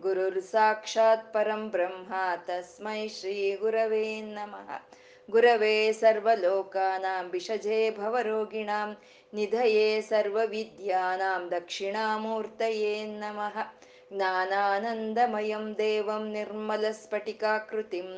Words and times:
ಗುರುರ್ 0.00 0.40
ಸಾಕ್ಷಾತ್ 0.44 1.26
ಪರಂ 1.32 1.62
ಬ್ರಹ್ಮ 1.68 2.12
ತಸ್ಮೈ 2.46 3.00
ಶ್ರೀ 3.14 3.34
ಗುರವೇ 3.60 4.04
ನಮಃ 4.30 4.68
ಗುರವೇ 5.28 5.76
ಸರ್ವಲೋಕಾನಾಂ 5.98 7.26
ವಿಷಜೇ 7.32 7.80
ಭವರೋಗಿಣಾಂ 7.98 8.90
ನಿಧಯೇ 9.32 9.88
ಸರ್ವವಿದ್ಯಾನಾಂ 10.08 11.44
ದಕ್ಷಿಣಾಮೂರ್ತಯೇ 11.52 12.96
ನಮಃ 13.18 13.56
ಜ್ಞಾನಾನಂದಮಯಂ 14.12 15.66
ದೇವಂ 15.78 16.24
ನಿರ್ಮಲಸ್ಫಟಿಕಾಕೃತಿಂ 16.32 18.08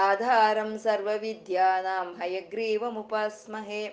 ಆಧಾರಂ 0.00 0.72
ಸರ್ವವಿದ್ಯಾನಾಂ 0.78 2.08
ಹಯಗ್ರೀವಮುಪಾಸ್ಮಹೇ 2.20 3.84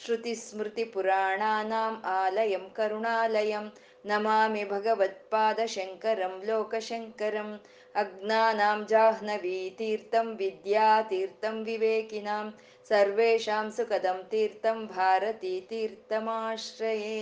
श्रुतिस्मृतिपुराणानाम् 0.00 1.96
आलयं 2.08 2.62
करुणालयं 2.76 3.64
ನಮಾಮಿ 4.05 4.63
ಭಗವತ್ಪಾದಶಂಕರಂ 4.71 6.33
ಲೋಕಶಂಕರಂ 6.47 7.49
ಅಜ್ಞಾನಾಂ 7.95 8.79
ಜಾಹ್ನವೀತೀರ್ಥಂ 8.91 10.27
ವಿದ್ಯಾತೀರ್ಥಂ 10.39 11.57
ವಿವೇಕಿನಾಂ 11.67 12.47
ಸರ್ವೇಷಾಂ 12.89 13.67
ಸುಖದಂ 13.75 14.19
ತೀರ್ಥಂ 14.31 14.79
ಭಾರತೀ 14.91 15.53
ತೀರ್ಥಮಾಶ್ರಯೇ 15.69 17.21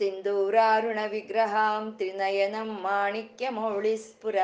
ಸಿಂಧೂರಾರುಣವಿಗ್ರಹಾಂ 0.00 1.84
ತ್ರಿನಯನಂ 1.98 2.70
ಮಾಣಿಕ್ಯಮೌಳಿಸ್ಪುರ 2.82 4.36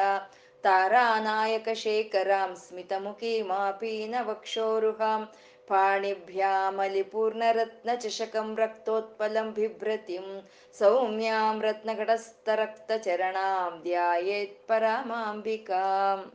तारानायकशेखरां 0.63 2.55
स्मितमुखीमापीनवक्षोरुहां 2.55 5.25
पाणिभ्यामलिपूर्णरत्नचषकं 5.67 8.55
रक्तोत्पलं 8.55 9.53
बिभ्रतिं 9.53 10.41
सौम्यां 10.75 11.61
रत्नघटस्थरक्तचरणां 11.61 13.83
ಧ್ಯಾಯೇತ್ 13.83 14.67
ಪರಮಾಂಬಿಕಾಂ 14.67 16.31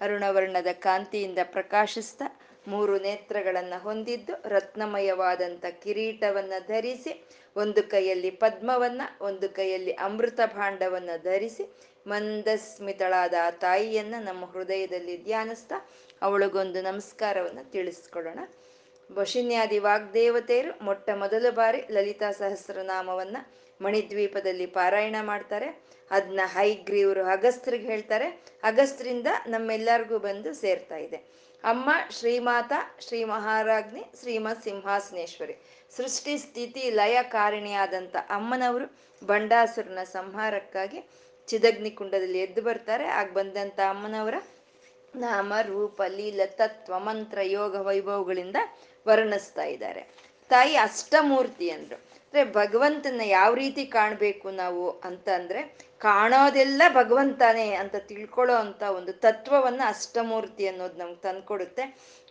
ಅರುಣವರ್ಣದ 0.00 0.66
ಕಾಂತಿಯಿಂದ 0.82 1.38
ಪ್ರಕಾಶಿಸ್ತಾ 1.52 2.30
ಮೂರು 2.68 2.98
ನೇತ್ರಗಳನ್ನು 2.98 3.82
ಹೊಂದಿದ್ದು 3.82 4.48
ರತ್ನಮಯವಾದಂಥ 4.48 5.64
ಕಿರೀಟವನ್ನ 5.82 6.52
ಧರಿಸಿ 6.68 7.24
ಒಂದು 7.56 7.90
ಕೈಯಲ್ಲಿ 7.90 8.36
ಪದ್ಮವನ್ನ 8.36 9.02
ಒಂದು 9.20 9.54
ಕೈಯಲ್ಲಿ 9.54 9.96
ಅಮೃತ 10.00 10.40
ಭಾಂಡವನ್ನ 10.54 11.10
ಧರಿಸಿ 11.24 11.64
ಮಂದಸ್ಮಿತಳಾದ 12.07 13.33
ಆ 13.43 13.49
ತಾಯಿಯನ್ನ 13.49 14.15
ನಮ್ಮ 14.19 14.45
ಹೃದಯದಲ್ಲಿ 14.45 15.23
ಧ್ಯಾನಿಸ್ತಾ 15.23 15.77
ಅವಳಿಗೊಂದು 16.21 16.81
ನಮಸ್ಕಾರವನ್ನ 16.81 17.59
ತಿಳಿಸ್ಕೊಡೋಣ 17.71 18.39
ವಶಿನ್ಯಾದಿ 19.09 19.79
ವಾಗ್ದೇವತೆಯರು 19.79 20.85
ಮೊಟ್ಟ 20.85 21.09
ಮೊದಲ 21.09 21.45
ಬಾರಿ 21.49 21.81
ಲಲಿತಾ 21.91 22.31
ಸಹಸ್ರನಾಮವನ್ನ 22.31 23.37
ಮಣಿದ್ವೀಪದಲ್ಲಿ 23.81 24.65
ಪಾರಾಯಣ 24.65 25.15
ಮಾಡ್ತಾರೆ. 25.21 25.67
ಅದನ್ನ 26.11 26.41
ಹೈಗ್ರೀವರು 26.45 27.23
ಅಗಸ್ತ್ರಿಗೆ 27.25 27.87
ಹೇಳ್ತಾರೆ. 27.87 28.27
ಅಗಸ್ತ್ರಿಂದ 28.63 29.27
ನಮ್ಮೆಲ್ಲರಿಗೂ 29.47 30.17
ಬಂದು 30.19 30.53
ಸೇರ್ತಾ 30.53 30.97
ಇದೆ. 30.97 31.17
ಅಮ್ಮ 31.63 31.89
ಶ್ರೀಮಾತ, 32.09 32.73
ಶ್ರೀ 32.99 33.23
ಮಹಾರಾಜ್ನಿ 33.23 34.03
ಶ್ರೀಮತ್ 34.19 34.63
ಸಿಂಹಾಸನೇಶ್ವರಿ 34.63 35.55
ಸೃಷ್ಟಿ 35.97 36.37
ಸ್ಥಿತಿ 36.37 36.83
ಲಯ 36.91 37.17
ಕಾರಣಿಯಾದಂಥ 37.23 38.15
ಅಮ್ಮನವರು 38.29 38.87
ಬಂಡಾಸುರನ 39.25 40.03
ಸಂಹಾರಕ್ಕಾಗಿ 40.03 40.99
ಚಿದಗ್ನಿ 41.47 41.91
ಕುಂಡದಲ್ಲಿ 41.91 42.39
ಎದ್ದು 42.39 42.61
ಬರ್ತಾರೆ. 42.61 43.07
ಆಗ 43.07 43.31
ಬಂದಂಥ 43.31 43.79
ಅಮ್ಮನವರ 43.89 44.35
ನಾಮ, 45.15 45.53
ರೂಪ, 45.61 46.01
ಲೀಲ, 46.07 46.41
ತತ್ವ, 46.45 46.99
ಮಂತ್ರ, 46.99 47.37
ಯೋಗ 47.41 47.75
ವೈಭವಗಳಿಂದ 47.75 48.55
ವರ್ಣಿಸ್ತಾ 49.07 49.63
ಇದ್ದಾರೆ. 49.63 50.01
ತಾಯಿ 50.49 50.75
ಅಷ್ಟಮೂರ್ತಿ 50.75 51.69
ಅಂದ್ರು. 51.69 51.95
ಅಂದ್ರೆ 51.95 52.43
ಭಗವಂತನ 52.53 53.21
ಯಾವ 53.25 53.53
ರೀತಿ 53.53 53.85
ಕಾಣಬೇಕು 53.85 54.49
ನಾವು 54.49 54.99
ಅಂತ 54.99 55.29
ಅಂದ್ರೆ 55.29 55.61
ಕಾಣೋದೆಲ್ಲ 55.99 56.81
ಭಗವಂತನೇ 56.93 57.71
ಅಂತ 57.71 57.95
ತಿಳ್ಕೊಳ್ಳೋ 57.95 58.55
ಅಂತ 58.55 58.83
ಒಂದು 58.83 59.13
ತತ್ವವನ್ನ 59.13 59.81
ಅಷ್ಟಮೂರ್ತಿ 59.85 60.67
ಅನ್ನೋದು 60.67 60.97
ನಮ್ಗೆ 60.97 61.15
ತಂದ್ಕೊಡುತ್ತೆ. 61.15 61.83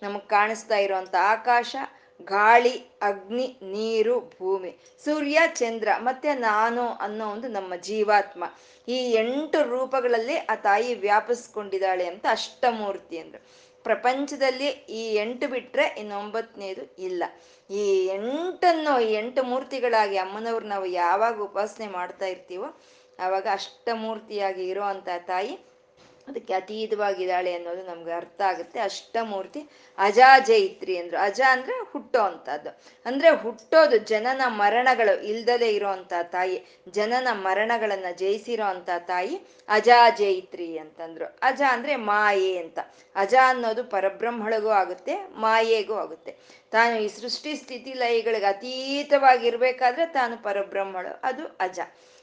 ನಮಗ್ 0.02 0.28
ಕಾಣಿಸ್ತಾ 0.28 0.76
ಇರೋವಂಥ 0.76 1.14
ಆಕಾಶ 1.14 1.76
ಗಾಳಿ, 2.22 2.78
ಅಗ್ನಿ, 3.02 3.58
ನೀರು, 3.62 4.20
ಭೂಮಿ, 4.20 4.78
ಸೂರ್ಯ, 5.04 5.40
ಚಂದ್ರ, 5.54 5.88
ಮತ್ತೆ 5.98 6.34
ನಾನು 6.34 6.88
ಅನ್ನೋ 6.88 7.28
ಒಂದು 7.28 7.48
ನಮ್ಮ 7.48 7.76
ಜೀವಾತ್ಮ. 7.76 8.44
ಈ 8.88 9.12
ಎಂಟು 9.12 9.62
ರೂಪಗಳಲ್ಲಿ 9.62 10.36
ಆ 10.36 10.54
ತಾಯಿ 10.54 10.94
ವ್ಯಾಪಿಸ್ಕೊಂಡಿದ್ದಾಳೆ 10.94 12.06
ಅಂತ 12.06 12.26
ಅಷ್ಟಮೂರ್ತಿ 12.30 13.18
ಅಂದ್ರು. 13.18 13.66
ಪ್ರಪಂಚದಲ್ಲಿ 13.82 14.66
ಈ 14.66 15.14
ಎಂಟು 15.14 15.48
ಬಿಟ್ರೆ 15.48 15.86
ಇನ್ನೊಂಬತ್ತನೇದು 15.86 16.94
ಇಲ್ಲ. 16.98 17.24
ಈ 17.70 18.06
ಎಂಟನ್ನು 18.06 19.00
ಎಂಟು 19.00 19.42
ಮೂರ್ತಿಗಳಾಗಿ 19.42 20.16
ಅಮ್ಮನವ್ರು 20.16 20.66
ನಾವು 20.66 20.86
ಯಾವಾಗ 20.86 21.40
ಉಪಾಸನೆ 21.40 21.86
ಮಾಡ್ತಾ 21.86 22.26
ಇರ್ತೀವೋ 22.26 22.80
ಆವಾಗ 23.18 23.46
ಅಷ್ಟಮೂರ್ತಿಯಾಗಿ 23.52 24.68
ಇರೋ 24.68 24.82
ಅಂತ 24.82 25.08
ತಾಯಿ 25.18 25.58
ಅದಕ್ಕೆ 26.28 26.54
ಅತೀತವಾಗಿದ್ದಾಳೆ 26.54 27.50
ಅನ್ನೋದು 27.54 27.82
ನಮ್ಗೆ 27.82 28.12
ಅರ್ಥ 28.12 28.40
ಆಗುತ್ತೆ. 28.40 28.78
ಅಷ್ಟಮೂರ್ತಿ 28.80 29.60
ಅಜಾಜೈತ್ರಿ 29.98 30.94
ಅಂದ್ರು. 30.98 31.18
ಅಜ 31.18 31.40
ಅಂದ್ರೆ 31.50 31.74
ಹುಟ್ಟೋ 31.92 32.20
ಅಂತದ್ದು 32.20 32.70
ಅಂದ್ರೆ 33.06 33.30
ಹುಟ್ಟೋದು 33.36 33.96
ಜನನ 34.12 34.42
ಮರಣಗಳು 34.60 35.14
ಇಲ್ದಲೇ 35.22 35.68
ಇರೋ 35.68 35.88
ಅಂತ 35.88 36.12
ತಾಯಿ. 36.32 36.58
ಜನನ 36.90 37.28
ಮರಣಗಳನ್ನ 37.46 38.10
ಜಯಿಸಿರೋ 38.16 38.66
ಅಂತ 38.66 38.90
ತಾಯಿ 39.06 39.34
ಅಜಾಜೈತ್ರಿ 39.68 40.68
ಅಂತಂದ್ರು. 40.78 41.26
ಅಜ 41.42 41.62
ಅಂದ್ರೆ 41.72 41.96
ಮಾಯೆ 42.10 42.52
ಅಂತ. 42.58 42.78
ಅಜ 43.16 43.34
ಅನ್ನೋದು 43.46 43.84
ಪರಬ್ರಹ್ಮಳಿಗೂ 43.84 44.70
ಆಗುತ್ತೆ, 44.82 45.14
ಮಾಯೆಗೂ 45.36 45.94
ಆಗುತ್ತೆ. 45.94 46.32
ತಾನು 46.72 46.94
ಈ 47.00 47.08
ಸೃಷ್ಟಿ 47.08 47.56
ಸ್ಥಿತಿ 47.56 47.92
ಲಯಗಳಿಗೆ 47.94 48.46
ಅತೀತವಾಗಿರ್ಬೇಕಾದ್ರೆ 48.46 50.06
ತಾನು 50.06 50.36
ಪರಬ್ರಹ್ಮಳು. 50.42 51.12
ಅದು 51.22 51.46
ಅಜ. 51.60 51.78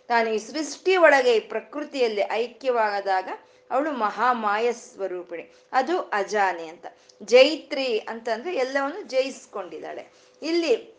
ತಾನು 0.10 0.30
ಈ 0.30 0.38
ಸೃಷ್ಟಿ 0.38 0.94
ಒಳಗೆ 0.98 1.36
ಈ 1.36 1.40
ಪ್ರಕೃತಿಯಲ್ಲಿ 1.40 2.24
ಐಕ್ಯವಾದಾಗ 2.32 3.30
ಅವಳು 3.72 3.92
ಮಹಾಮಾಯ 3.92 4.74
ಸ್ವರೂಪಿಣಿ. 4.74 5.54
ಅದು 5.72 6.00
ಅಜಾನೆ 6.00 6.68
ಅಂತ. 6.68 6.86
ಜೈತ್ರಿ 7.24 7.98
ಅಂತಂದ್ರೆ 7.98 8.56
ಎಲ್ಲವನ್ನು 8.56 9.02
ಜಯಿಸ್ಕೊಂಡಿದ್ದಾಳೆ. 9.02 10.12
ಇಲ್ಲಿ 10.42 10.94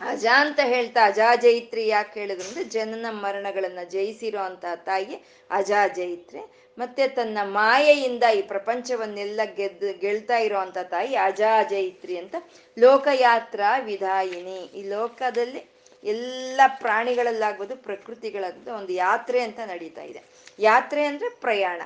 ಅಜ 0.00 0.26
ಅಂತ 0.36 0.60
ಹೇಳ್ತಾ 0.62 1.06
ಅಜಾ 1.06 1.34
ಜೈತ್ರಿ 1.36 1.86
ಯಾಕೆ 1.86 2.20
ಹೇಳಿದ್ರಂದ್ರೆ 2.20 2.64
ಜನನ 2.64 3.06
ಮರಣಗಳನ್ನ 3.10 3.78
ಜಯಿಸಿರೋ 3.84 4.38
ಅಂತ 4.38 4.64
ತಾಯಿ 4.74 5.24
ಅಜಾ 5.50 5.88
ಜೈತ್ರಿ. 5.88 6.40
ಮತ್ತೆ 6.78 7.08
ತನ್ನ 7.08 7.38
ಮಾಯೆಯಿಂದ 7.42 8.22
ಈ 8.22 8.42
ಪ್ರಪಂಚವನ್ನೆಲ್ಲ 8.42 9.40
ಗೆದ್ದು 9.44 10.00
ಗೆಳ್ತಾ 10.00 10.38
ಇರೋ 10.38 10.58
ಅಂತ 10.58 10.78
ತಾಯಿ 10.78 11.14
ಅಜಾ 11.14 11.62
ಜೈತ್ರಿ 11.62 12.18
ಅಂತ. 12.18 12.34
ಲೋಕಯಾತ್ರಾ 12.78 13.78
ವಿಧಾಯಿನಿ. 13.78 14.56
ಈ 14.56 14.88
ಲೋಕದಲ್ಲಿ 14.88 15.70
ಎಲ್ಲ 16.04 16.60
ಪ್ರಾಣಿಗಳಲ್ಲಾಗ್ಬೋದು 16.66 17.76
ಪ್ರಕೃತಿಗಳಾಗ್ಬೋದು 17.76 18.76
ಒಂದು 18.76 18.92
ಯಾತ್ರೆ 18.92 19.40
ಅಂತ 19.40 19.58
ನಡೀತಾ 19.66 20.02
ಇದೆ. 20.02 20.22
ಯಾತ್ರೆ 20.58 21.04
ಅಂದ್ರೆ 21.04 21.28
ಪ್ರಯಾಣ. 21.28 21.82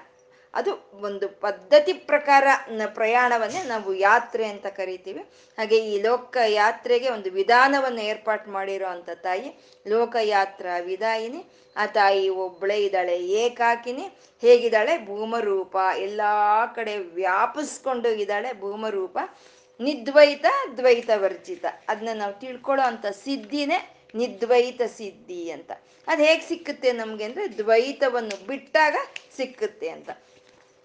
ಅದು 0.55 0.73
ಒಂದು 1.09 1.27
ಪದ್ಧತಿ 1.45 1.93
ಪ್ರಕಾರ 2.11 2.45
ಪ್ರಯಾಣವನ್ನೇ 2.95 3.63
ನಾವು 3.65 3.91
ಯಾತ್ರೆ 4.09 4.45
ಅಂತ 4.53 4.67
ಕರಿತೀವಿ. 4.79 5.23
ಹಾಗೆ 5.59 5.79
ಈ 5.93 5.95
ಲೋಕ 6.03 6.37
ಯಾತ್ರೆಗೆ 6.49 7.09
ಒಂದು 7.09 7.31
ವಿಧಾನವನ್ನು 7.31 8.03
ಏರ್ಪಾಟ್ 8.03 8.49
ಮಾಡಿರೋ 8.49 8.89
ಅಂತ 8.97 9.11
ತಾಯಿ 9.27 9.49
ಲೋಕಯಾತ್ರ 9.87 10.67
ವಿದಾಯಿನಿ 10.91 11.41
ಆ 11.77 11.87
ತಾಯಿ 11.99 12.28
ಒಬ್ಬಳೇ 12.45 12.77
ಇದ್ದಾಳೆ, 12.84 13.15
ಏಕಾಕಿನಿ, 13.45 14.04
ಹೇಗಿದ್ದಾಳೆ? 14.43 14.95
ಭೂಮರೂಪ, 15.07 15.77
ಎಲ್ಲ 15.99 16.21
ಕಡೆ 16.75 16.95
ವ್ಯಾಪಿಸ್ಕೊಂಡು 17.21 18.10
ಇದ್ದಾಳೆ 18.22 18.53
ಭೂಮರೂಪ, 18.60 19.19
ನಿದ್ವೈತ 19.81 20.47
ದ್ವೈತ 20.77 21.10
ವರ್ಜಿತ 21.15 21.65
ಅದನ್ನ 21.89 22.13
ನಾವು 22.19 22.34
ತಿಳ್ಕೊಳ್ಳೋ 22.41 22.84
ಅಂತ 22.84 23.07
ಸಿದ್ಧಿನೇ 23.25 23.78
ನಿದ್ವೈತ 24.15 24.83
ಸಿದ್ಧಿ 24.98 25.51
ಅಂತ. 25.51 25.72
ಅದು 26.09 26.21
ಹೇಗೆ 26.22 26.45
ಸಿಕ್ಕುತ್ತೆ 26.48 26.93
ನಮಗೆ 26.93 27.25
ಅಂದ್ರೆ 27.25 27.45
ದ್ವೈತವನ್ನು 27.59 28.37
ಬಿಟ್ಟಾಗ 28.47 28.97
ಸಿಕ್ಕುತ್ತೆ 29.37 29.89
ಅಂತ. 29.89 30.10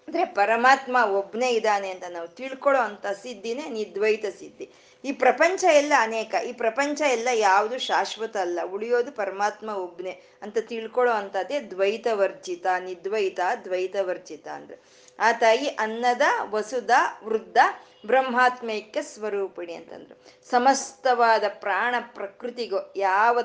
ಅಂದ್ರೆ 0.08 0.24
ಪರಮಾತ್ಮ 0.24 0.96
ಒಬ್ನೇ 1.04 1.50
ಇದ್ದಾನೆ 1.50 1.90
ಅಂತ 1.90 2.04
ನಾವು 2.10 2.28
ತಿಳ್ಕೊಳ್ಳೋ 2.28 2.80
ಅಂತ 2.80 3.06
ಸಿದ್ಧಿನೇ 3.06 3.68
ನಿದ್ವೈತ 3.68 4.24
ಸಿದ್ಧಿ. 4.38 4.70
ಈ 5.04 5.12
ಪ್ರಪಂಚ 5.12 5.64
ಎಲ್ಲ 5.64 5.92
ಅನೇಕ, 5.98 6.34
ಈ 6.34 6.52
ಪ್ರಪಂಚ 6.52 7.00
ಎಲ್ಲ 7.00 7.28
ಯಾವುದು 7.32 7.78
ಶಾಶ್ವತ 7.78 8.36
ಅಲ್ಲ. 8.36 8.60
ಉಳಿಯೋದು 8.64 9.12
ಪರಮಾತ್ಮ 9.12 9.68
ಒಬ್ನೇ 9.68 10.22
ಅಂತ 10.42 10.58
ತಿಳ್ಕೊಳ್ಳೋ 10.58 11.12
ಅಂತದ್ದೇ 11.12 11.60
ದ್ವೈತ 11.60 12.06
ವರ್ಜಿತ 12.12 12.66
ನಿದ್ವೈತ 12.78 13.40
ದ್ವೈತ 13.64 13.96
ವರ್ಜಿತ 14.02 14.48
ಅಂದ್ರೆ. 14.48 14.78
ಆ 15.18 15.32
ತಾಯಿ 15.32 15.66
ಅನ್ನದ, 15.66 16.22
ವಸುದ, 16.40 16.90
ವೃದ್ಧ, 17.24 17.58
ಬ್ರಹ್ಮಾತ್ಮೈಕ್ಯ 18.06 19.02
ಸ್ವರೂಪಿಣಿ 19.02 19.74
ಅಂತಂದ್ರು. 19.74 20.48
ಸಮಸ್ತವಾದ 20.50 21.44
ಪ್ರಾಣ 21.48 21.94
ಪ್ರಕೃತಿಗೂ 22.14 22.92
ಯಾವ 22.96 23.38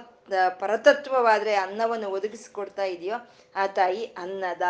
ಪರತತ್ವವಾದ್ರೆ 0.60 1.56
ಅನ್ನವನ್ನು 1.56 2.10
ಒದಗಿಸ್ಕೊಡ್ತಾ 2.10 2.84
ಇದೆಯೋ 2.84 3.16
ಆ 3.56 3.68
ತಾಯಿ 3.68 4.06
ಅನ್ನದ. 4.06 4.62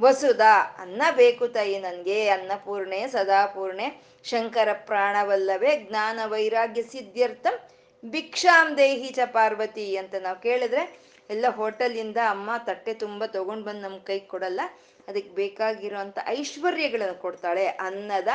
ವಸುದ 0.00 0.44
ಅನ್ನ 0.78 1.02
ಬೇಕು 1.16 1.48
ತಾಯಿ 1.48 1.78
ನನಗೆ 1.78 2.28
ಅನ್ನಪೂರ್ಣೆ 2.28 3.00
ಸದಾಪೂರ್ಣೆ 3.08 3.86
ಶಂಕರ 4.24 4.70
ಪ್ರಾಣವಲ್ಲವೇ, 4.72 5.72
ಜ್ಞಾನ 5.88 6.20
ವೈರಾಗ್ಯ 6.24 6.82
ಸಿದ್ಧ್ಯರ್ಥಂ, 6.82 7.56
ಭಿಕ್ಷಾಂ 8.04 8.76
ದೇಹಿ 8.76 9.08
ಚ 9.08 9.18
ಪಾರ್ವತಿ 9.32 9.96
ಅಂತ 9.96 10.14
ನಾವು 10.20 10.40
ಕೇಳಿದ್ರೆ, 10.40 10.82
ಎಲ್ಲ 11.30 11.46
ಹೋಟೆಲಿಂದ 11.48 12.16
ಅಮ್ಮ 12.28 12.50
ತಟ್ಟೆ 12.66 12.94
ತುಂಬ 12.94 13.24
ತಗೊಂಡ್ 13.26 13.64
ಬಂದು 13.64 13.80
ನಮ್ಮ 13.80 13.98
ಕೈ 13.98 14.18
ಕೊಡಲ್ಲ, 14.18 14.60
ಅದಕ್ಕೆ 15.08 15.30
ಬೇಕಾಗಿರೋಂಥ 15.34 16.18
ಐಶ್ವರ್ಯಗಳನ್ನು 16.26 17.14
ಕೊಡ್ತಾಳೆ, 17.14 17.66
ಅನ್ನದ 17.66 18.28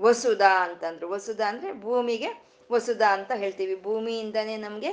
ವಸುದ 0.00 0.40
ಅಂತಂದ್ರು. 0.40 1.06
ವಸುದ 1.08 1.40
ಅಂದ್ರೆ 1.46 1.72
ಭೂಮಿಗೆ 1.80 2.30
ವಸುಧ 2.70 3.02
ಅಂತ 3.10 3.32
ಹೇಳ್ತೀವಿ. 3.36 3.76
ಭೂಮಿಯಿಂದನೇ 3.82 4.56
ನಮಗೆ 4.56 4.90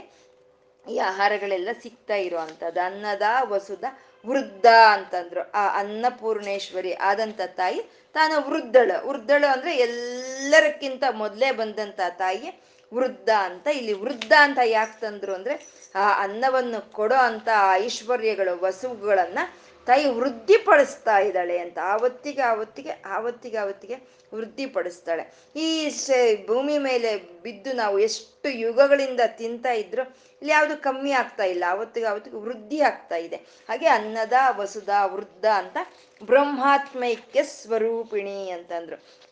ಈ 0.85 0.97
ಆಹಾರಗಳೆಲ್ಲ 0.97 1.69
ಸಿಗ್ತಾ 1.83 2.15
ಇರೋ 2.15 2.37
ಅನ್ನದ 2.37 3.21
ವಸುದ 3.43 3.83
ವೃದ್ಧ 4.27 4.65
ಅಂತಂದ್ರು. 4.91 5.41
ಆ 5.51 5.79
ಅನ್ನಪೂರ್ಣೇಶ್ವರಿ 5.79 6.93
ಆದಂತ 6.93 7.41
ತಾಯಿ 7.47 7.81
ತಾನು 8.13 8.35
ವೃದ್ಧಳು. 8.49 8.95
ವೃದ್ಧಳು 9.07 9.47
ಅಂದ್ರೆ 9.51 9.77
ಎಲ್ಲರಕ್ಕಿಂತ 9.77 11.03
ಮೊದಲೇ 11.11 11.51
ಬಂದಂತ 11.51 11.99
ತಾಯಿ 12.17 12.47
ವೃದ್ಧ 12.93 13.29
ಅಂತ 13.39 13.67
ಇಲ್ಲಿ 13.67 13.93
ವೃದ್ಧ 13.93 14.33
ಅಂತ 14.39 14.59
ಯಾಕೆ 14.65 14.99
ತಂದ್ರು 15.01 15.33
ಅಂದ್ರೆ 15.33 15.55
ಆ 15.95 16.23
ಅನ್ನವನ್ನು 16.23 16.91
ಕೊಡೋ 16.91 17.15
ಅಂತ 17.15 17.49
ಐಶ್ವರ್ಯಗಳು 17.73 18.53
ವಸುಗಳನ್ನ 18.63 19.39
ತಾಯಿ 19.87 20.05
ವೃದ್ಧಿಪಡಿಸ್ತಾ 20.09 21.17
ಇದ್ದಾಳೆ 21.19 21.57
ಅಂತ. 21.57 21.77
ಆವತ್ತಿಗೆ 21.83 22.41
ಆವತ್ತಿಗೆ 22.41 22.93
ಆವತ್ತಿಗೆ 23.05 23.57
ಆವತ್ತಿಗೆ 23.57 23.95
ವೃದ್ಧಿಪಡಿಸ್ತಾಳೆ. 24.33 25.23
ಈ 25.55 25.89
ಭೂಮಿ 26.47 26.77
ಮೇಲೆ 26.77 27.17
ಬಿದ್ದು 27.43 27.73
ನಾವು 27.73 27.99
ಎಷ್ಟು 27.99 28.49
ಯುಗಗಳಿಂದ 28.49 29.19
ತಿಂತ 29.27 29.65
ಇದ್ರು 29.65 30.03
ಇಲ್ಲಿ 30.41 30.51
ಯಾವುದು 30.51 30.81
ಕಮ್ಮಿ 30.81 31.11
ಆಗ್ತಾ 31.11 31.43
ಇಲ್ಲ, 31.43 31.63
ಅವತ್ತಿಗೆ 31.69 32.05
ಅವತ್ತಿಗೆ 32.05 32.37
ವೃದ್ಧಿ 32.37 32.81
ಆಗ್ತಾ 32.81 33.15
ಇದೆ. 33.15 33.35
ಹಾಗೆ 33.35 33.87
ಅನ್ನದ, 33.87 34.33
ವಸುದ, 34.49 34.89
ವೃದ್ಧ 35.05 35.45
ಅಂತ 35.45 35.77
ಬ್ರಹ್ಮಾತ್ಮೈಕ್ಯ 36.23 37.43
ಸ್ವರೂಪಿಣಿ 37.43 38.49
ಅಂತಂದ್ರು. 38.49 39.27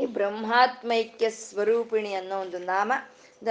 ಈ 0.00 0.06
ಬ್ರಹ್ಮಾತ್ಮೈಕ್ಯ 0.06 1.30
ಸ್ವರೂಪಿಣಿ 1.30 2.14
ಅನ್ನೋ 2.14 2.40
ಒಂದು 2.40 2.58
ನಾಮ 2.58 2.92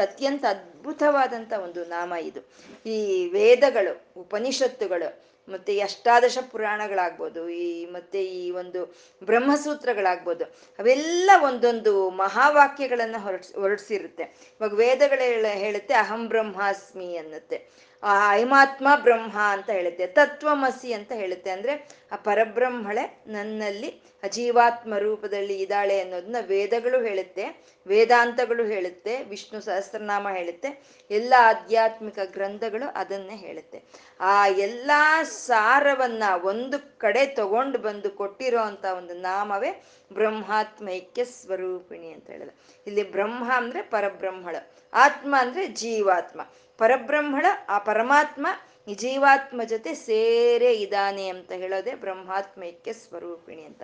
ಅತ್ಯಂತ 0.02 0.46
ಅದ್ಭುತವಾದಂಥ 0.46 1.54
ಒಂದು 1.54 1.86
ನಾಮ 1.86 2.14
ಇದು. 2.22 2.42
ಈ 2.90 3.28
ವೇದಗಳು, 3.28 4.22
ಉಪನಿಷತ್ತುಗಳು 4.22 5.33
ಮತ್ತೆ 5.48 5.80
ಅಷ್ಟಾದಶ 5.80 6.38
ಪುರಾಣಗಳಾಗ್ಬೋದು, 6.52 7.50
ಈ 7.50 7.86
ಮತ್ತೆ 7.86 8.26
ಈ 8.26 8.52
ಒಂದು 8.52 8.94
ಬ್ರಹ್ಮಸೂತ್ರಗಳಾಗ್ಬೋದು, 9.24 10.46
ಅವೆಲ್ಲ 10.80 11.32
ಒಂದೊಂದು 11.44 12.10
ಮಹಾವಾಕ್ಯಗಳನ್ನ 12.10 13.16
ಹೊರಡ್ಸ್ 13.18 13.56
ಹೊರಡ್ಸಿರುತ್ತೆ. 13.56 14.24
ಇವಾಗ 14.24 14.74
ವೇದಗಳ 14.74 15.20
ಹೇಳುತ್ತೆ 15.54 15.94
ಅಹಂ 15.94 16.28
ಬ್ರಹ್ಮಾಸ್ಮಿ 16.28 17.18
ಅನ್ನತ್ತೆ. 17.18 17.58
ಆ 18.04 18.34
ಐಮಾತ್ಮ 18.34 18.88
ಬ್ರಹ್ಮ 18.96 19.38
ಅಂತ 19.40 19.70
ಹೇಳುತ್ತೆ, 19.70 20.08
ತತ್ವಮಸಿ 20.08 20.94
ಅಂತ 20.94 21.12
ಹೇಳುತ್ತೆ. 21.12 21.50
ಅಂದ್ರೆ 21.50 21.74
ಆ 22.12 22.16
ಪರಬ್ರಹ್ಮಳೆ 22.16 23.24
ನನ್ನಲ್ಲಿ 23.28 23.90
ಅಜೀವಾತ್ಮ 24.24 24.98
ರೂಪದಲ್ಲಿ 24.98 25.62
ಇದ್ದಾಳೆ 25.62 26.00
ಅನ್ನೋದನ್ನ 26.00 26.36
ವೇದಗಳು 26.42 27.02
ಹೇಳುತ್ತೆ, 27.02 27.66
ವೇದಾಂತಗಳು 27.88 28.64
ಹೇಳುತ್ತೆ, 28.66 29.24
ವಿಷ್ಣು 29.24 29.62
ಸಹಸ್ರನಾಮ 29.62 30.28
ಹೇಳುತ್ತೆ, 30.30 30.84
ಎಲ್ಲ 31.12 31.34
ಆಧ್ಯಾತ್ಮಿಕ 31.40 32.20
ಗ್ರಂಥಗಳು 32.26 32.92
ಅದನ್ನೇ 32.96 33.36
ಹೇಳುತ್ತೆ. 33.36 33.84
ಆ 34.20 34.48
ಎಲ್ಲ 34.48 34.92
ಸಾರವನ್ನ 35.24 36.24
ಒಂದು 36.44 37.00
ಕಡೆ 37.00 37.26
ತಗೊಂಡು 37.26 37.80
ಬಂದು 37.80 38.10
ಕೊಟ್ಟಿರೋ 38.10 38.60
ಅಂತ 38.60 38.86
ಒಂದು 38.86 39.14
ನಾಮವೇ 39.14 39.84
ಬ್ರಹ್ಮಾತ್ಮೈಕ್ಯ 40.14 41.26
ಸ್ವರೂಪಿಣಿ 41.26 42.12
ಅಂತ 42.12 42.30
ಹೇಳಿದ. 42.30 42.50
ಇಲ್ಲಿ 42.88 43.12
ಬ್ರಹ್ಮ 43.12 43.52
ಅಂದ್ರೆ 43.54 43.82
ಪರಬ್ರಹ್ಮಳ, 43.82 44.56
ಆತ್ಮ 44.94 45.36
ಅಂದ್ರೆ 45.40 45.68
ಜೀವಾತ್ಮ. 45.68 46.42
ಪರಬ್ರಹ್ಮಳ, 46.84 47.46
ಆ 47.70 47.80
ಪರಮಾತ್ಮ 47.80 48.48
ಈ 48.88 48.94
ಜೀವಾತ್ಮ 48.94 49.64
ಜೊತೆ 49.64 49.94
ಸೇರೇ 49.94 50.72
ಇದ್ದಾನೆ 50.74 51.28
ಅಂತ 51.28 51.52
ಹೇಳೋದೇ 51.52 51.94
ಬ್ರಹ್ಮಾತ್ಮೈಕ್ಯ 51.94 52.94
ಸ್ವರೂಪಿಣಿ 52.94 53.64
ಅಂತ. 53.64 53.84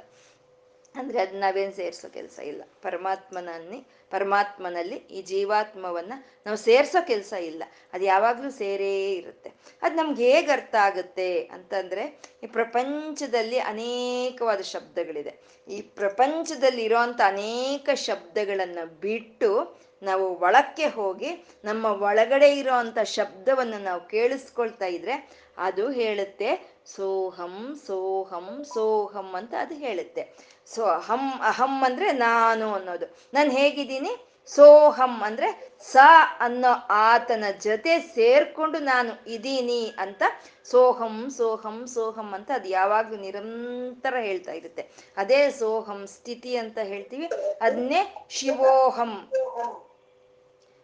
ಅಂದ್ರೆ 0.96 1.22
ಅದ್ 1.22 1.36
ನಾವೇನ್ 1.36 1.74
ಸೇರ್ಸೋ 1.74 2.10
ಕೆಲಸ 2.10 2.40
ಇಲ್ಲ. 2.40 2.64
ಪರಮಾತ್ಮನಲ್ಲಿ 2.82 3.88
ಪರಮಾತ್ಮನಲ್ಲಿ 4.10 4.96
ಈ 4.96 5.22
ಜೀವಾತ್ಮವನ್ನ 5.22 6.14
ನಾವು 6.46 6.58
ಸೇರ್ಸೋ 6.58 7.06
ಕೆಲಸ 7.06 7.34
ಇಲ್ಲ. 7.34 7.64
ಅದು 7.94 8.06
ಯಾವಾಗ್ಲೂ 8.06 8.50
ಸೇರೇ 8.50 9.12
ಇರುತ್ತೆ. 9.12 9.52
ಅದು 9.82 9.96
ನಮ್ಗೆ 9.96 10.32
ಹೇಗ್ 10.32 10.50
ಅರ್ಥ 10.50 10.76
ಆಗುತ್ತೆ 10.76 11.44
ಅಂತಂದ್ರೆ 11.44 12.20
ಈ 12.44 12.48
ಪ್ರಪಂಚದಲ್ಲಿ 12.48 13.60
ಅನೇಕವಾದ 13.60 14.62
ಶಬ್ದಗಳಿದೆ. 14.62 15.40
ಈ 15.68 15.82
ಪ್ರಪಂಚದಲ್ಲಿ 15.82 16.84
ಇರೋಂಥ 16.84 17.22
ಅನೇಕ 17.26 17.90
ಶಬ್ದಗಳನ್ನ 17.94 18.80
ಬಿಟ್ಟು 19.02 19.80
ನಾವು 20.04 20.36
ಒಳಕ್ಕೆ 20.40 20.88
ಹೋಗಿ 20.88 21.46
ನಮ್ಮ 21.66 21.86
ಒಳಗಡೆ 21.86 22.50
ಇರೋ 22.58 22.74
ಅಂಥ 22.74 23.00
ಶಬ್ದವನ್ನು 23.00 23.84
ನಾವು 23.84 24.08
ಕೇಳಿಸ್ಕೊಳ್ತಾ 24.08 24.86
ಇದ್ರೆ 24.86 25.30
ಅದು 25.58 25.90
ಹೇಳುತ್ತೆ 25.90 26.80
ಸೋಹಂ 26.86 27.82
ಸೋಹಂ 27.88 28.64
ಸೋಹಂ 28.74 29.36
ಅಂತ 29.36 29.54
ಅದು 29.60 29.76
ಹೇಳುತ್ತೆ. 29.76 30.38
ಸೊ 30.68 30.84
ಅಹಂ 30.84 31.42
ಅಹಂ 31.42 31.84
ಅಂದ್ರೆ 31.84 32.12
ನಾನು 32.12 32.74
ಅನ್ನೋದು. 32.74 33.06
ನಾನು 33.34 33.52
ಹೇಗಿದ್ದೀನಿ? 33.52 34.26
ಸೋಹಂ 34.48 35.24
ಅಂದ್ರೆ 35.24 35.76
ಸ 35.82 35.98
ಅನ್ನೋ 36.40 36.68
ಆತನ 36.90 37.44
ಜೊತೆ 37.62 38.00
ಸೇರ್ಕೊಂಡು 38.00 38.80
ನಾನು 38.80 39.32
ಇದ್ದೀನಿ 39.32 39.96
ಅಂತ 40.00 40.24
ಸೋಹಂ 40.66 41.30
ಸೋಹಂ 41.30 41.88
ಸೋಹಂ 41.88 42.34
ಅಂತ 42.34 42.52
ಅದು 42.56 42.70
ಯಾವಾಗ್ಲೂ 42.70 43.18
ನಿರಂತರ 43.18 44.16
ಹೇಳ್ತಾ 44.20 44.52
ಇರುತ್ತೆ. 44.52 44.90
ಅದೇ 45.18 45.50
ಸೋಹಂ 45.50 46.08
ಸ್ಥಿತಿ 46.08 46.56
ಅಂತ 46.56 46.78
ಹೇಳ್ತೀವಿ. 46.80 47.30
ಅದನ್ನೇ 47.62 48.28
ಶಿವೋಹಂ. 48.30 49.14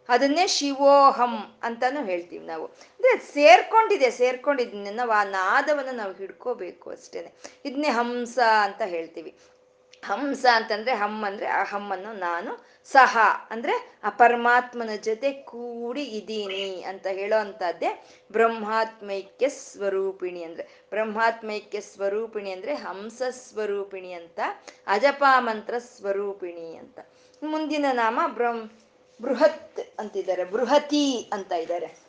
ಅದನ್ನೇ 0.08 0.46
ಶಿವೋಹಂ 0.46 1.58
ಅಂತಾನು 1.62 2.04
ಹೇಳ್ತೀವಿ 2.04 2.46
ನಾವು. 2.46 2.66
ಅಂದ್ರೆ 2.66 3.18
ಸೇರ್ಕೊಂಡಿದೆ 3.18 4.10
ಸೇರ್ಕೊಂಡಿದ್ದೀನಿ 4.10 4.90
ನಾವು 4.90 5.10
ಆ 5.10 5.24
ನಾದವನ್ನು 5.24 5.92
ನಾವು 5.92 6.12
ಹಿಡ್ಕೋಬೇಕು 6.12 6.90
ಅಷ್ಟೇನೆ. 6.90 7.32
ಇದನ್ನೇ 7.64 7.88
ಹಂಸ 7.88 8.38
ಅಂತ 8.62 8.82
ಹೇಳ್ತೀವಿ. 8.82 9.34
ಹಂಸ 10.04 10.46
ಅಂತಂದ್ರೆ 10.54 10.94
ಹಮ್ 10.94 11.24
ಅಂದ್ರೆ 11.24 11.46
ಆ 11.46 11.64
ಹಮ್ಮನ್ನು 11.64 12.12
ನಾನು 12.12 12.64
ಸಹ 12.84 13.18
ಅಂದ್ರೆ 13.50 14.00
ಆ 14.04 14.10
ಪರಮಾತ್ಮನ 14.10 14.90
ಜೊತೆ 15.02 15.32
ಕೂಡಿ 15.32 16.04
ಇದ್ದೀನಿ 16.04 16.82
ಅಂತ 16.82 17.06
ಹೇಳೋ 17.06 17.40
ಅಂತದ್ದೇ 17.40 18.04
ಬ್ರಹ್ಮಾತ್ಮೈಕ್ಯ 18.32 19.48
ಸ್ವರೂಪಿಣಿ 19.48 20.42
ಅಂದ್ರೆ. 20.42 20.86
ಬ್ರಹ್ಮಾತ್ಮೈಕ್ಯ 20.90 21.80
ಸ್ವರೂಪಿಣಿ 21.80 22.50
ಅಂದ್ರೆ 22.50 22.74
ಹಂಸ 22.74 23.22
ಸ್ವರೂಪಿಣಿ 23.30 24.12
ಅಂತ, 24.12 24.40
ಅಜಪಾಮಂತ್ರ 24.86 25.78
ಸ್ವರೂಪಿಣಿ 25.78 26.76
ಅಂತ. 26.76 26.98
ಮುಂದಿನ 27.42 27.86
ನಾಮ 27.92 28.20
ಬ್ರಹ್ಮ 28.26 28.70
ಬೃಹತ್ 29.22 29.80
ಅಂತಿದ್ದಾರೆ, 29.98 30.44
ಬೃಹತಿ 30.44 31.30
ಅಂತ 31.32 31.52
ಇದ್ದಾರೆ. 31.52 32.06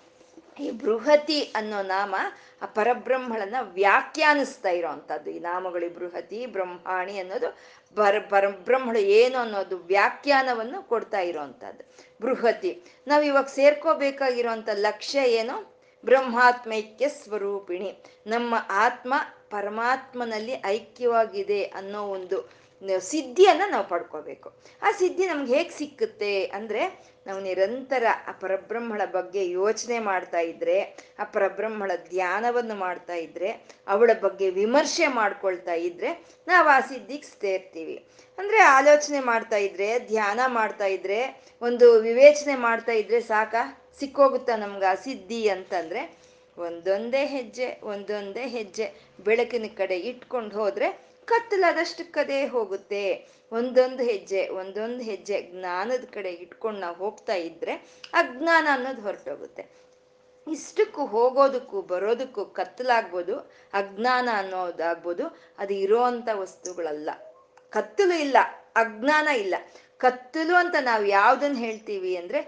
ಈ 0.59 0.71
ಬೃಹತಿ 0.71 1.42
ಅನ್ನೋ 1.42 1.81
ನಾಮ 1.81 2.15
ಆ 2.62 2.65
ಪರಬ್ರಹ್ಮಳನ್ನ 2.65 3.56
ವ್ಯಾಖ್ಯಾನಿಸ್ತಾ 3.62 4.69
ಇರೋವಂಥದ್ದು 4.69 5.29
ಈ 5.29 5.39
ನಾಮಗಳು 5.39 5.93
ಬೃಹತಿ, 5.93 6.46
ಬ್ರಹ್ಮಾಣಿ 6.46 7.20
ಅನ್ನೋದು 7.20 7.50
ಪರ, 7.96 8.20
ಪರಬ್ರಹ್ಮಳು 8.29 9.00
ಏನು 9.00 9.38
ಅನ್ನೋದು 9.38 9.77
ವ್ಯಾಖ್ಯಾನವನ್ನು 9.77 10.84
ಕೊಡ್ತಾ 10.84 11.20
ಇರೋವಂಥದ್ದು 11.20 11.84
ಬೃಹತಿ. 12.22 12.84
ನಾವು 13.08 13.24
ಇವಾಗ 13.24 13.46
ಸೇರ್ಕೋಬೇಕಾಗಿರೋಂಥ 13.46 14.70
ಲಕ್ಷ್ಯ 14.74 15.20
ಏನು? 15.20 15.77
ಬ್ರಹ್ಮಾತ್ಮೈಕ್ಯ 16.05 17.10
ಸ್ವರೂಪಿಣಿ. 17.10 18.03
ನಮ್ಮ 18.27 18.55
ಆತ್ಮ 18.70 19.13
ಪರಮಾತ್ಮನಲ್ಲಿ 19.50 20.55
ಐಕ್ಯವಾಗಿದೆ 20.65 21.63
ಅನ್ನೋ 21.63 22.03
ಒಂದು 22.03 22.66
ಸಿದ್ಧಿಯನ್ನ 23.00 23.62
ನಾವು 23.72 23.88
ಪಡ್ಕೋಬೇಕು. 23.88 24.53
ಆ 24.81 24.91
ಸಿದ್ಧಿ 24.91 25.25
ನಮ್ಗೆ 25.25 25.55
ಹೇಗೆ 25.55 25.69
ಸಿಕ್ಕುತ್ತೆ 25.69 26.46
ಅಂದ್ರೆ 26.46 27.07
ನಾವು 27.27 27.39
ನಿರಂತರ 27.39 28.05
ಆ 28.27 28.31
ಪರಬ್ರಹ್ಮಳ 28.31 29.01
ಬಗ್ಗೆ 29.05 29.50
ಯೋಚನೆ 29.50 30.00
ಮಾಡ್ತಾ 30.00 30.39
ಇದ್ರೆ, 30.39 30.81
ಆ 31.19 31.24
ಪರಬ್ರಹ್ಮಳ 31.24 31.91
ಧ್ಯಾನವನ್ನು 32.10 32.75
ಮಾಡ್ತಾ 32.75 33.13
ಇದ್ರೆ, 33.13 33.50
ಅವಳ 33.88 34.12
ಬಗ್ಗೆ 34.22 34.50
ವಿಮರ್ಶೆ 34.50 35.07
ಮಾಡ್ಕೊಳ್ತಾ 35.07 35.74
ಇದ್ರೆ 35.74 36.25
ನಾವು 36.48 36.67
ಆ 36.67 36.79
ಸಿದ್ಧಿಗೆ 36.79 37.41
ಸೇರ್ತೀವಿ. 37.41 38.05
ಅಂದ್ರೆ 38.38 38.60
ಆಲೋಚನೆ 38.60 39.19
ಮಾಡ್ತಾ 39.19 39.57
ಇದ್ರೆ, 39.57 40.00
ಧ್ಯಾನ 40.00 40.39
ಮಾಡ್ತಾ 40.48 40.86
ಇದ್ರೆ, 40.86 41.41
ಒಂದು 41.62 42.00
ವಿವೇಚನೆ 42.00 42.55
ಮಾಡ್ತಾ 42.55 42.91
ಇದ್ರೆ 42.91 43.22
ಸಾಕ, 43.22 43.55
ಸಿಕ್ಕೋಗುತ್ತಾ 44.00 44.55
ನಮ್ಗೆ 44.55 44.86
ಆ 44.86 44.96
ಸಿದ್ಧಿ 44.96 45.50
ಅಂತಂದ್ರೆ, 45.50 46.17
ಒಂದೊಂದೇ 46.57 47.25
ಹೆಜ್ಜೆ 47.25 47.79
ಒಂದೊಂದೇ 47.84 48.48
ಹೆಜ್ಜೆ 48.48 48.93
ಬೆಳಕಿನ 49.24 49.65
ಕಡೆ 49.77 50.00
ಇಟ್ಕೊಂಡು 50.00 50.55
ಹೋದ್ರೆ 50.55 51.07
ಕತ್ತಲದಷ್ಟಕ್ಕದೇ 51.27 52.39
ಹೋಗುತ್ತೆ. 52.46 53.03
ಒಂದೊಂದು 53.51 54.03
ಹೆಜ್ಜೆ 54.03 54.41
ಒಂದೊಂದು 54.60 55.03
ಹೆಜ್ಜೆ 55.03 55.38
ಜ್ಞಾನದ 55.51 56.05
ಕಡೆ 56.15 56.31
ಇಟ್ಕೊಂಡು 56.43 56.79
ನಾವು 56.79 56.96
ಹೋಗ್ತಾ 56.96 57.36
ಇದ್ರೆ 57.50 57.74
ಅಜ್ಞಾನ 58.22 58.67
ಅನ್ನೋದು 58.72 59.01
ಹೊರಟೋಗುತ್ತೆ. 59.01 59.63
ಇಷ್ಟಕ್ಕೂ 60.48 61.05
ಹೋಗೋದಕ್ಕೂ 61.05 61.81
ಬರೋದಕ್ಕೂ 61.81 62.46
ಕತ್ತಲಾಗ್ಬೋದು, 62.60 63.36
ಅಜ್ಞಾನ 63.74 64.27
ಅನ್ನೋದಾಗ್ಬೋದು, 64.41 65.25
ಅದು 65.60 65.74
ಇರೋವಂಥ 65.74 66.29
ವಸ್ತುಗಳಲ್ಲ. 66.34 67.10
ಕತ್ತಲು 67.74 68.15
ಇಲ್ಲ, 68.25 68.38
ಅಜ್ಞಾನ 68.75 69.27
ಇಲ್ಲ. 69.43 69.55
ಕತ್ತಲು 70.03 70.55
ಅಂತ 70.55 70.75
ನಾವು 70.81 71.05
ಯಾವ್ದನ್ನ 71.05 71.57
ಹೇಳ್ತೀವಿ 71.57 72.12
ಅಂದ್ರೆ 72.17 72.39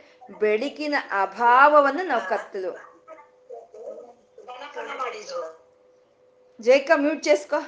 ಬೆಳಕಿನ 0.41 0.95
ಅಭಾವವನ್ನು 1.23 2.03
ನಾವು 2.03 2.23
ಕತ್ತಲು. 2.29 2.71
ಜೈಕ 6.59 6.91
ಮ್ಯೂಟ್ 6.95 7.23
ಚೇಸ್ಕೋ 7.23 7.59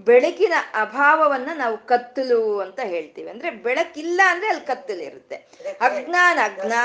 ಬೆಳಕಿನ 0.00 0.52
ಅಭಾವವನ್ನ 0.74 1.50
ನಾವು 1.54 1.86
ಕತ್ತಲು 1.86 2.60
ಅಂತ 2.60 2.80
ಹೇಳ್ತೀವಿ. 2.84 3.30
ಅಂದ್ರೆ 3.30 3.50
ಬೆಳಕಿಲ್ಲ 3.50 4.20
ಅಂದ್ರೆ 4.30 4.48
ಅಲ್ಲಿ 4.48 4.66
ಕತ್ತಲು 4.66 5.02
ಇರುತ್ತೆ. 5.02 5.36
ಅಜ್ಞಾನ 5.80 6.38
ಅಜ್ಞಾ 6.44 6.82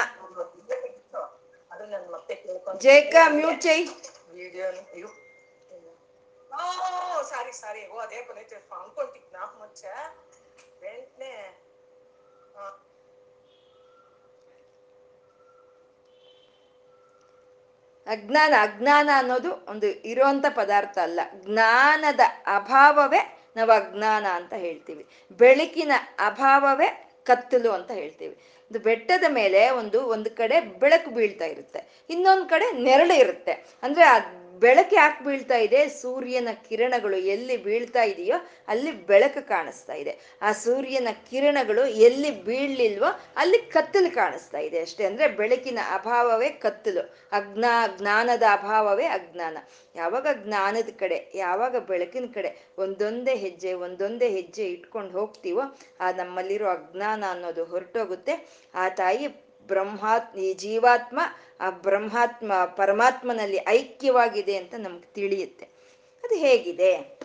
ಜೇಕ 2.82 3.16
ಮ್ಯೂಟ್ 3.28 3.62
ಚೈ 3.62 3.86
ಓ 6.52 7.22
ಸಾರಿ 7.24 7.52
ಸಾರಿ. 7.52 7.88
ಓ 7.88 7.98
ಅದೇ 7.98 8.22
ಕೊನೈತೆ 8.22 8.58
ಮುಂಚೆ. 9.60 9.94
ನಾ 12.56 12.83
ಅಜ್ಞಾನ 18.08 18.54
ಅಜ್ಞಾನ 18.62 19.10
ಅನ್ನೋದು 19.16 19.66
ಒಂದು 19.70 19.88
ಇರುವಂತ 19.88 20.46
ಪದಾರ್ಥ 20.56 20.98
ಅಲ್ಲ. 20.98 21.20
ಜ್ಞಾನದ 21.46 22.20
ಅಭಾವವೇ 22.56 23.38
ನಾವು 23.56 23.72
ಅಜ್ಞಾನ 23.72 24.26
ಅಂತ 24.26 24.54
ಹೇಳ್ತೀವಿ. 24.54 25.06
ಬೆಳಕಿನ 25.32 25.92
ಅಭಾವವೇ 26.20 27.10
ಕತ್ತಲು 27.24 27.72
ಅಂತ 27.72 27.92
ಹೇಳ್ತೀವಿ. 27.92 28.34
ಒಂದು 28.64 28.80
ಬೆಟ್ಟದ 28.80 29.24
ಮೇಲೆ 29.30 29.70
ಒಂದು 29.70 30.06
ಒಂದು 30.06 30.30
ಕಡೆ 30.30 30.60
ಬೆಳಕು 30.60 31.12
ಬೀಳ್ತಾ 31.12 31.46
ಇರುತ್ತೆ. 31.46 32.06
ಇನ್ನೊಂದು 32.10 32.46
ಕಡೆ 32.46 32.72
ನೆರಳು 32.72 33.14
ಇರುತ್ತೆ. 33.14 33.52
ಅಂದ್ರೆ 33.84 34.04
ಆ 34.04 34.20
ಬೆಳಕು 34.60 34.96
ಯಾಕೆ 34.96 35.24
ಬೀಳ್ತಾ 35.24 35.58
ಇದೆ? 35.58 35.88
ಸೂರ್ಯನ 35.90 36.48
ಕಿರಣಗಳು 36.70 37.18
ಎಲ್ಲಿ 37.18 37.58
ಬೀಳ್ತಾ 37.58 38.04
ಇದೆಯೋ 38.04 38.36
ಅಲ್ಲಿ 38.68 38.92
ಬೆಳಕು 38.92 39.48
ಕಾಣಿಸ್ತಾ 39.48 39.94
ಇದೆ. 39.94 40.20
ಆ 40.42 40.52
ಸೂರ್ಯನ 40.52 41.08
ಕಿರಣಗಳು 41.30 41.86
ಎಲ್ಲಿ 41.86 42.44
ಬೀಳ್ಲಿಲ್ವೋ 42.44 43.06
ಅಲ್ಲಿ 43.38 43.58
ಕತ್ತಲು 43.58 44.16
ಕಾಣಿಸ್ತಾ 44.16 44.58
ಇದೆ 44.58 44.80
ಅಷ್ಟೇ. 44.80 45.06
ಅಂದ್ರೆ 45.06 45.28
ಬೆಳಕಿನ 45.28 45.80
ಅಭಾವವೇ 45.94 46.50
ಕತ್ತಲು. 46.50 47.16
ಅಜ್ಞಾ, 47.32 47.88
ಜ್ಞಾನದ 47.98 48.44
ಅಭಾವವೇ 48.52 49.06
ಅಜ್ಞಾನ. 49.06 49.58
ಯಾವಾಗ 49.96 50.28
ಜ್ಞಾನದ 50.34 50.90
ಕಡೆ, 51.00 51.32
ಯಾವಾಗ 51.36 51.78
ಬೆಳಕಿನ 51.78 52.26
ಕಡೆ 52.34 52.74
ಒಂದೊಂದೇ 52.78 53.36
ಹೆಜ್ಜೆ 53.36 53.74
ಒಂದೊಂದೇ 53.74 54.30
ಹೆಜ್ಜೆ 54.30 54.66
ಇಟ್ಕೊಂಡು 54.66 55.12
ಹೋಗ್ತೀವೋ, 55.12 55.62
ಆ 56.00 56.12
ನಮ್ಮಲ್ಲಿರೋ 56.12 56.70
ಅಜ್ಞಾನ 56.70 57.24
ಅನ್ನೋದು 57.30 57.66
ಹೊರಟೋಗುತ್ತೆ. 57.66 58.50
ಆ 58.76 58.90
ತಾಯಿ 58.90 59.53
ಬ್ರಹ್ಮಾತ್ 59.68 60.38
ಈ 60.38 60.54
ಜೀವಾತ್ಮ 60.54 61.20
ಆ 61.60 61.70
ಬ್ರಹ್ಮಾತ್ಮ, 61.70 62.66
ಪರಮಾತ್ಮನಲ್ಲಿ 62.66 63.60
ಐಕ್ಯವಾಗಿದೆ 63.68 64.56
ಅಂತ 64.56 64.76
ನಮ್ಗೆ 64.78 65.14
ತಿಳಿಯುತ್ತೆ. 65.14 65.66
ಅದು 66.24 66.36
ಹೇಗಿದೆ? 66.36 67.20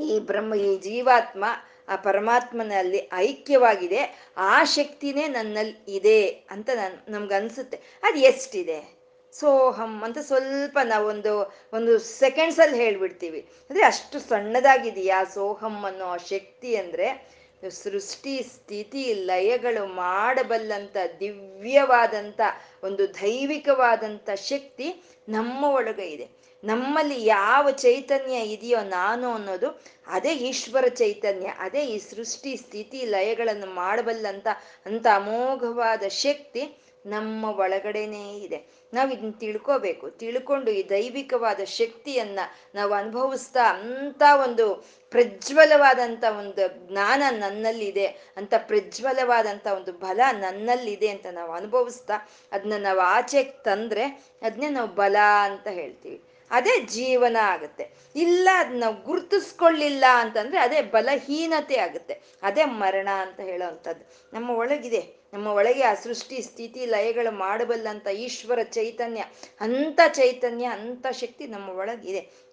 ಈ 0.00 0.18
ಬ್ರಹ್ಮ, 0.18 0.54
ಈ 0.54 0.78
ಜೀವಾತ್ಮ 0.78 1.44
ಆ 1.88 1.96
ಪರಮಾತ್ಮನಲ್ಲಿ 1.96 3.10
ಐಕ್ಯವಾಗಿದೆ, 3.12 4.30
ಆ 4.36 4.64
ಶಕ್ತಿನೇ 4.64 5.26
ನನ್ನಲ್ಲಿ 5.26 5.96
ಇದೆ 5.96 6.28
ಅಂತ 6.28 6.70
ನನ್ 7.08 7.30
ಅನ್ಸುತ್ತೆ. 7.30 7.76
ಅದು 8.02 8.18
ಎಷ್ಟಿದೆ? 8.18 8.96
ಸೋಹಂ 9.32 10.02
ಅಂತ 10.04 10.18
ಸ್ವಲ್ಪ 10.18 10.78
ನಾವೊಂದು, 10.84 11.54
ಒಂದು 11.72 11.98
ಸೆಕೆಂಡ್ಸ್ 11.98 12.60
ಅಲ್ಲಿ 12.60 12.76
ಹೇಳ್ಬಿಡ್ತೀವಿ. 12.76 13.40
ಅಂದ್ರೆ 13.40 13.84
ಅಷ್ಟು 13.84 14.18
ಸಣ್ಣದಾಗಿದೆಯಾ 14.18 15.24
ಸೋಹಂ 15.24 15.84
ಅನ್ನೋ 15.84 16.16
ಶಕ್ತಿ 16.16 16.76
ಅಂದ್ರೆ 16.76 17.36
ಸೃಷ್ಟಿ 17.70 18.42
ಸ್ಥಿತಿ 18.42 19.14
ಲಯಗಳು 19.14 19.86
ಮಾಡಬಲ್ಲಂತ 19.86 20.96
ದಿವ್ಯವಾದಂಥ 21.20 22.40
ಒಂದು 22.82 23.14
ದೈವಿಕವಾದಂಥ 23.14 24.30
ಶಕ್ತಿ 24.34 24.88
ನಮ್ಮ 25.28 25.64
ಒಳಗೆ 25.64 26.06
ಇದೆ. 26.06 26.26
ನಮ್ಮಲ್ಲಿ 26.64 27.24
ಯಾವ 27.24 27.70
ಚೈತನ್ಯ 27.70 28.36
ಇದೆಯೋ 28.38 28.80
ನಾನು 28.82 29.32
ಅನ್ನೋದು 29.32 29.68
ಅದೇ 30.06 30.32
ಈಶ್ವರ 30.34 30.88
ಚೈತನ್ಯ, 30.88 31.46
ಅದೇ 31.58 31.82
ಈ 31.86 31.98
ಸೃಷ್ಟಿ 31.98 32.56
ಸ್ಥಿತಿ 32.56 33.04
ಲಯಗಳನ್ನು 33.04 33.66
ಮಾಡಬಲ್ಲಂತ 33.66 34.46
ಅಂತ 34.86 35.06
ಅಮೋಘವಾದ 35.14 36.08
ಶಕ್ತಿ 36.08 36.85
ನಮ್ಮ 37.06 37.44
ಒಳಗಡೆನೇ 37.44 38.38
ಇದೆ. 38.38 38.66
ನಾವು 38.94 39.10
ಇದನ್ನ 39.10 39.30
ತಿಳ್ಕೋಬೇಕು. 39.30 40.10
ತಿಳ್ಕೊಂಡು 40.10 40.70
ಈ 40.70 40.88
ದೈವಿಕವಾದ 40.88 41.64
ಶಕ್ತಿಯನ್ನ 41.64 42.38
ನಾವು 42.74 42.92
ಅನುಭವಿಸ್ತಾ 42.94 43.72
ಅಂತ 43.72 44.22
ಒಂದು 44.42 44.86
ಪ್ರಜ್ವಲವಾದಂಥ 45.10 46.24
ಒಂದು 46.38 46.92
ಜ್ಞಾನ 46.92 47.22
ನನ್ನಲ್ಲಿದೆ 47.30 48.06
ಅಂತ 48.36 48.54
ಪ್ರಜ್ವಲವಾದಂಥ 48.58 49.66
ಒಂದು 49.66 49.92
ಬಲ 49.92 50.20
ನನ್ನಲ್ಲಿದೆ 50.32 51.08
ಅಂತ 51.08 51.26
ನಾವು 51.32 51.52
ಅನುಭವಿಸ್ತಾ 51.52 52.14
ಅದನ್ನ 52.52 52.72
ನಾವು 52.78 52.98
ಆಚೆಗೆ 52.98 53.50
ತಂದ್ರೆ 53.50 54.04
ಅದನ್ನೇ 54.42 54.68
ನಾವು 54.68 54.88
ಬಲ 54.88 55.16
ಅಂತ 55.42 55.68
ಹೇಳ್ತೀವಿ. 55.68 56.22
ಅದೇ 56.50 56.80
ಜೀವನ 56.80 57.36
ಆಗುತ್ತೆ. 57.42 57.90
ಇಲ್ಲ 58.16 58.48
ಅದನ್ನ 58.58 58.80
ನಾವು 58.80 59.02
ಗುರುತಿಸ್ಕೊಳ್ಳಿಲ್ಲ 59.02 60.04
ಅಂತಂದ್ರೆ 60.14 60.58
ಅದೇ 60.58 60.82
ಬಲಹೀನತೆ 60.82 61.76
ಆಗುತ್ತೆ. 61.76 62.20
ಅದೇ 62.42 62.64
ಮರಣ 62.64 63.08
ಅಂತ 63.20 63.40
ಹೇಳೋವಂಥದ್ದು. 63.40 64.30
ನಮ್ಮ 64.32 64.50
ಒಳಗಿದೆ. 64.50 65.26
ನಮ್ಮ 65.32 65.46
ಒಳಗೆ 65.46 65.82
ಆ 65.82 65.94
ಸೃಷ್ಟಿ, 65.94 66.42
ಸ್ಥಿತಿ, 66.42 66.86
ಲಯಗಳು 66.86 67.30
ಮಾಡಬಲ್ಲಂತ 67.30 68.06
ಈಶ್ವರ 68.06 68.62
ಚೈತನ್ಯ 68.62 69.24
ಅಂತ 69.60 70.00
ಚೈತನ್ಯ 70.08 70.64
ಅಂತ 70.64 71.06
ಶಕ್ತಿ 71.10 71.46
ನಮ್ಮ 71.46 71.68
ಒಳಗಿದೆ. 71.68 72.46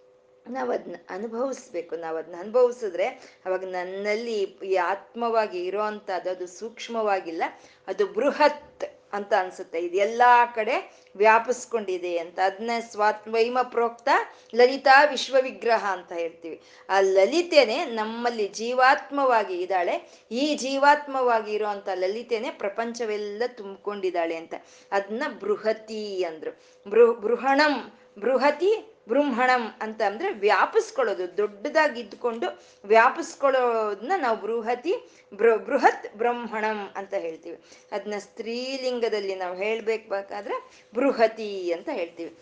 ನಾವು 0.50 0.72
ಅದನ್ನ 0.72 0.96
ಅನುಭವಿಸ್ಬೇಕು. 1.10 1.96
ನಾವು 1.96 2.18
ಅದನ್ನ 2.18 2.36
ಅನುಭವಿಸಿದ್ರೆ 2.40 3.06
ಅವಾಗ 3.46 3.64
ನನ್ನಲ್ಲಿ 3.66 4.40
ಈ 4.42 4.76
ಆತ್ಮವಾಗಿ 4.76 5.66
ಇರೋ 5.66 5.82
ಅದು 5.82 6.48
ಸೂಕ್ಷ್ಮವಾಗಿಲ್ಲ. 6.48 7.44
ಅದು 7.88 8.08
ಬೃಹತ್. 8.08 9.03
ಅಂತ 9.14 9.34
ಅನ್ಸುತ್ತೆ. 9.40 9.80
ಇದು 9.80 9.98
ಎಲ್ಲಾ 9.98 10.46
ಕಡೆ 10.46 11.04
ವ್ಯಾಪಿಸ್ಕೊಂಡಿದೆ 11.16 12.18
ಅಂತ. 12.18 12.40
ಅದನ್ನ 12.46 12.72
ಸ್ವಾತ್ವೈಮ 12.92 13.58
ಪ್ರೋಕ್ತ 13.64 14.10
ಲಲಿತಾ 14.56 15.04
ವಿಶ್ವವಿಗ್ರಹ 15.04 15.86
ಅಂತ 15.92 16.12
ಹೇಳ್ತೀವಿ. 16.12 16.62
ಆ 16.90 17.00
ಲಲಿತೆನೆ 17.00 17.86
ನಮ್ಮಲ್ಲಿ 17.86 18.48
ಜೀವಾತ್ಮವಾಗಿ 18.48 19.62
ಇದ್ದಾಳೆ. 19.62 20.26
ಈ 20.32 20.56
ಜೀವಾತ್ಮವಾಗಿ 20.56 21.54
ಇರುವಂತ 21.54 21.90
ಲಲಿತೆನೆ 21.96 22.52
ಪ್ರಪಂಚವೆಲ್ಲ 22.52 23.44
ತುಂಬಿಕೊಂಡಿದ್ದಾಳೆ 23.48 24.36
ಅಂತ. 24.36 24.54
ಅದನ್ನ 24.92 25.24
ಬೃಹತಿ 25.40 26.24
ಅಂದ್ರು. 26.24 26.74
ಬೃಹ 26.90 27.20
ಬೃಹಣಂ 27.20 27.94
ಬೃಹತಿ 28.20 28.93
ಬೃಂಹಣಂ 29.10 29.76
ಅಂತ 29.82 30.02
ಅಂದ್ರೆ 30.02 30.34
ವ್ಯಾಪಿಸ್ಕೊಳ್ಳೋದು, 30.34 31.38
ದೊಡ್ಡದಾಗಿ 31.38 32.02
ಇದ್ಕೊಂಡು 32.02 32.64
ವ್ಯಾಪಿಸ್ಕೊಳ್ಳೋದನ್ನ 32.86 34.12
ನಾವು 34.18 34.38
ಬೃಹತಿ 34.42 34.94
ಬೃ 35.34 35.56
ಬೃಹತ್ 35.56 36.18
ಬ್ರಹ್ಮಣಂ 36.18 36.90
ಅಂತ 36.96 37.14
ಹೇಳ್ತೀವಿ. 37.14 37.60
ಅದನ್ನ 37.92 38.14
ಸ್ತ್ರೀಲಿಂಗದಲ್ಲಿ 38.20 39.36
ನಾವು 39.36 39.58
ಹೇಳ್ಬೇಕಾದ್ರೆ 39.58 40.86
ಬೃಹತಿ 40.96 41.72
ಅಂತ 41.72 41.90
ಹೇಳ್ತೀವಿ. 41.92 42.38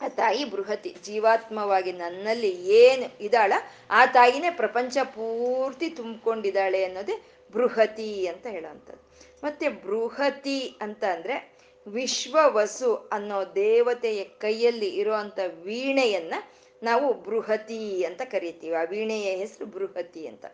ಆ 0.00 0.08
ತಾಯಿ 0.08 0.44
ಬೃಹತಿ, 0.44 0.96
ಜೀವಾತ್ಮವಾಗಿ 1.04 1.92
ನನ್ನಲ್ಲಿ 1.92 2.50
ಏನು 2.68 3.24
ಇದ್ದಾಳ 3.24 3.52
ಆ 3.90 4.06
ತಾಯಿನೇ 4.06 4.50
ಪ್ರಪಂಚ 4.50 4.98
ಪೂರ್ತಿ 5.04 5.90
ತುಂಬಿಕೊಂಡಿದ್ದಾಳೆ 5.90 6.84
ಅನ್ನೋದೇ 6.84 7.22
ಬೃಹತಿ 7.52 8.26
ಅಂತ 8.26 8.46
ಹೇಳೋವಂಥದ್ದು. 8.46 9.10
ಮತ್ತೆ 9.44 9.68
ಬೃಹತಿ 9.68 10.76
ಅಂತ 10.80 11.04
ಅಂದ್ರೆ 11.04 11.59
ವಿಶ್ವವಸು 11.86 12.94
ಅನ್ನೋ 12.94 13.44
ದೇವತೆಯ 13.54 14.24
ಕೈಯಲ್ಲಿ 14.24 14.88
ಇರುವಂತ 14.88 15.38
ವೀಣೆಯನ್ನ 15.62 16.34
ನಾವು 16.82 17.14
ಬೃಹತಿ 17.14 18.04
ಅಂತ 18.04 18.22
ಕರಿತೀವಿ. 18.22 18.76
ಆ 18.76 18.82
ವೀಣೆಯ 18.82 19.36
ಹೆಸರು 19.36 19.66
ಬೃಹತಿ 19.66 20.26
ಅಂತ. 20.26 20.46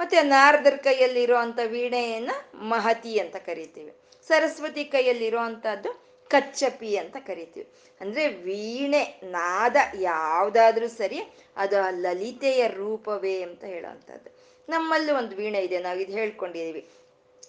ಮತ್ತೆ 0.00 0.22
ನಾರದರ 0.22 0.76
ಕೈಯಲ್ಲಿ 0.76 1.22
ಇರುವಂತ 1.22 1.58
ವೀಣೆಯನ್ನ 1.66 2.30
ಮಹತಿ 2.54 3.18
ಅಂತ 3.18 3.36
ಕರಿತೀವಿ. 3.36 3.92
ಸರಸ್ವತಿ 4.28 4.84
ಕೈಯಲ್ಲಿ 4.84 5.26
ಇರುವಂತಹದ್ದು 5.26 6.12
ಕಚ್ಚಪಿ 6.28 6.96
ಅಂತ 6.96 7.16
ಕರಿತೀವಿ. 7.26 7.68
ಅಂದ್ರೆ 8.00 8.28
ವೀಣೆ, 8.28 9.20
ನಾದ 9.24 9.76
ಯಾವ್ದಾದ್ರೂ 10.00 10.88
ಸರಿ 10.88 11.20
ಅದು 11.56 11.80
ಆ 11.80 11.90
ಲಲಿತೆಯ 11.90 12.68
ರೂಪವೇ 12.68 13.42
ಅಂತ 13.42 13.64
ಹೇಳುವಂಥದ್ದು 13.64 14.30
ನಮ್ಮಲ್ಲೂ 14.68 15.16
ಒಂದು 15.16 15.36
ವೀಣೆ 15.36 15.58
ಇದೆ. 15.58 15.78
ನಾವು 15.78 15.98
ಇದು 15.98 16.12
ಹೇಳ್ಕೊಂಡಿದೀವಿ. 16.12 16.88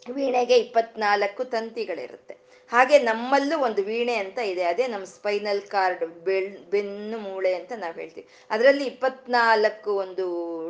ವೀಣೆಗೆ 0.09 0.57
ಇಪ್ಪತ್ನಾಲ್ಕು 0.57 1.43
ತಂತಿಗಳಿರುತ್ತೆ. 1.43 2.43
ಹಾಗೆ 2.71 2.99
ನಮ್ಮಲ್ಲೂ 2.99 3.59
ಒಂದು 3.59 3.83
ವೀಣೆ 3.83 4.15
ಅಂತ 4.15 4.39
ಇದೆ. 4.39 4.63
ಅದೇ 4.63 4.87
ನಮ್ಮ 4.87 5.05
ಸ್ಪೈನಲ್ 5.05 5.61
ಕಾರ್ಡ್ 5.61 6.05
ಬೆಳ್, 6.05 6.57
ಬೆನ್ನು 6.57 7.17
ಮೂಳೆ 7.17 7.53
ಅಂತ 7.53 7.71
ನಾವು 7.75 7.93
ಹೇಳ್ತೀವಿ. 7.93 8.27
ಅದರಲ್ಲಿ 8.49 8.85
ಇಪ್ಪತ್ನಾಲ್ಕು 8.85 9.93
ಒಂದು 9.93 10.25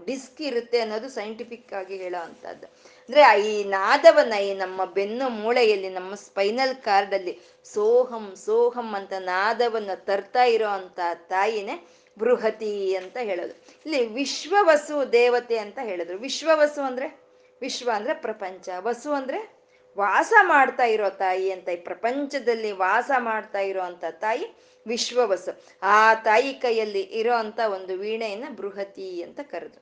ಡಿಸ್ಕ್ 0.06 0.42
ಇರುತ್ತೆ 0.42 0.80
ಅನ್ನೋದು 0.80 1.10
ಸೈಂಟಿಫಿಕ್ 1.10 1.74
ಆಗಿ 1.74 1.98
ಹೇಳೋ 1.98 2.24
ಅಂಥದ್ದು. 2.24 2.68
ಅಂದ್ರೆ 2.68 3.50
ಈ 3.50 3.63
ನಾದವನ್ನ 3.63 4.34
ಈ 4.34 4.53
ನಮ್ಮ 4.53 4.86
ಬೆನ್ನು 4.86 5.30
ಮೂಳೆಯಲ್ಲಿ, 5.30 5.89
ನಮ್ಮ 5.89 6.15
ಸ್ಪೈನಲ್ 6.15 6.75
ಕಾರ್ಡ್ 6.75 7.13
ಅಲ್ಲಿ 7.13 7.39
ಸೋಹಂ 7.63 8.34
ಸೋಹಂ 8.36 8.94
ಅಂತ 8.94 9.13
ನಾದವನ್ನ 9.20 9.89
ತರ್ತಾ 9.96 10.44
ಇರೋ 10.44 10.68
ಅಂತ 10.68 11.00
ತಾಯಿನೇ 11.13 11.88
ಬೃಹತಿ 12.20 12.96
ಅಂತ 12.96 13.18
ಹೇಳೋದು. 13.18 13.53
ಇಲ್ಲಿ 13.86 14.06
ವಿಶ್ವವಸು 14.06 15.12
ದೇವತೆ 15.12 15.58
ಅಂತ 15.58 15.80
ಹೇಳಿದ್ರು. 15.84 16.18
ವಿಶ್ವವಸು 16.18 16.82
ಅಂದ್ರೆ? 16.82 17.23
ವಿಶ್ವ 17.63 17.89
ಅಂದ್ರೆ 17.93 18.13
ಪ್ರಪಂಚ. 18.13 18.70
ವಸು 18.79 19.12
ಅಂದ್ರೆ 19.12 19.39
ವಾಸ 19.98 20.34
ಮಾಡ್ತಾ 20.41 20.86
ಇರೋ 20.86 21.10
ತಾಯಿ 21.10 21.48
ಅಂತ 21.51 21.70
ಈ 21.70 21.75
ಪ್ರಪಂಚದಲ್ಲಿ 21.75 22.72
ವಾಸ 22.72 23.12
ಮಾಡ್ತಾ 23.17 23.60
ಇರೋ 23.60 23.82
ಅಂತ 23.82 24.03
ತಾಯಿ 24.12 24.46
ವಿಶ್ವವಸು 24.88 25.51
ಆ 25.82 26.13
ತಾಯಿ 26.13 26.53
ಕೈಯಲ್ಲಿ 26.53 27.01
ಇರೋ 27.20 27.34
ಅಂತ 27.34 27.60
ಒಂದು 27.60 27.93
ವೀಣೆಯನ್ನ 27.98 28.48
ಬೃಹತಿ 28.55 29.10
ಅಂತ 29.24 29.39
ಕರೆದ್ರು. 29.51 29.82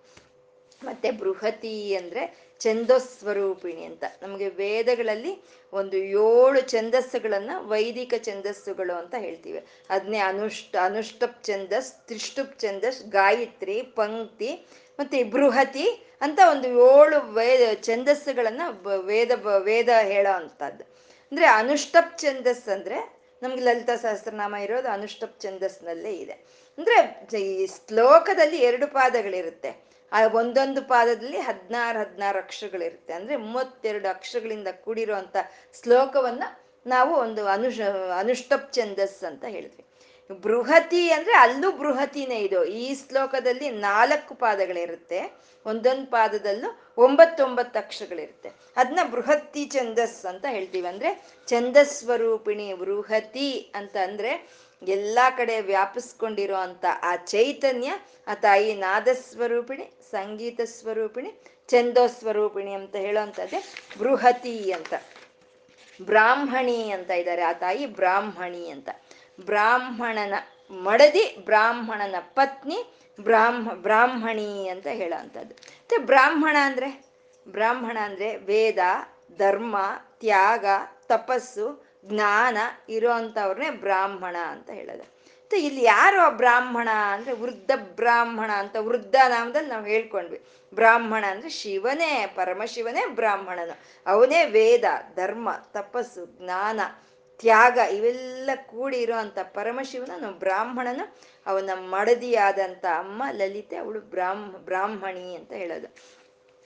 ಮತ್ತೆ 0.84 1.12
ಬೃಹತಿ 1.12 1.96
ಅಂದ್ರೆ 1.96 2.24
ಛಂದಸ್ವರೂಪಿಣಿ 2.60 3.84
ಅಂತ. 3.84 4.04
ನಮಗೆ 4.22 4.50
ವೇದಗಳಲ್ಲಿ 4.50 5.34
ಒಂದು 5.74 5.98
ಏಳು 5.98 6.62
ಛಂದಸ್ಸುಗಳನ್ನು 6.72 7.56
ವೈದಿಕ 7.68 8.14
ಛಂದಸ್ಸುಗಳು 8.24 8.94
ಅಂತ 8.94 9.16
ಹೇಳ್ತೀವಿ. 9.18 9.60
ಅದನ್ನೇ 9.90 10.18
ಅನುಷ್ಟ 10.18 10.76
ಅನುಷ್ಟಪ್ 10.84 11.44
ಛಂದಸ್ 11.44 11.92
ತ್ರಿಷ್ಟುಪ್ 12.08 12.60
ಛಂದಸ್ 12.60 13.02
ಗಾಯತ್ರಿ, 13.10 13.78
ಪಂಕ್ತಿ 13.82 14.52
ಮತ್ತೆ 15.00 15.20
ಬೃಹತಿ 15.24 15.86
ಅಂತ 16.22 16.40
ಒಂದು 16.50 16.68
ಏಳು 16.68 17.20
ವೇದ 17.22 17.82
ಛಂದಸ್ಸುಗಳನ್ನ 17.82 18.62
ವೇದ 19.06 19.32
ವೇದ 19.58 19.90
ಹೇಳೋ 20.02 20.34
ಅಂಥದ್ದು. 20.36 20.84
ಅಂದ್ರೆ 21.32 21.46
ಅನುಷ್ಟಪ್ 21.46 22.20
ಛಂದಸ್ 22.20 22.68
ಅಂದ್ರೆ 22.70 22.98
ನಮ್ಗೆ 23.42 23.62
ಲಲಿತಾ 23.62 23.96
ಸಹಸ್ರನಾಮ 23.96 24.56
ಇರೋದು 24.56 24.90
ಅನುಷ್ಟಪ್ 24.90 25.42
ಛಂದಸ್ನಲ್ಲೇ 25.42 26.14
ಇದೆ. 26.14 26.32
ಅಂದ್ರೆ 26.78 26.98
ಈ 27.42 27.68
ಶ್ಲೋಕದಲ್ಲಿ 27.68 28.58
ಎರಡು 28.58 28.88
ಪಾದಗಳಿರುತ್ತೆ. 28.88 29.92
ಆ 30.12 30.28
ಒಂದೊಂದು 30.28 30.82
ಪಾದದಲ್ಲಿ 30.82 31.38
ಹದಿನಾರು 31.38 32.00
ಹದಿನಾರು 32.00 32.38
ಅಕ್ಷರಗಳಿರುತ್ತೆ. 32.38 33.14
ಅಂದ್ರೆ 33.14 33.36
ಮೂವತ್ತೆರಡು 33.36 34.10
ಅಕ್ಷರಗಳಿಂದ 34.10 34.68
ಕೂಡಿರುವಂತ 34.84 35.36
ಶ್ಲೋಕವನ್ನ 35.84 36.44
ನಾವು 36.88 37.16
ಒಂದು 37.16 37.48
ಅನುಷ್ 37.48 37.80
ಅನುಷ್ಟಪ್ 38.20 38.74
ಛಂದಸ್ 38.74 39.24
ಅಂತ 39.24 39.46
ಹೇಳಿದ್ವಿ 39.46 39.86
ಬೃಹತಿ 40.40 41.12
ಅಂದ್ರೆ 41.12 41.36
ಅಲ್ಲೂ 41.36 41.72
ಬೃಹತಿನೇ 41.72 42.40
ಇದು. 42.40 42.66
ಈ 42.66 42.96
ಶ್ಲೋಕದಲ್ಲಿ 42.96 43.70
ನಾಲ್ಕು 43.70 44.36
ಪಾದಗಳಿರುತ್ತೆ. 44.36 45.42
ಒಂದೊಂದು 45.66 46.06
ಪಾದದಲ್ಲೂ 46.12 46.80
ಒಂಬತ್ತೊಂಬತ್ತು 46.98 47.80
ಅಕ್ಷರಗಳಿರುತ್ತೆ. 47.80 48.52
ಅದನ್ನ 48.76 49.00
ಬೃಹತಿ 49.12 49.66
ಛಂದಸ್ 49.66 50.26
ಅಂತ 50.26 50.46
ಹೇಳ್ತೀವಿ. 50.50 50.88
ಅಂದ್ರೆ 50.88 51.28
ಛಂದಸ್ವರೂಪಿಣಿ 51.48 52.74
ಬೃಹತಿ 52.74 53.72
ಅಂತ 53.76 53.98
ಅಂದ್ರೆ 53.98 54.50
ಎಲ್ಲಾ 54.88 55.30
ಕಡೆ 55.30 55.62
ವ್ಯಾಪಿಸ್ಕೊಂಡಿರೋ 55.62 56.56
ಅಂತ 56.56 56.86
ಆ 57.02 57.16
ಚೈತನ್ಯ, 57.16 57.92
ಆ 58.28 58.34
ತಾಯಿ 58.34 58.74
ನಾದಸ್ವರೂಪಿಣಿ, 58.74 59.92
ಸಂಗೀತ 60.12 60.62
ಸ್ವರೂಪಿಣಿ, 60.62 61.34
ಛಂದೋಸ್ವರೂಪಿಣಿ 61.68 62.74
ಅಂತ 62.74 62.96
ಹೇಳೋವಂಥದ್ದೇ 62.96 63.64
ಬೃಹತಿ 64.00 64.72
ಅಂತ. 64.72 64.94
ಬ್ರಾಹ್ಮಣಿ 66.02 66.90
ಅಂತ 66.90 67.12
ಇದ್ದಾರೆ. 67.12 67.42
ಆ 67.42 67.54
ತಾಯಿ 67.54 67.86
ಬ್ರಾಹ್ಮಣಿ 67.86 68.70
ಅಂತ. 68.70 68.90
ಬ್ರಾಹ್ಮಣನ 69.46 70.34
ಮಡದಿ 70.72 71.38
ಬ್ರಾಹ್ಮಣನ 71.46 72.16
ಪತ್ನಿ 72.20 72.98
ಬ್ರಾಹ್ಮ 73.22 73.74
ಬ್ರಾಹ್ಮಣಿ 73.74 74.68
ಅಂತ 74.68 74.88
ಹೇಳೋ 74.88 75.20
ಅಂಥದ್ದು 75.20 75.54
ಮತ್ತೆ 75.54 75.98
ಬ್ರಾಹ್ಮಣ 75.98 76.58
ಅಂದರೆ? 76.62 77.04
ಬ್ರಾಹ್ಮಣ 77.48 77.98
ಅಂದರೆ 78.04 78.38
ವೇದ, 78.38 78.78
ಧರ್ಮ, 79.38 79.78
ತ್ಯಾಗ, 80.20 80.66
ತಪಸ್ಸು, 81.08 81.86
ಜ್ಞಾನ 82.06 82.58
ಇರೋ 82.90 83.12
ಅಂಥವ್ರನ್ನೇ 83.12 83.70
ಬ್ರಾಹ್ಮಣ 83.70 84.36
ಅಂತ 84.50 84.70
ಹೇಳೋದು. 84.70 85.04
ಮತ್ತೆ 85.04 85.60
ಇಲ್ಲಿ 85.60 85.84
ಯಾರು 85.84 86.38
ಬ್ರಾಹ್ಮಣ 86.38 86.90
ಅಂದರೆ 87.12 87.34
ವೃದ್ಧ 87.34 87.72
ಬ್ರಾಹ್ಮಣ 87.76 88.52
ಅಂತ? 88.52 88.76
ವೃದ್ಧ 88.76 89.16
ನಾಮದಲ್ಲಿ 89.28 89.70
ನಾವು 89.70 89.86
ಹೇಳ್ಕೊಂಡ್ವಿ. 89.86 90.42
ಬ್ರಾಹ್ಮಣ 90.76 91.26
ಅಂದರೆ 91.26 91.50
ಶಿವನೇ, 91.50 92.34
ಪರಮಶಿವನೇ 92.36 93.06
ಬ್ರಾಹ್ಮಣನು. 93.06 93.80
ಅವನೇ 94.06 94.46
ವೇದ, 94.46 94.84
ಧರ್ಮ, 95.16 95.50
ತಪಸ್ಸು, 95.52 96.26
ಜ್ಞಾನ. 96.26 96.80
ತ್ಯಾಗ 97.42 97.78
ಇವೆಲ್ಲ 97.94 98.50
ಕೂಡಿ 98.56 98.98
ಇರುವಂತ 98.98 99.40
ಪರಮಶಿವನ 99.44 100.30
ಬ್ರಾಹ್ಮಣನು, 100.40 101.18
ಅವನ 101.46 101.70
ಮಡದಿಯಾದಂತ 101.76 102.86
ಅಮ್ಮ 102.98 103.24
ಲಲಿತೆ, 103.32 103.76
ಅವಳು 103.76 104.00
ಬ್ರಾಹ್ಮ, 104.00 104.58
ಬ್ರಾಹ್ಮಣಿ 104.58 105.36
ಅಂತ 105.36 105.54
ಹೇಳೋದು. 105.54 105.88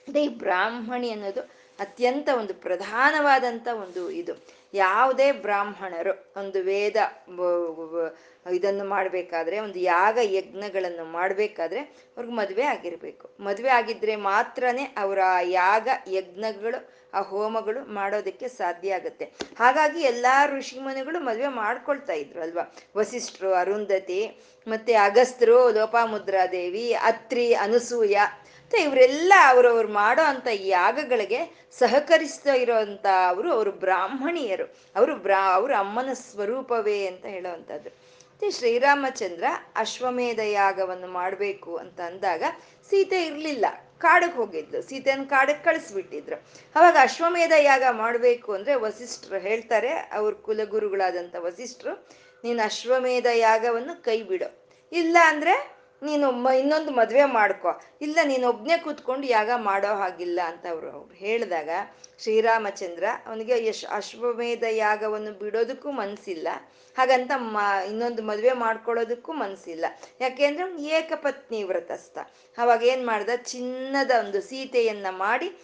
ಅದೇ 0.08 0.24
ಈ 0.24 0.28
ಬ್ರಾಹ್ಮಣಿ 0.28 1.10
ಅನ್ನೋದು 1.10 1.40
ಅತ್ಯಂತ 1.80 2.28
ಒಂದು 2.38 2.54
ಪ್ರಧಾನವಾದಂಥ 2.54 3.68
ಒಂದು 3.72 4.10
ಇದು. 4.10 4.34
ಯಾವುದೇ 4.74 5.32
ಬ್ರಾಹ್ಮಣರು, 5.32 6.34
ಒಂದು 6.36 6.62
ವೇದ 6.62 6.96
ಇದನ್ನು 8.50 8.84
ಮಾಡಬೇಕಾದ್ರೆ, 8.84 9.60
ಒಂದು 9.60 9.78
ಯಾಗ 9.78 10.18
ಯಜ್ಞಗಳನ್ನು 10.22 11.04
ಮಾಡಬೇಕಾದ್ರೆ 11.04 11.80
ಅವ್ರಿಗೆ 11.80 12.34
ಮದುವೆ 12.34 12.62
ಆಗಿರಬೇಕು. 12.62 13.30
ಮದುವೆ 13.40 13.68
ಆಗಿದ್ರೆ 13.68 14.16
ಮಾತ್ರನೇ 14.16 14.82
ಅವರ 14.82 15.18
ಯಾಗ 15.42 15.88
ಯಜ್ಞಗಳು, 16.08 16.88
ಆ 17.14 17.20
ಹೋಮಗಳು 17.20 17.94
ಮಾಡೋದಕ್ಕೆ 17.94 18.48
ಸಾಧ್ಯ 18.48 18.94
ಆಗುತ್ತೆ. 18.94 19.24
ಹಾಗಾಗಿ 19.58 20.00
ಎಲ್ಲಾ 20.00 20.46
ಋಷಿಮುನಿಗಳು 20.46 21.20
ಮದುವೆ 21.20 21.48
ಮಾಡ್ಕೊಳ್ತಾ 21.48 22.12
ಇದ್ರು 22.12 22.40
ಅಲ್ವಾ? 22.40 22.74
ವಸಿಷ್ಠರು, 22.96 23.54
ಅರುಂಧತಿ, 23.54 24.40
ಮತ್ತೆ 24.68 24.94
ಅಗಸ್ತ್ರು 24.94 25.70
ಲೋಪಾಮುದ್ರಾದೇವಿ 25.70 26.92
ಅತ್ರಿ, 26.92 27.54
ಅನಸೂಯ, 27.54 28.16
ಮತ್ತೆ 28.62 28.82
ಇವರೆಲ್ಲ 28.82 29.32
ಅವರವ್ರು 29.48 29.92
ಮಾಡೋ 29.92 30.22
ಅಂತ 30.22 30.46
ಯಾಗಗಳಿಗೆ 30.52 31.66
ಸಹಕರಿಸ್ತಾ 31.78 32.54
ಇರೋವಂಥ 32.54 33.06
ಅವರು 33.28 33.52
ಅವರು 33.52 33.72
ಬ್ರಾಹ್ಮಣಿಯರು. 33.72 34.76
ಅವರು 34.96 35.16
ಬ್ರಾ, 35.16 35.52
ಅವ್ರ 35.52 35.72
ಅಮ್ಮನ 35.78 36.12
ಸ್ವರೂಪವೇ 36.12 37.06
ಅಂತ 37.06 37.26
ಹೇಳೋವಂಥದ್ದು 37.26 38.05
ಶ್ರೀರಾಮಚಂದ್ರ 38.50 39.44
ಅಶ್ವಮೇಧ 39.76 40.38
ಯಾಗವನ್ನು 40.38 41.06
ಮಾಡಬೇಕು 41.06 41.76
ಅಂತ 41.76 42.00
ಅಂದಾಗ 42.00 42.42
ಸೀತೆ 42.90 43.26
ಇರಲಿಲ್ಲ 43.26 43.66
ಕಾಡಕ್ಕೆ 43.98 44.36
ಹೋಗಿದ್ಲು. 44.36 44.82
ಸೀತೆಯನ್ನು 44.82 45.26
ಕಾಡಕ್ಕೆ 45.26 45.64
ಕಳಿಸ್ಬಿಟ್ಟಿದ್ರು. 45.64 46.36
ಅವಾಗ 46.74 46.96
ಅಶ್ವಮೇಧ 47.00 47.52
ಯಾಗ 47.58 47.82
ಮಾಡಬೇಕು 47.90 48.52
ಅಂದ್ರೆ 48.52 48.74
ವಸಿಷ್ಠರು 48.74 49.38
ಹೇಳ್ತಾರೆ, 49.38 49.90
ಅವ್ರ 49.90 50.34
ಕುಲಗುರುಗಳಾದಂಥ 50.34 51.36
ವಸಿಷ್ಠರು, 51.38 52.08
ನೀನು 52.44 52.64
ಅಶ್ವಮೇಧ 52.64 53.26
ಯಾಗವನ್ನು 53.34 54.02
ಕೈ 54.02 54.22
ಬಿಡು 54.22 54.68
ಇಲ್ಲ 54.92 55.16
ಅಂದ್ರೆ 55.26 55.75
ನೀನು 56.02 56.52
ಇನ್ನೊಂದು 56.52 56.90
ಮದುವೆ 56.90 57.24
ಮಾಡ್ಕೊ. 57.24 57.80
ಇಲ್ಲ 58.00 58.18
ನೀನು 58.24 58.48
ಒಬ್ನೇ 58.48 58.78
ಕೂತ್ಕೊಂಡು 58.78 59.26
ಯಾಗ 59.26 59.50
ಮಾಡೋ 59.56 59.86
ಹಾಗಿಲ್ಲ 59.86 60.40
ಅಂತ 60.46 60.66
ಅವರು 60.70 60.90
ಅವ್ರು 60.90 61.14
ಹೇಳಿದಾಗ 61.14 61.70
ಶ್ರೀರಾಮಚಂದ್ರ 62.18 63.04
ಅವನಿಗೆ 63.26 63.66
ಯಶ್ 63.66 63.84
ಅಶ್ವಮೇಧ 63.90 64.64
ಯಾಗವನ್ನು 64.70 65.32
ಬಿಡೋದಕ್ಕೂ 65.32 65.90
ಮನಸ್ಸಿಲ್ಲ 65.90 66.48
ಹಾಗಂತ 66.96 67.30
ಮ, 67.36 67.58
ಇನ್ನೊಂದು 67.88 68.22
ಮದುವೆ 68.22 68.52
ಮಾಡ್ಕೊಳ್ಳೋದಕ್ಕೂ 68.52 69.32
ಮನಸ್ಸಿಲ್ಲ 69.32 69.84
ಯಾಕೆಂದ್ರೆ 70.20 70.62
ಅವ್ನು 70.64 70.78
ಏಕಪತ್ನಿ 70.78 71.62
ವ್ರತಸ್ಥ. 71.62 72.18
ಅವಾಗ 72.58 72.82
ಏನು 72.82 73.06
ಮಾಡ್ದ? 73.06 73.28
ಚಿನ್ನದ 73.36 74.10
ಒಂದು 74.18 74.40
ಸೀತೆಯನ್ನು 74.40 75.12
ಮಾಡಿ 75.12 75.56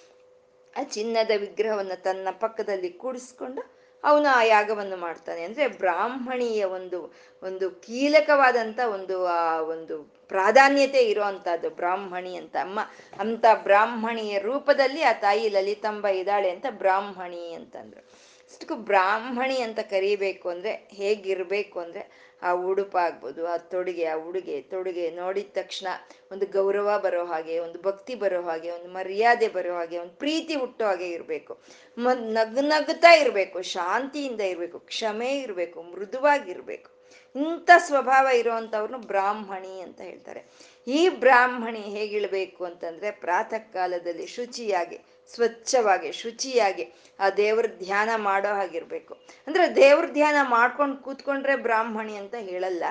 ಆ 0.76 0.82
ಚಿನ್ನದ 0.82 1.30
ವಿಗ್ರಹವನ್ನು 1.36 2.02
ತನ್ನ 2.02 2.28
ಪಕ್ಕದಲ್ಲಿ 2.40 2.90
ಕೂಡಿಸ್ಕೊಂಡು 2.90 3.82
ಅವನು 4.04 4.28
ಆ 4.28 4.42
ಯಾಗವನ್ನು 4.42 4.96
ಮಾಡ್ತಾನೆ. 4.96 5.44
ಅಂದ್ರೆ 5.44 5.68
ಬ್ರಾಹ್ಮಣಿಯ 5.68 6.64
ಒಂದು 6.64 7.14
ಒಂದು 7.42 7.70
ಕೀಲಕವಾದಂತ 7.70 8.80
ಒಂದು, 8.80 9.26
ಆ, 9.26 9.60
ಒಂದು 9.60 10.21
ಪ್ರಾಧಾನ್ಯತೆ 10.32 11.02
ಇರುವಂತಹದ್ದು 11.04 11.70
ಬ್ರಾಹ್ಮಣಿ 11.70 12.34
ಅಂತ. 12.36 12.56
ಅಮ್ಮ, 12.60 12.80
ಅಂತ 13.18 13.44
ಬ್ರಾಹ್ಮಣಿಯ 13.62 14.38
ರೂಪದಲ್ಲಿ 14.38 15.02
ಆ 15.02 15.12
ತಾಯಿ 15.12 15.48
ಲಲಿತಾಂಬ 15.48 16.06
ಇದ್ದಾಳೆ 16.06 16.50
ಅಂತ 16.50 16.66
ಬ್ರಾಹ್ಮಣಿ 16.70 17.52
ಅಂತಂದ್ರು. 17.52 18.32
ಅಷ್ಟಕ್ಕೂ 18.50 18.74
ಬ್ರಾಹ್ಮಣಿ 18.74 19.60
ಅಂತ 19.60 19.80
ಕರಿಬೇಕು 19.90 20.48
ಅಂದ್ರೆ 20.48 20.72
ಹೇಗಿರ್ಬೇಕು 20.92 21.80
ಅಂದ್ರೆ 21.80 22.32
ಆ 22.42 22.50
ಉಡುಪಾಗ್ಬೋದು 22.52 23.46
ಆ 23.46 23.56
ತೊಡುಗೆ, 23.56 24.04
ಆ 24.04 24.14
ಉಡುಗೆ, 24.14 24.60
ತೊಡುಗೆ 24.62 25.10
ನೋಡಿದ 25.10 25.50
ತಕ್ಷಣ 25.52 25.86
ಒಂದು 26.32 26.46
ಗೌರವ 26.46 26.98
ಬರೋ 26.98 27.24
ಹಾಗೆ, 27.24 27.58
ಒಂದು 27.58 27.82
ಭಕ್ತಿ 27.82 28.14
ಬರೋ 28.14 28.42
ಹಾಗೆ, 28.42 28.70
ಒಂದು 28.70 28.88
ಮರ್ಯಾದೆ 28.88 29.48
ಬರೋ 29.48 29.74
ಹಾಗೆ, 29.74 29.98
ಒಂದು 29.98 30.14
ಪ್ರೀತಿ 30.18 30.54
ಹುಟ್ಟೋ 30.54 30.84
ಹಾಗೆ 30.84 31.08
ಇರಬೇಕು. 31.08 31.54
ನಗ್ 31.98 32.64
ನಗ್ತಾ 32.64 33.12
ಇರಬೇಕು, 33.12 33.62
ಶಾಂತಿಯಿಂದ 33.62 34.40
ಇರಬೇಕು, 34.40 34.78
ಕ್ಷಮೆ 34.78 35.30
ಇರಬೇಕು, 35.40 35.82
ಮೃದುವಾಗಿರ್ಬೇಕು. 35.82 37.01
ಇಂಥ 37.36 37.70
ಸ್ವಭಾವ 37.78 38.26
ಇರುವಂಥವ್ರನ್ನ 38.26 38.96
ಬ್ರಾಹ್ಮಣಿ 38.96 39.80
ಅಂತ 39.80 40.00
ಹೇಳ್ತಾರೆ. 40.00 40.44
ಈ 40.86 41.08
ಬ್ರಾಹ್ಮಣಿ 41.08 41.80
ಹೇಗಿಳಬೇಕು 41.80 42.64
ಅಂತಂದ್ರೆ 42.64 43.10
ಪ್ರಾತಃ 43.10 43.58
ಕಾಲದಲ್ಲಿ 43.58 44.26
ಶುಚಿಯಾಗಿ, 44.26 45.00
ಸ್ವಚ್ಛವಾಗಿ, 45.34 46.12
ಶುಚಿಯಾಗಿ 46.12 46.92
ಆ 47.20 47.30
ದೇವ್ರ 47.30 47.66
ಧ್ಯಾನ 47.78 48.08
ಮಾಡೋ 48.16 48.48
ಹಾಗಿರ್ಬೇಕು. 48.48 49.14
ಅಂದ್ರೆ 49.46 49.76
ದೇವ್ರ 49.76 50.06
ಧ್ಯಾನ 50.06 50.34
ಮಾಡ್ಕೊಂಡು 50.48 50.96
ಕೂತ್ಕೊಂಡ್ರೆ 50.96 51.56
ಬ್ರಾಹ್ಮಣಿ 51.56 52.16
ಅಂತ 52.16 52.34
ಹೇಳಲ್ಲ. 52.38 52.84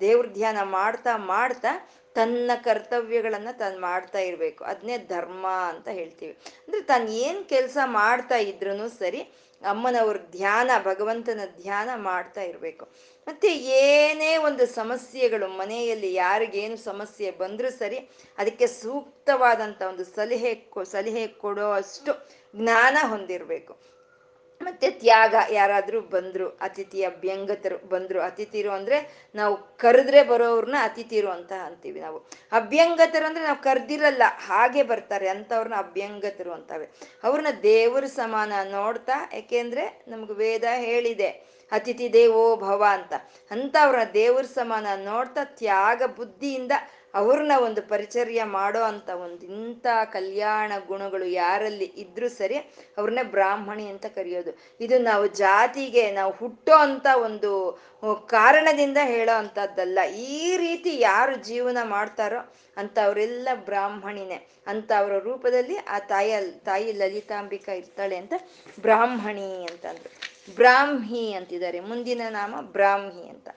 ದೇವ್ರ 0.00 0.26
ಧ್ಯಾನ 0.26 0.58
ಮಾಡ್ತಾ 0.62 1.16
ಮಾಡ್ತಾ 1.16 1.90
ತನ್ನ 2.14 2.50
ಕರ್ತವ್ಯಗಳನ್ನ 2.64 3.48
ತಾನು 3.58 3.80
ಮಾಡ್ತಾ 3.80 4.18
ಇರ್ಬೇಕು. 4.18 4.64
ಅದನ್ನೇ 4.64 4.98
ಧರ್ಮ 4.98 5.46
ಅಂತ 5.46 5.88
ಹೇಳ್ತೀವಿ. 5.88 6.32
ಅಂದ್ರೆ 6.32 6.82
ತಾನು 6.82 7.08
ಏನ್ 7.10 7.44
ಕೆಲಸ 7.44 7.76
ಮಾಡ್ತಾ 7.84 8.36
ಇದ್ರೂ 8.36 8.88
ಸರಿ 8.88 9.32
ಅಮ್ಮನವ್ರ 9.68 10.16
ಧ್ಯಾನ, 10.30 10.70
ಭಗವಂತನ 10.84 11.40
ಧ್ಯಾನ 11.62 11.90
ಮಾಡ್ತಾ 11.94 12.42
ಇರಬೇಕು. 12.42 12.84
ಮತ್ತೆ 13.26 13.48
ಏನೇ 13.56 14.36
ಒಂದು 14.36 14.66
ಸಮಸ್ಯೆಗಳು, 14.66 15.48
ಮನೆಯಲ್ಲಿ 15.48 16.14
ಯಾರಿಗೇನು 16.14 16.76
ಸಮಸ್ಯೆ 16.76 17.30
ಬಂದರೂ 17.30 17.70
ಸರಿ, 17.70 17.98
ಅದಕ್ಕೆ 18.38 18.66
ಸೂಕ್ತವಾದಂಥ 18.66 19.82
ಒಂದು 19.82 20.04
ಸಲಹೆ 20.04 20.54
ಸಲಹೆ 20.84 21.26
ಕೊಡೋ 21.26 21.70
ಅಷ್ಟು 21.72 22.28
ಜ್ಞಾನ 22.56 22.96
ಹೊಂದಿರಬೇಕು. 23.08 23.93
ಮತ್ತೆ 24.60 24.90
ತ್ಯಾಗ 24.90 25.34
ಯಾರಾದ್ರೂ 25.50 26.00
ಬಂದ್ರು, 26.00 26.48
ಅತಿಥಿ 26.60 27.04
ಅಭ್ಯಂಗತರು 27.04 27.76
ಬಂದ್ರು, 27.88 28.20
ಅತಿಥಿರು 28.20 28.70
ಅಂದ್ರೆ 28.70 28.98
ನಾವು 29.34 29.54
ಕರೆದ್ರೆ 29.76 30.22
ಬರೋವ್ರನ್ನ 30.22 30.78
ಅತಿಥಿರು 30.82 31.30
ಅಂತ 31.30 31.52
ಅಂತೀವಿ 31.52 32.00
ನಾವು. 32.00 32.18
ಅಭ್ಯಂಗತರು 32.52 33.26
ಅಂದ್ರೆ 33.26 33.44
ನಾವು 33.44 33.60
ಕರ್ದಿರಲ್ಲ, 33.62 34.22
ಹಾಗೆ 34.46 34.82
ಬರ್ತಾರೆ 34.82 35.28
ಅಂತವ್ರನ್ನ 35.28 35.74
ಅಭ್ಯಂಗತರು 35.76 36.52
ಅಂತವೆ. 36.52 36.86
ಅವ್ರನ್ನ 37.24 37.52
ದೇವರ 37.62 38.04
ಸಮಾನ 38.04 38.52
ನೋಡ್ತಾ 38.70 39.18
ಯಾಕೆಂದ್ರೆ 39.32 39.86
ನಮ್ಗೆ 40.08 40.32
ವೇದ 40.32 40.64
ಹೇಳಿದೆ, 40.86 41.30
ಅತಿಥಿ 41.72 42.12
ದೇವೋ 42.12 42.56
ಭವ 42.56 42.82
ಅಂತ. 42.90 43.12
ಅವ್ರನ್ನ 43.50 44.08
ದೇವ್ರ 44.14 44.44
ಸಮಾನ 44.44 44.86
ನೋಡ್ತಾ, 45.04 45.44
ತ್ಯಾಗ 45.44 46.02
ಬುದ್ಧಿಯಿಂದ 46.16 46.72
ಅವ್ರನ್ನ 47.14 47.52
ಒಂದು 47.64 47.82
ಪರಿಚರ್ಯ 47.82 48.44
ಮಾಡೋ 48.44 48.82
ಅಂತ 48.82 49.08
ಒಂದು 49.08 49.46
ಇಂಥ 49.46 49.86
ಕಲ್ಯಾಣ 50.04 50.72
ಗುಣಗಳು 50.86 51.24
ಯಾರಲ್ಲಿ 51.24 51.84
ಇದ್ರೂ 51.84 52.28
ಸರಿ 52.28 52.56
ಅವ್ರನ್ನ 52.98 53.18
ಬ್ರಾಹ್ಮಣಿ 53.30 53.86
ಅಂತ 53.86 54.06
ಕರೆಯೋದು. 54.06 54.58
ಇದು 54.80 54.98
ನಾವು 54.98 55.26
ಜಾತಿಗೆ 55.26 56.10
ನಾವು 56.10 56.32
ಹುಟ್ಟೋ 56.32 56.72
ಅಂತ 56.72 57.06
ಒಂದು 57.24 57.50
ಕಾರಣದಿಂದ 58.26 58.98
ಹೇಳೋ 59.04 59.38
ಅಂಥದ್ದಲ್ಲ. 59.38 59.98
ಈ 60.16 60.56
ರೀತಿ 60.56 61.00
ಯಾರು 61.00 61.36
ಜೀವನ 61.36 61.78
ಮಾಡ್ತಾರೋ 61.84 62.54
ಅಂತ 62.76 62.98
ಅವರೆಲ್ಲ 63.04 63.48
ಬ್ರಾಹ್ಮಣಿನೇ. 63.64 64.48
ಅಂತ 64.66 64.92
ಅವರ 64.98 65.18
ರೂಪದಲ್ಲಿ 65.18 65.76
ಆ 65.76 65.98
ತಾಯ 65.98 66.40
ತಾಯಿ 66.64 66.92
ಲಲಿತಾಂಬಿಕಾ 66.92 67.72
ಇರ್ತಾಳೆ 67.72 68.16
ಅಂತ 68.16 68.34
ಬ್ರಾಹ್ಮಣಿ 68.80 69.66
ಅಂತಂದ್ರು. 69.70 70.10
ಬ್ರಾಹ್ಮಿ 70.56 71.32
ಅಂತಿದ್ದಾರೆ. 71.32 71.80
ಮುಂದಿನ 71.80 72.22
ನಾಮ 72.28 72.54
ಬ್ರಾಹ್ಮಿ 72.60 73.28
ಅಂತ. 73.28 73.48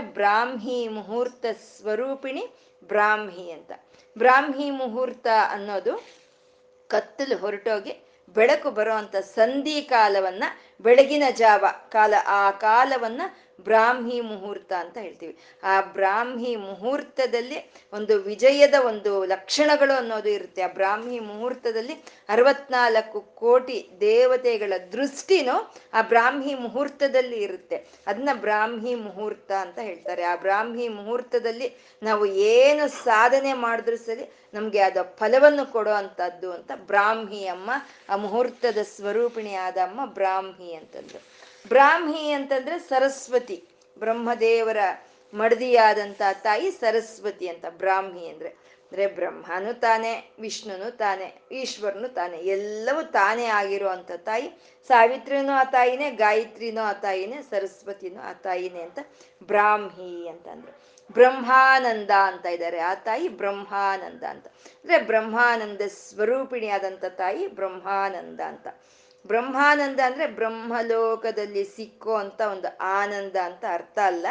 ಬ್ರಾಹ್ಮಿ 0.00 0.88
ಮುಹೂರ್ತ 0.88 1.46
ಸ್ವರೂಪಿಣಿ 1.76 2.46
ಬ್ರಾಹ್ಮಿ 2.88 3.50
ಅಂತ. 3.50 3.72
ಬ್ರಾಹ್ಮಿ 4.18 4.70
ಮುಹೂರ್ತ 4.70 5.26
ಅನ್ನೋದು 5.50 5.94
ಕತ್ತಲು 6.88 7.36
ಹೊರಟೋಗಿ 7.36 7.92
ಬೆಳಕು 8.28 8.70
ಬರುವಂತ 8.70 9.16
ಸಂಧಿ 9.16 9.82
ಕಾಲವನ್ನ 9.82 10.44
ಬೆಳಗಿನ 10.80 11.22
ಜಾವ 11.30 11.64
ಕಾಲ, 11.88 12.14
ಆ 12.26 12.50
ಕಾಲವನ್ನ 12.50 13.22
ಬ್ರಾಹ್ಮಿ 13.68 14.20
ಮುಹೂರ್ತ 14.20 14.72
ಅಂತ 14.72 14.96
ಹೇಳ್ತೀವಿ. 14.98 15.38
ಆ 15.62 15.80
ಬ್ರಾಹ್ಮಿ 15.80 16.56
ಮುಹೂರ್ತದಲ್ಲಿ 16.56 17.58
ಒಂದು 17.92 18.18
ವಿಜಯದ 18.18 18.74
ಒಂದು 18.84 19.24
ಲಕ್ಷಣಗಳು 19.24 19.94
ಅನ್ನೋದು 19.94 20.28
ಇರುತ್ತೆ. 20.28 20.62
ಆ 20.62 20.68
ಬ್ರಾಹ್ಮಿ 20.68 21.18
ಮುಹೂರ್ತದಲ್ಲಿ 21.18 21.94
ಅರವತ್ನಾಲ್ಕು 22.28 23.20
ಕೋಟಿ 23.20 23.78
ದೇವತೆಗಳ 24.00 24.72
ದೃಷ್ಟಿನೂ 24.92 25.56
ಆ 25.92 26.02
ಬ್ರಾಹ್ಮಿ 26.02 26.54
ಮುಹೂರ್ತದಲ್ಲಿ 26.54 27.36
ಇರುತ್ತೆ. 27.36 27.76
ಅದನ್ನ 28.06 28.28
ಬ್ರಾಹ್ಮಿ 28.34 28.94
ಮುಹೂರ್ತ 28.94 29.52
ಅಂತ 29.52 29.78
ಹೇಳ್ತಾರೆ. 29.78 30.22
ಆ 30.22 30.36
ಬ್ರಾಹ್ಮಿ 30.36 30.88
ಮುಹೂರ್ತದಲ್ಲಿ 30.88 31.68
ನಾವು 32.02 32.26
ಏನು 32.26 32.88
ಸಾಧನೆ 32.88 33.52
ಮಾಡಿದ್ರು 33.52 33.96
ಸರಿ 33.96 34.26
ನಮ್ಗೆ 34.54 34.80
ಅದ 34.80 34.98
ಫಲವನ್ನು 35.18 35.72
ಕೊಡೋ 35.72 35.90
ಅಂತದ್ದು 35.90 36.52
ಅಂತ 36.52 36.70
ಬ್ರಾಹ್ಮಿ 36.74 37.46
ಅಮ್ಮ, 37.46 37.70
ಆ 38.10 38.16
ಮುಹೂರ್ತದ 38.16 38.78
ಸ್ವರೂಪಿಣಿ 38.96 39.54
ಆದ 39.54 39.78
ಅಮ್ಮ 39.82 40.00
ಬ್ರಾಹ್ಮಿ 40.06 40.72
ಅಂತಂದ್ರು 40.74 41.35
ಬ್ರಾಹ್ಮಿ 41.68 42.30
ಅಂತಂದ್ರೆ 42.30 42.78
ಸರಸ್ವತಿ, 42.78 43.64
ಬ್ರಹ್ಮದೇವರ 43.98 44.76
ಮಡದಿಯಾದಂತ 45.34 46.22
ತಾಯಿ 46.32 46.70
ಸರಸ್ವತಿ 46.70 47.48
ಅಂತ, 47.48 47.64
ಬ್ರಾಹ್ಮಿ 47.68 48.28
ಅಂದ್ರೆ 48.28 48.48
ಅಂದ್ರೆ 48.48 49.06
ಬ್ರಹ್ಮನು 49.06 49.80
ತಾನೆ, 49.80 50.30
ವಿಷ್ಣುನು 50.40 50.96
ತಾನೆ, 50.96 51.42
ಈಶ್ವರನು 51.52 52.08
ತಾನೆ, 52.08 52.36
ಎಲ್ಲವೂ 52.36 53.02
ತಾನೇ 53.02 53.44
ಆಗಿರೋ 53.44 53.88
ತಾಯಿ. 54.16 54.52
ಸಾವಿತ್ರಿನೂ 54.88 55.52
ಆ 55.52 55.64
ತಾಯಿನೇ, 55.64 56.10
ಗಾಯತ್ರಿನೂ 56.10 56.82
ಆ 56.82 56.92
ತಾಯಿನೇ, 56.92 57.42
ಸರಸ್ವತಿನೂ 57.50 58.20
ಆ 58.20 58.32
ತಾಯಿನೇ 58.32 58.82
ಅಂತ 58.82 58.98
ಬ್ರಾಹ್ಮಿ 59.46 60.28
ಅಂತಂದ್ರು. 60.28 60.96
ಬ್ರಹ್ಮಾನಂದ 61.12 62.10
ಅಂತ 62.10 62.46
ಇದ್ದಾರೆ 62.46 62.78
ಆ 62.78 62.94
ತಾಯಿ, 62.94 63.28
ಬ್ರಹ್ಮಾನಂದ 63.28 64.22
ಅಂತ. 64.22 64.46
ಅಂದ್ರೆ 64.46 64.98
ಬ್ರಹ್ಮಾನಂದ 64.98 65.80
ಸ್ವರೂಪಿಣಿಯಾದಂತ 65.88 67.04
ತಾಯಿ 67.04 67.46
ಬ್ರಹ್ಮಾನಂದ 67.46 68.40
ಅಂತ. 68.40 68.68
ಬ್ರಹ್ಮಾನಂದ 69.26 70.00
ಅಂದ್ರೆ 70.04 70.26
ಬ್ರಹ್ಮಲೋಕದಲ್ಲಿ 70.38 71.64
ಸಿಕ್ಕೋ 71.76 72.14
ಅಂತ 72.14 72.40
ಒಂದು 72.40 72.68
ಆನಂದ 72.98 73.36
ಅಂತ 73.44 73.64
ಅರ್ಥ 73.72 73.98
ಅಲ್ಲ. 74.04 74.26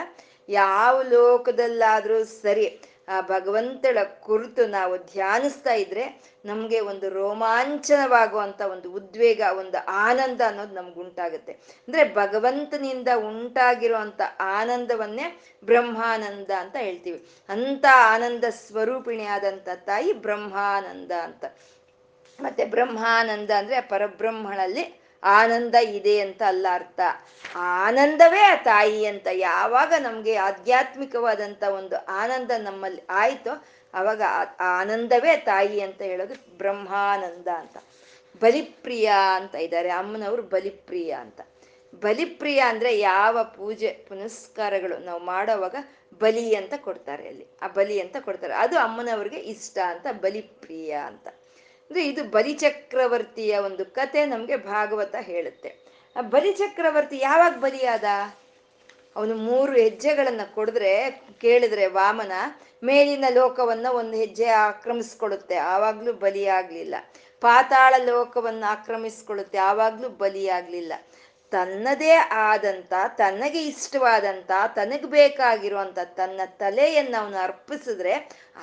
ಯಾವ 0.49 0.95
ಲೋಕದಲ್ಲಾದ್ರೂ 1.01 2.17
ಸರಿ, 2.41 2.65
ಆ 3.09 3.15
ಭಗವಂತಳ 3.21 3.97
ಕುರಿತು 4.19 4.61
ನಾವು 4.67 4.97
ಧ್ಯಾನಿಸ್ತಾ 4.97 5.73
ಇದ್ರೆ 5.73 6.03
ನಮ್ಗೆ 6.45 6.79
ಒಂದು 6.79 7.07
ರೋಮಾಂಚನವಾಗುವಂತ 7.09 8.61
ಒಂದು 8.61 8.87
ಉದ್ವೇಗ, 8.91 9.41
ಒಂದು 9.57 9.77
ಆನಂದ 10.05 10.41
ಅನ್ನೋದು 10.47 10.75
ನಮ್ಗೆ 10.75 10.99
ಉಂಟಾಗುತ್ತೆ 10.99 11.53
ಅಂದ್ರೆ 11.87 12.03
ಭಗವಂತನಿಂದ 12.13 13.09
ಉಂಟಾಗಿರುವಂತ 13.29 14.21
ಆನಂದವನ್ನೇ 14.39 15.27
ಬ್ರಹ್ಮಾನಂದ 15.63 16.51
ಅಂತ 16.59 16.75
ಹೇಳ್ತೀವಿ. 16.79 17.19
ಅಂತ 17.49 17.85
ಆನಂದ 18.13 18.43
ಸ್ವರೂಪಿಣಿಯಾದಂತ 18.65 19.69
ತಾಯಿ 19.85 20.13
ಬ್ರಹ್ಮಾನಂದ 20.25 21.11
ಅಂತ. 21.23 21.45
ಮತ್ತೆ 22.39 22.65
ಬ್ರಹ್ಮಾನಂದ 22.65 23.49
ಅಂದ್ರೆ 23.49 23.81
ಪರಬ್ರಹ್ಮನಲ್ಲಿ 23.81 25.01
ಆನಂದ 25.23 25.75
ಇದೆ 25.75 26.19
ಅಂತ 26.19 26.41
ಅಲ್ಲ 26.47 26.67
ಅರ್ಥ. 26.71 26.99
ಆನಂದವೇ 27.55 28.41
ಆ 28.41 28.55
ತಾಯಿ 28.55 29.05
ಅಂತ 29.05 29.27
ಯಾವಾಗ 29.33 29.93
ನಮ್ಗೆ 29.99 30.35
ಆಧ್ಯಾತ್ಮಿಕವಾದಂತ 30.35 31.63
ಒಂದು 31.63 32.05
ಆನಂದ 32.05 32.51
ನಮ್ಮಲ್ಲಿ 32.57 33.01
ಆಯ್ತು 33.09 33.65
ಅವಾಗ 33.93 34.21
ಆನಂದವೇ 34.59 35.37
ತಾಯಿ 35.37 35.81
ಅಂತ 35.81 36.01
ಹೇಳೋದು 36.01 36.57
ಬ್ರಹ್ಮಾನಂದ 36.57 37.47
ಅಂತ. 37.47 37.77
ಬಲಿಪ್ರಿಯ 38.41 39.11
ಅಂತ 39.35 39.55
ಇದ್ದಾರೆ, 39.55 39.89
ಅಮ್ಮನವರು 39.89 40.41
ಬಲಿಪ್ರಿಯ 40.41 41.11
ಅಂತ. 41.11 41.41
ಬಲಿಪ್ರಿಯ 41.95 42.59
ಅಂದ್ರೆ 42.59 42.99
ಯಾವ 42.99 43.43
ಪೂಜೆ 43.43 43.87
ಪುನಸ್ಕಾರಗಳು 43.87 44.97
ನಾವು 44.97 45.23
ಮಾಡೋವಾಗ 45.23 45.75
ಬಲಿ 46.19 46.55
ಅಂತ 46.55 46.73
ಕೊಡ್ತಾರೆ 46.77 47.27
ಅಲ್ಲಿ. 47.27 47.47
ಆ 47.61 47.67
ಬಲಿ 47.67 47.99
ಅಂತ 47.99 48.15
ಕೊಡ್ತಾರೆ. 48.19 48.53
ಅದು 48.53 48.79
ಅಮ್ಮನವ್ರಿಗೆ 48.79 49.37
ಇಷ್ಟ 49.37 49.77
ಅಂತ, 49.87 50.07
ಬಲಿಪ್ರಿಯ 50.11 50.91
ಅಂತ. 50.91 51.27
ಅಂದ್ರೆ 51.85 52.07
ಇದು 52.07 52.23
ಬಲಿಚಕ್ರವರ್ತಿಯ 52.23 53.57
ಒಂದು 53.57 53.85
ಕತೆ 53.85 54.25
ನಮ್ಗೆ 54.25 54.55
ಭಾಗವತ 54.55 55.15
ಹೇಳುತ್ತೆ. 55.15 55.75
ಆ 56.15 56.21
ಬಲಿಚಕ್ರವರ್ತಿ 56.21 57.19
ಯಾವಾಗ 57.19 57.53
ಬಲಿಯಾದ? 57.53 58.03
ಅವನು 59.15 59.35
ಮೂರು 59.35 59.73
ಹೆಜ್ಜೆಗಳನ್ನ 59.73 60.41
ಕೊಡಿದ್ರೆ, 60.53 61.09
ಕೇಳಿದ್ರೆ 61.41 61.87
ವಾಮನ 61.87 62.31
ಮೇಲಿನ 62.83 63.25
ಲೋಕವನ್ನ 63.33 63.87
ಒಂದು 63.89 64.17
ಹೆಜ್ಜೆ 64.17 64.45
ಆಕ್ರಮಿಸ್ಕೊಳ್ಳುತ್ತೆ. 64.45 65.55
ಆವಾಗ್ಲೂ 65.55 66.13
ಬಲಿಯಾಗ್ಲಿಲ್ಲ. 66.13 66.95
ಪಾತಾಳ 67.41 67.93
ಲೋಕವನ್ನ 68.05 68.63
ಆಕ್ರಮಿಸ್ಕೊಳ್ಳುತ್ತೆ. 68.67 69.57
ಆವಾಗ್ಲೂ 69.57 70.09
ಬಲಿಯಾಗ್ಲಿಲ್ಲ. 70.09 70.93
ತನ್ನದೇ 71.55 72.11
ಆದಂತ, 72.31 72.93
ತನಗೆ 73.07 73.63
ಇಷ್ಟವಾದಂತ, 73.63 74.51
ತನಗೆ 74.75 75.05
ಬೇಕಾಗಿರುವಂತ, 75.05 75.99
ತನ್ನ 76.03 76.41
ತಲೆಯನ್ನ 76.45 77.15
ಅವನು 77.19 77.37
ಅರ್ಪಿಸಿದ್ರೆ 77.37 78.13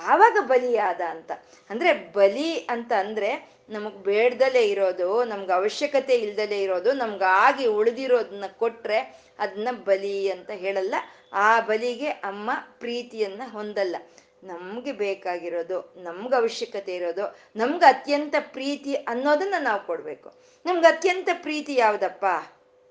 ಆವಾಗ 0.07 0.37
ಬಲಿಯಾದ 0.41 1.01
ಅಂತ. 1.01 1.33
ಅಂದ್ರೆ 1.71 1.93
ಬಲಿ 1.93 2.59
ಅಂತ 2.59 2.93
ಅಂದ್ರೆ 2.93 3.51
ನಮಗ್ 3.69 3.97
ಬೇಡ್ದಲೇ 3.97 4.63
ಇರೋದು, 4.63 5.25
ನಮ್ಗೆ 5.25 5.53
ಅವಶ್ಯಕತೆ 5.53 6.15
ಇಲ್ದಲೆ 6.15 6.63
ಇರೋದು, 6.63 6.93
ನಮ್ಗೆ 6.93 7.25
ಆಗಿ 7.25 7.67
ಉಳಿದಿರೋದನ್ನ 7.67 8.45
ಕೊಟ್ರೆ 8.59 8.99
ಅದನ್ನ 9.39 9.69
ಬಲಿ 9.85 10.31
ಅಂತ 10.31 10.51
ಹೇಳಲ್ಲ. 10.51 10.95
ಆ 11.33 11.61
ಬಲಿಗೆ 11.61 12.09
ಅಮ್ಮ 12.09 12.51
ಪ್ರೀತಿಯನ್ನ 12.79 13.43
ಹೊಂದಲ್ಲ. 13.53 13.97
ನಮ್ಗೆ 14.45 14.93
ಬೇಕಾಗಿರೋದು, 14.93 15.95
ನಮ್ಗೆ 15.97 16.37
ಅವಶ್ಯಕತೆ 16.37 16.95
ಇರೋದು, 16.95 17.39
ನಮ್ಗೆ 17.57 17.85
ಅತ್ಯಂತ 17.85 18.35
ಪ್ರೀತಿ 18.41 18.95
ಅನ್ನೋದನ್ನ 18.95 19.55
ನಾವು 19.59 19.87
ಕೊಡ್ಬೇಕು. 19.87 20.33
ನಮ್ಗೆ 20.67 20.87
ಅತ್ಯಂತ 20.87 21.29
ಪ್ರೀತಿ 21.33 21.75
ಯಾವ್ದಪ್ಪ? 21.75 22.25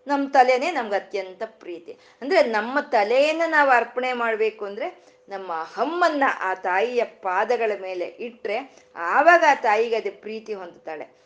ನಮ್ಮ 0.07 0.29
ತಲೆನೇ 0.29 0.71
ನಮ್ಗೆ 0.71 0.95
ಅತ್ಯಂತ 0.95 1.43
ಪ್ರೀತಿ. 1.45 1.97
ಅಂದ್ರೆ 2.21 2.43
ನಮ್ಮ 2.43 2.79
ತಲೆಯನ್ನ 2.79 3.41
ನಾವು 3.47 3.69
ಅರ್ಪಣೆ 3.69 4.13
ಮಾಡ್ಬೇಕು 4.13 4.65
ಅಂದ್ರೆ 4.65 5.05
ನಮ್ಮ 5.29 5.53
ಅಹಮ್ಮನ್ನ 5.53 6.23
ಆ 6.39 6.53
ತಾಯಿಯ 6.53 7.03
ಪಾದಗಳ 7.03 7.71
ಮೇಲೆ 7.81 8.05
ಇಟ್ಟರೆ 8.05 8.87
ಆವಾಗ 8.95 9.43
ಆ 9.49 9.55
ತಾಯಿಗೆ 9.55 9.95
ಅದು 9.95 10.21
ಪ್ರೀತಿ 10.21 10.53
ಹೊಂದುತ್ತಾಳೆ. 10.53 11.21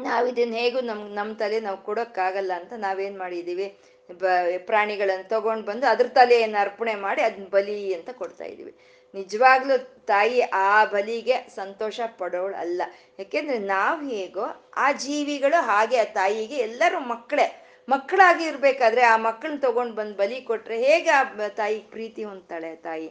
ನಾವು 0.00 0.26
ಇದನ್ನ 0.26 0.54
ಹೇಗೂ 0.54 0.80
ನಮ್ 0.80 1.14
ನಮ್ಮ 1.14 1.34
ತಲೆ 1.34 1.60
ನಾವು 1.60 1.84
ಕೊಡೋಕ್ಕಾಗಲ್ಲ 1.84 2.52
ಅಂತ 2.52 2.72
ನಾವೇನ್ 2.76 3.18
ಮಾಡಿದೀವಿ? 3.18 3.78
ಬ, 4.12 4.24
ಪ್ರಾಣಿಗಳನ್ನು 4.58 5.28
ತಗೊಂಡ್ 5.28 5.66
ಬಂದು 5.66 5.86
ಅದ್ರ 5.86 6.06
ತಲೆಯನ್ನು 6.06 6.58
ಅರ್ಪಣೆ 6.60 6.94
ಮಾಡಿ 6.94 7.22
ಅದನ್ನ 7.22 7.46
ಬಲಿ 7.50 7.94
ಅಂತ 7.94 8.10
ಕೊಡ್ತಾ 8.10 8.44
ಇದೀವಿ. 8.44 8.74
ನಿಜವಾಗ್ಲೂ 9.14 9.78
ತಾಯಿ 9.78 10.40
ಆ 10.40 10.84
ಬಲಿಗೆ 10.84 11.48
ಸಂತೋಷ 11.56 12.00
ಪಡೋಳು 12.18 12.56
ಅಲ್ಲ 12.56 12.82
ಯಾಕೆಂದ್ರೆ 13.18 13.58
ನಾವು 13.58 14.08
ಹೇಗೋ 14.08 14.70
ಆ 14.76 14.92
ಜೀವಿಗಳು 14.92 15.62
ಹಾಗೆ 15.62 15.98
ಆ 15.98 16.04
ತಾಯಿಗೆ 16.04 16.56
ಎಲ್ಲರೂ 16.56 16.98
ಮಕ್ಕಳೇ. 16.98 17.61
ಮಕ್ಕಳಾಗಿ 17.88 18.44
ಇರ್ಬೇಕಾದ್ರೆ 18.44 19.02
ಆ 19.02 19.16
ಮಕ್ಕಳನ್ನ 19.16 19.60
ತಗೊಂಡ್ 19.60 19.94
ಬಂದು 19.94 20.14
ಬಲಿ 20.14 20.40
ಕೊಟ್ರೆ 20.40 20.76
ಹೇಗೆ 20.86 21.10
ಆ 21.10 21.22
ತಾಯಿ 21.48 21.78
ಪ್ರೀತಿ 21.94 22.24
ಹೊಂದ್ತಾಳೆ 22.24 22.76
ತಾಯಿ? 22.76 23.08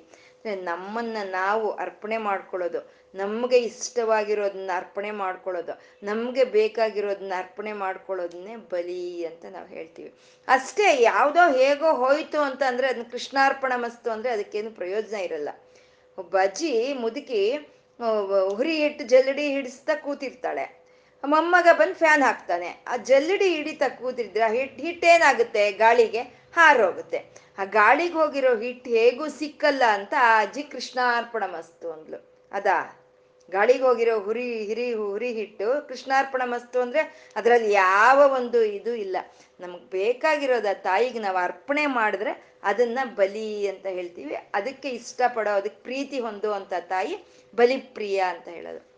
ನಮ್ಮನ್ನ 0.64 1.18
ನಾವು 1.32 1.72
ಅರ್ಪಣೆ 1.72 2.18
ಮಾಡ್ಕೊಳ್ಳೋದು, 2.18 2.80
ನಮ್ಗೆ 3.16 3.58
ಇಷ್ಟವಾಗಿರೋದನ್ನ 3.60 4.72
ಅರ್ಪಣೆ 4.76 5.12
ಮಾಡ್ಕೊಳ್ಳೋದು, 5.12 5.74
ನಮ್ಗೆ 6.04 6.44
ಬೇಕಾಗಿರೋದನ್ನ 6.44 7.34
ಅರ್ಪಣೆ 7.38 7.74
ಮಾಡ್ಕೊಳ್ಳೋದನ್ನೇ 7.74 8.56
ಬಲಿ 8.56 9.26
ಅಂತ 9.26 9.46
ನಾವು 9.50 9.68
ಹೇಳ್ತೀವಿ. 9.68 10.12
ಅಷ್ಟೇ 10.48 10.88
ಯಾವುದೋ 11.02 11.44
ಹೇಗೋ 11.60 11.94
ಹೋಯ್ತು 11.94 12.42
ಅಂತ 12.42 12.64
ಅಂದ್ರೆ 12.68 12.88
ಅದನ್ನ 12.88 13.08
ಕೃಷ್ಣಾರ್ಪಣ 13.12 13.74
ಮಸ್ತು 13.76 14.12
ಅಂದ್ರೆ 14.12 14.32
ಅದಕ್ಕೇನು 14.32 14.72
ಪ್ರಯೋಜನ 14.72 15.20
ಇರಲ್ಲ. 15.28 15.50
ಒಬ್ಬ 16.18 16.38
ಅಜ್ಜಿ 16.38 16.94
ಮುದುಕಿ 16.94 17.44
ಹುರಿ 18.56 18.76
ಹಿಟ್ಟು 18.84 19.04
ಜಲ್ಲಡಿ 19.08 19.48
ಹಿಡಿಸ್ತಾ 19.50 19.96
ಕೂತಿರ್ತಾಳೆ. 19.96 20.81
ಮೊಮ್ಮಗ 21.26 21.68
ಬಂದು 21.74 21.94
ಫ್ಯಾನ್ 21.94 22.24
ಹಾಕ್ತಾನೆ. 22.24 22.84
ಆ 22.88 22.98
ಜಲ್ಲಡಿ 22.98 23.56
ಹಿಡಿತಾ 23.56 23.90
ಕೂತಿದ್ರೆ 23.90 24.44
ಆ 24.44 24.52
ಹಿಟ್ 24.52 24.82
ಹಿಟ್ಟೇನಾಗುತ್ತೆ 24.82 25.72
ಗಾಳಿಗೆ 25.72 26.20
ಹಾರೋಗುತ್ತೆ. 26.56 27.42
ಆ 27.58 27.64
ಗಾಳಿಗೆ 27.64 28.14
ಹೋಗಿರೋ 28.14 28.60
ಹಿಟ್ 28.60 28.88
ಹೇಗೂ 28.88 29.28
ಸಿಕ್ಕಲ್ಲ 29.28 29.84
ಅಂತ 29.84 30.14
ಆ 30.20 30.42
ಅಜ್ಜಿ 30.42 30.64
ಕೃಷ್ಣಾರ್ಪಣ 30.64 31.44
ಮಸ್ತು 31.46 31.92
ಅಂದ್ಲು. 31.92 32.48
ಅದಾ? 32.52 32.98
ಗಾಳಿಗೆ 33.52 33.84
ಹೋಗಿರೋ 33.84 34.20
ಹುರಿ, 34.20 34.66
ಹಿರಿ, 34.66 34.94
ಹುರಿ 34.94 35.34
ಹಿಟ್ಟು 35.34 35.88
ಕೃಷ್ಣಾರ್ಪಣ 35.88 36.42
ಮಸ್ತು 36.46 36.80
ಅಂದ್ರೆ 36.80 37.32
ಅದರಲ್ಲಿ 37.36 37.72
ಯಾವ 37.72 38.32
ಒಂದು 38.36 38.64
ಇದು 38.64 38.96
ಇಲ್ಲ. 38.96 39.18
ನಮ್ಗೆ 39.60 39.90
ಬೇಕಾಗಿರೋದ 39.90 40.66
ತಾಯಿಗೆ 40.74 41.20
ನಾವು 41.20 41.38
ಅರ್ಪಣೆ 41.38 41.86
ಮಾಡಿದ್ರೆ 41.86 42.56
ಅದನ್ನ 42.64 43.00
ಬಲಿ 43.16 43.68
ಅಂತ 43.68 43.86
ಹೇಳ್ತೀವಿ. 43.86 44.36
ಅದಕ್ಕೆ 44.36 44.90
ಇಷ್ಟಪಡೋ, 44.90 45.50
ಅದಕ್ಕೆ 45.50 45.84
ಪ್ರೀತಿ 45.84 46.20
ಹೊಂದುವಂತ 46.20 46.74
ತಾಯಿ 46.80 47.26
ಬಲಿಪ್ರಿಯ 47.56 48.20
ಅಂತ 48.20 48.48
ಹೇಳೋದು. 48.48 48.91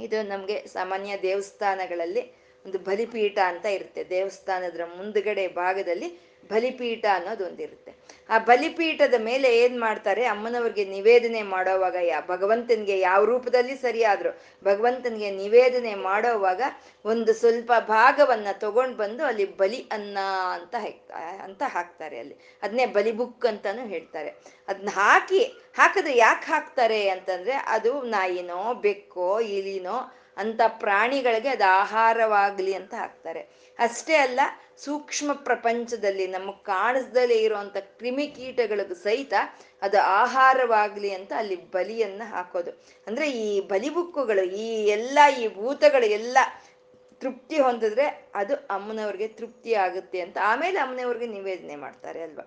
ಇದು 0.00 0.18
ನಮಗೆ 0.22 0.56
ಸಾಮಾನ್ಯ 0.66 1.12
ದೇವಸ್ಥಾನಗಳಲ್ಲಿ 1.22 2.22
ಒಂದು 2.64 2.78
ಬಲಿಪೀಠ 2.78 3.38
ಅಂತ 3.46 3.66
ಇರುತ್ತೆ. 3.66 4.04
ದೇವಸ್ಥಾನದ 4.04 4.80
ಮುಂದ್ಗಡೆ 4.96 5.44
ಭಾಗದಲ್ಲಿ 5.48 6.08
ಬಲಿಪೀಠ 6.50 7.04
ಅನ್ನೋದು 7.14 7.44
ಒಂದಿರುತ್ತೆ 7.46 7.92
ಆ 8.30 8.36
ಬಲಿಪೀಠದ 8.38 9.16
ಮೇಲೆ 9.18 9.48
ಏನ್ 9.58 9.76
ಮಾಡ್ತಾರೆ? 9.80 10.22
ಅಮ್ಮನವ್ರಿಗೆ 10.24 10.84
ನಿವೇದನೆ 10.84 11.42
ಮಾಡೋವಾಗ 11.42 11.96
ಯಾ, 12.02 12.18
ಭಗವಂತನಿಗೆ 12.28 12.96
ಯಾವ 13.00 13.20
ರೂಪದಲ್ಲಿ 13.24 13.74
ಸರಿಯಾದ್ರು 13.76 14.30
ಭಗವಂತನಿಗೆ 14.64 15.30
ನಿವೇದನೆ 15.30 15.94
ಮಾಡೋವಾಗ 15.94 16.62
ಒಂದು 17.04 17.32
ಸ್ವಲ್ಪ 17.32 17.72
ಭಾಗವನ್ನ 17.88 18.48
ತಗೊಂಡ್ 18.52 18.96
ಬಂದು 18.96 19.24
ಅಲ್ಲಿ 19.24 19.46
ಬಲಿ 19.56 19.80
ಅನ್ನ 19.92 20.18
ಅಂತ 20.52 20.74
ಅಂತ 21.42 21.62
ಹಾಕ್ತಾರೆ 21.66 22.18
ಅಲ್ಲಿ. 22.18 22.36
ಅದನ್ನೇ 22.62 22.86
ಬಲಿಬುಕ್ 22.86 23.46
ಅಂತಾನು 23.46 23.84
ಹೇಳ್ತಾರೆ. 23.86 24.30
ಅದನ್ನ 24.68 24.88
ಹಾಕಿ 24.92 25.42
ಹಾಕಿದ್ರೆ 25.78 26.16
ಯಾಕೆ 26.16 26.46
ಹಾಕ್ತಾರೆ 26.46 27.08
ಅಂತಂದ್ರೆ 27.08 27.52
ಅದು 27.52 28.02
ನಾಯಿನೋ, 28.02 28.74
ಬೆಕ್ಕೋ, 28.74 29.40
ಇಲಿನೋ 29.40 30.14
ಅಂತ 30.36 30.60
ಪ್ರಾಣಿಗಳಿಗೆ 30.66 31.48
ಅದು 31.48 31.64
ಆಹಾರವಾಗಲಿ 31.70 32.74
ಅಂತ 32.74 32.94
ಹಾಕ್ತಾರೆ. 32.94 33.40
ಅಷ್ಟೇ 33.78 34.14
ಅಲ್ಲ, 34.14 34.40
ಸೂಕ್ಷ್ಮ 34.76 35.32
ಪ್ರಪಂಚದಲ್ಲಿ 35.32 36.26
ನಮಗೆ 36.26 36.62
ಕಾಣಿಸ್ದಲೇ 36.62 37.34
ಇರುವಂತ 37.34 37.76
ಕ್ರಿಮಿಕೀಟಗಳಿಗೂ 37.76 38.94
ಸಹಿತ 38.94 39.34
ಅದು 39.82 39.98
ಆಹಾರವಾಗಲಿ 40.00 41.10
ಅಂತ 41.10 41.32
ಅಲ್ಲಿ 41.36 41.70
ಬಲಿಯನ್ನ 41.70 42.22
ಹಾಕೋದು. 42.24 42.70
ಅಂದ್ರೆ 43.06 43.30
ಈ 43.30 43.68
ಬಲಿಬುಕ್ಕುಗಳು 43.68 44.42
ಈ 44.42 44.86
ಎಲ್ಲ 44.86 45.18
ಈ 45.40 45.54
ಭೂತಗಳು 45.54 46.06
ಎಲ್ಲ 46.06 46.38
ತೃಪ್ತಿ 47.20 47.58
ಹೊಂದಿದ್ರೆ 47.60 48.30
ಅದು 48.34 48.54
ಅಮ್ಮನವ್ರಿಗೆ 48.54 49.28
ತೃಪ್ತಿ 49.28 49.74
ಆಗುತ್ತೆ 49.74 50.20
ಅಂತ. 50.20 50.38
ಆಮೇಲೆ 50.42 50.78
ಅಮ್ಮನವ್ರಿಗೆ 50.78 51.26
ನಿವೇದನೆ 51.26 51.76
ಮಾಡ್ತಾರೆ 51.76 52.22
ಅಲ್ವಾ? 52.22 52.44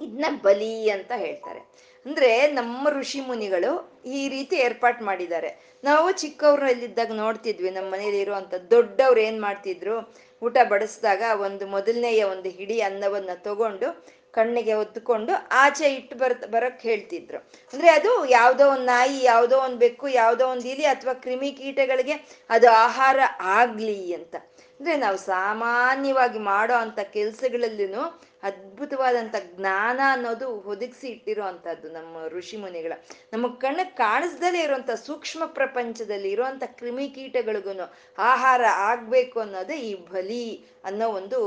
ಇದನ್ನ 0.00 0.24
ಬಲಿ 0.42 0.90
ಅಂತ 0.90 1.12
ಹೇಳ್ತಾರೆ. 1.16 1.60
ಅಂದ್ರೆ 2.06 2.46
ನಮ್ಮ 2.46 2.88
ಋಷಿ 2.88 3.20
ಮುನಿಗಳು 3.20 4.02
ಈ 4.06 4.28
ರೀತಿ 4.28 4.56
ಏರ್ಪಾಟ್ 4.56 5.02
ಮಾಡಿದ್ದಾರೆ. 5.02 5.78
ನಾವು 5.84 6.12
ಚಿಕ್ಕವ್ರಲ್ಲಿದ್ದಾಗ 6.12 7.12
ನೋಡ್ತಿದ್ವಿ, 7.12 7.70
ನಮ್ಮ 7.70 7.90
ಮನೇಲಿ 7.92 8.20
ಇರುವಂತ 8.20 8.54
ದೊಡ್ಡವ್ರು 8.54 9.20
ಏನ್ 9.20 9.40
ಮಾಡ್ತಿದ್ರು, 9.40 10.14
ಊಟ 10.42 10.56
ಬಡಿಸಿದಾಗ 10.68 11.22
ಒಂದು 11.40 11.66
ಮೊದಲನೆಯ 11.66 12.22
ಒಂದು 12.24 12.48
ಹಿಡಿ 12.48 12.80
ಅನ್ನವನ್ನ 12.80 13.30
ತಗೊಂಡು 13.34 14.16
ಕಣ್ಣಿಗೆ 14.32 14.74
ಒತ್ಕೊಂಡು 14.74 15.32
ಆಚೆ 15.50 15.94
ಇಟ್ಟು 15.94 16.16
ಬರ್, 16.16 16.46
ಬರಕ್ 16.46 16.80
ಹೇಳ್ತಿದ್ರು. 16.80 17.38
ಅಂದ್ರೆ 17.72 17.88
ಅದು 17.90 18.26
ಯಾವುದೋ 18.26 18.68
ಒಂದು 18.70 18.84
ನಾಯಿ, 18.84 19.24
ಯಾವುದೋ 19.24 19.58
ಒಂದು 19.58 19.76
ಬೆಕ್ಕು, 19.76 20.08
ಯಾವುದೋ 20.08 20.46
ಒಂದು 20.48 20.68
ಇಲಿ 20.68 20.84
ಅಥವಾ 20.84 21.14
ಕ್ರಿಮಿ 21.14 21.52
ಕೀಟಗಳಿಗೆ 21.52 22.44
ಅದು 22.50 22.70
ಆಹಾರ 22.70 23.18
ಆಗ್ಲಿ 23.40 24.14
ಅಂತ. 24.14 24.36
ಅಂದ್ರೆ 24.80 24.96
ನಾವು 24.96 25.16
ಸಾಮಾನ್ಯವಾಗಿ 25.16 26.38
ಮಾಡೋ 26.38 26.74
ಅಂತ 26.74 26.98
ಕೆಲ್ಸಗಳಲ್ಲಿನೂ 27.00 28.25
ಅದ್ಭುತವಾದಂಥ 28.42 29.34
ಜ್ಞಾನ 29.56 30.00
ಅನ್ನೋದು 30.12 30.48
ಒದಗಿಸಿ 30.48 31.08
ಇಟ್ಟಿರೋ 31.08 31.42
ಅಂಥದ್ದು 31.42 31.92
ನಮ್ಮ 31.92 32.26
ಋಷಿ 32.26 32.56
ಮುನಿಗಳ. 32.56 32.92
ನಮ್ಮ 33.32 33.54
ಕಣ್ಣಿಗೆ 33.54 33.90
ಕಾಣಿಸ್ದಲೇ 33.90 34.62
ಇರುವಂತ 34.62 34.90
ಸೂಕ್ಷ್ಮ 34.90 35.46
ಪ್ರಪಂಚದಲ್ಲಿ 35.46 36.30
ಇರುವಂತ 36.30 36.62
ಕ್ರಿಮಿ 36.66 37.08
ಕೀಟಗಳಿಗೂ 37.08 37.92
ಆಹಾರ 38.18 38.60
ಆಗಬೇಕು 38.66 39.40
ಅನ್ನೋದೇ 39.40 39.76
ಈ 39.76 39.94
ಬಲಿ 39.94 40.64
ಅನ್ನೋ 40.84 41.08
ಒಂದು 41.08 41.40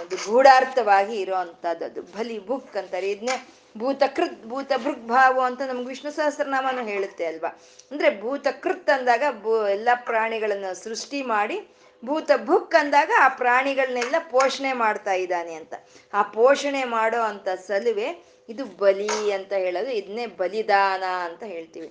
ಒಂದು 0.00 0.30
ಗೂಢಾರ್ಥವಾಗಿ 0.30 1.20
ಇರೋವಂಥದ್ದು 1.20 1.84
ಅದು. 1.84 2.02
ಬಲಿ 2.02 2.38
ಬುಕ್ 2.38 2.76
ಅಂತಾರೆ. 2.76 3.10
ಇದನ್ನೇ 3.10 3.48
ಭೂತಕೃತ್ 3.78 4.44
ಭೂತ 4.44 4.72
ಭೃಗ್ 4.76 5.08
ಭಾವ 5.08 5.40
ಅಂತ 5.44 5.62
ನಮ್ಗೆ 5.62 5.86
ವಿಷ್ಣು 5.86 6.10
ಸಹಸ್ರನಾಮನು 6.10 6.84
ಹೇಳುತ್ತೆ 6.84 7.24
ಅಲ್ವಾ? 7.24 7.48
ಅಂದ್ರೆ 7.90 8.20
ಭೂತಕೃತ್ 8.20 8.90
ಅಂದಾಗ 8.90 9.22
ಭೂ, 9.42 9.68
ಎಲ್ಲ 9.68 9.88
ಪ್ರಾಣಿಗಳನ್ನು 9.94 10.74
ಸೃಷ್ಟಿ 10.74 11.22
ಮಾಡಿ 11.22 11.68
ಭೂತ 12.04 12.30
ಭುಕ್ 12.44 12.74
ಅಂದಾಗ 12.74 13.10
ಆ 13.20 13.28
ಪ್ರಾಣಿಗಳನ್ನೆಲ್ಲ 13.28 14.14
ಪೋಷಣೆ 14.30 14.72
ಮಾಡ್ತಾ 14.72 15.12
ಇದ್ದಾನೆ 15.12 15.54
ಅಂತ. 15.54 15.74
ಆ 16.14 16.22
ಪೋಷಣೆ 16.22 16.84
ಮಾಡೋ 16.84 17.20
ಅಂತ 17.20 17.48
ಸಲುವೆ 17.48 18.08
ಇದು 18.48 18.64
ಬಲಿ 18.64 19.32
ಅಂತ 19.32 19.52
ಹೇಳೋದು, 19.52 19.90
ಇದನ್ನೇ 19.90 20.26
ಬಲಿದಾನ 20.26 21.02
ಅಂತ 21.02 21.42
ಹೇಳ್ತೀವಿ. 21.42 21.88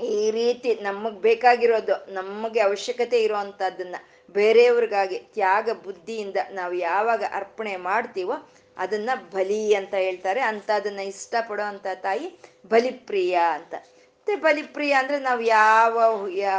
ಈ 0.00 0.30
ರೀತಿ 0.30 0.74
ನಮಗ್ 0.74 1.20
ಬೇಕಾಗಿರೋದು, 1.20 2.12
ನಮಗೆ 2.12 2.60
ಅವಶ್ಯಕತೆ 2.60 3.22
ಇರೋವಂಥದ್ದನ್ನ 3.22 3.96
ಬೇರೆಯವ್ರಿಗಾಗಿ 4.30 5.18
ತ್ಯಾಗ 5.18 5.70
ಬುದ್ಧಿಯಿಂದ 5.84 6.36
ನಾವು 6.50 6.74
ಯಾವಾಗ 6.74 7.24
ಅರ್ಪಣೆ 7.32 7.76
ಮಾಡ್ತೀವೋ 7.76 8.48
ಅದನ್ನ 8.76 9.10
ಬಲಿ 9.32 9.74
ಅಂತ 9.74 9.94
ಹೇಳ್ತಾರೆ. 9.94 10.40
ಅಂತ 10.40 10.70
ಅದನ್ನ 10.70 11.00
ಇಷ್ಟಪಡೋ 11.00 11.62
ಅಂತ 11.62 11.86
ತಾಯಿ 11.94 12.40
ಬಲಿಪ್ರಿಯ 12.66 13.38
ಅಂತ. 13.52 13.74
ಮತ್ತೆ 13.74 14.36
ಬಲಿಪ್ರಿಯ 14.36 14.92
ಅಂದ್ರೆ 14.92 15.18
ನಾವು 15.18 15.40
ಯಾವ 15.40 15.98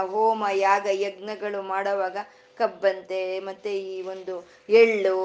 ಹೋಮ, 0.06 0.46
ಯಾಗ, 0.54 0.88
ಯಜ್ಞಗಳು 0.92 1.62
ಮಾಡೋವಾಗ 1.62 2.18
ಕಬ್ಬಂತೆ, 2.58 3.40
ಮತ್ತೆ 3.40 3.72
ಈ 3.94 3.96
ಒಂದು 4.02 4.36
ಎಳ್ಳು 4.82 5.16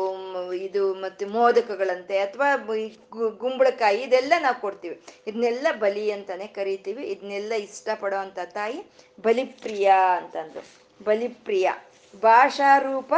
ಇದು 0.54 0.94
ಮತ್ತೆ 0.94 1.24
ಮೋದಕಗಳಂತೆ, 1.24 2.18
ಅಥವಾ 2.18 2.48
ಗುಂಬಳಕಾಯಿ, 3.44 4.00
ಇದೆಲ್ಲ 4.02 4.32
ನಾವು 4.40 4.60
ಕೊಡ್ತೀವಿ. 4.60 4.96
ಇದನ್ನೆಲ್ಲ 5.26 5.66
ಬಲಿ 5.78 6.04
ಅಂತಾನೆ 6.10 6.46
ಕರಿತೀವಿ. 6.58 7.04
ಇದನ್ನೆಲ್ಲ 7.06 7.52
ಇಷ್ಟಪಡೋ 7.66 8.16
ಅಂತ 8.16 8.38
ತಾಯಿ 8.54 8.80
ಬಲಿಪ್ರಿಯ 9.22 9.88
ಅಂತಂದು 10.16 10.62
ಬಲಿಪ್ರಿಯ. 11.04 11.68
ಭಾಷಾರೂಪ 12.22 13.14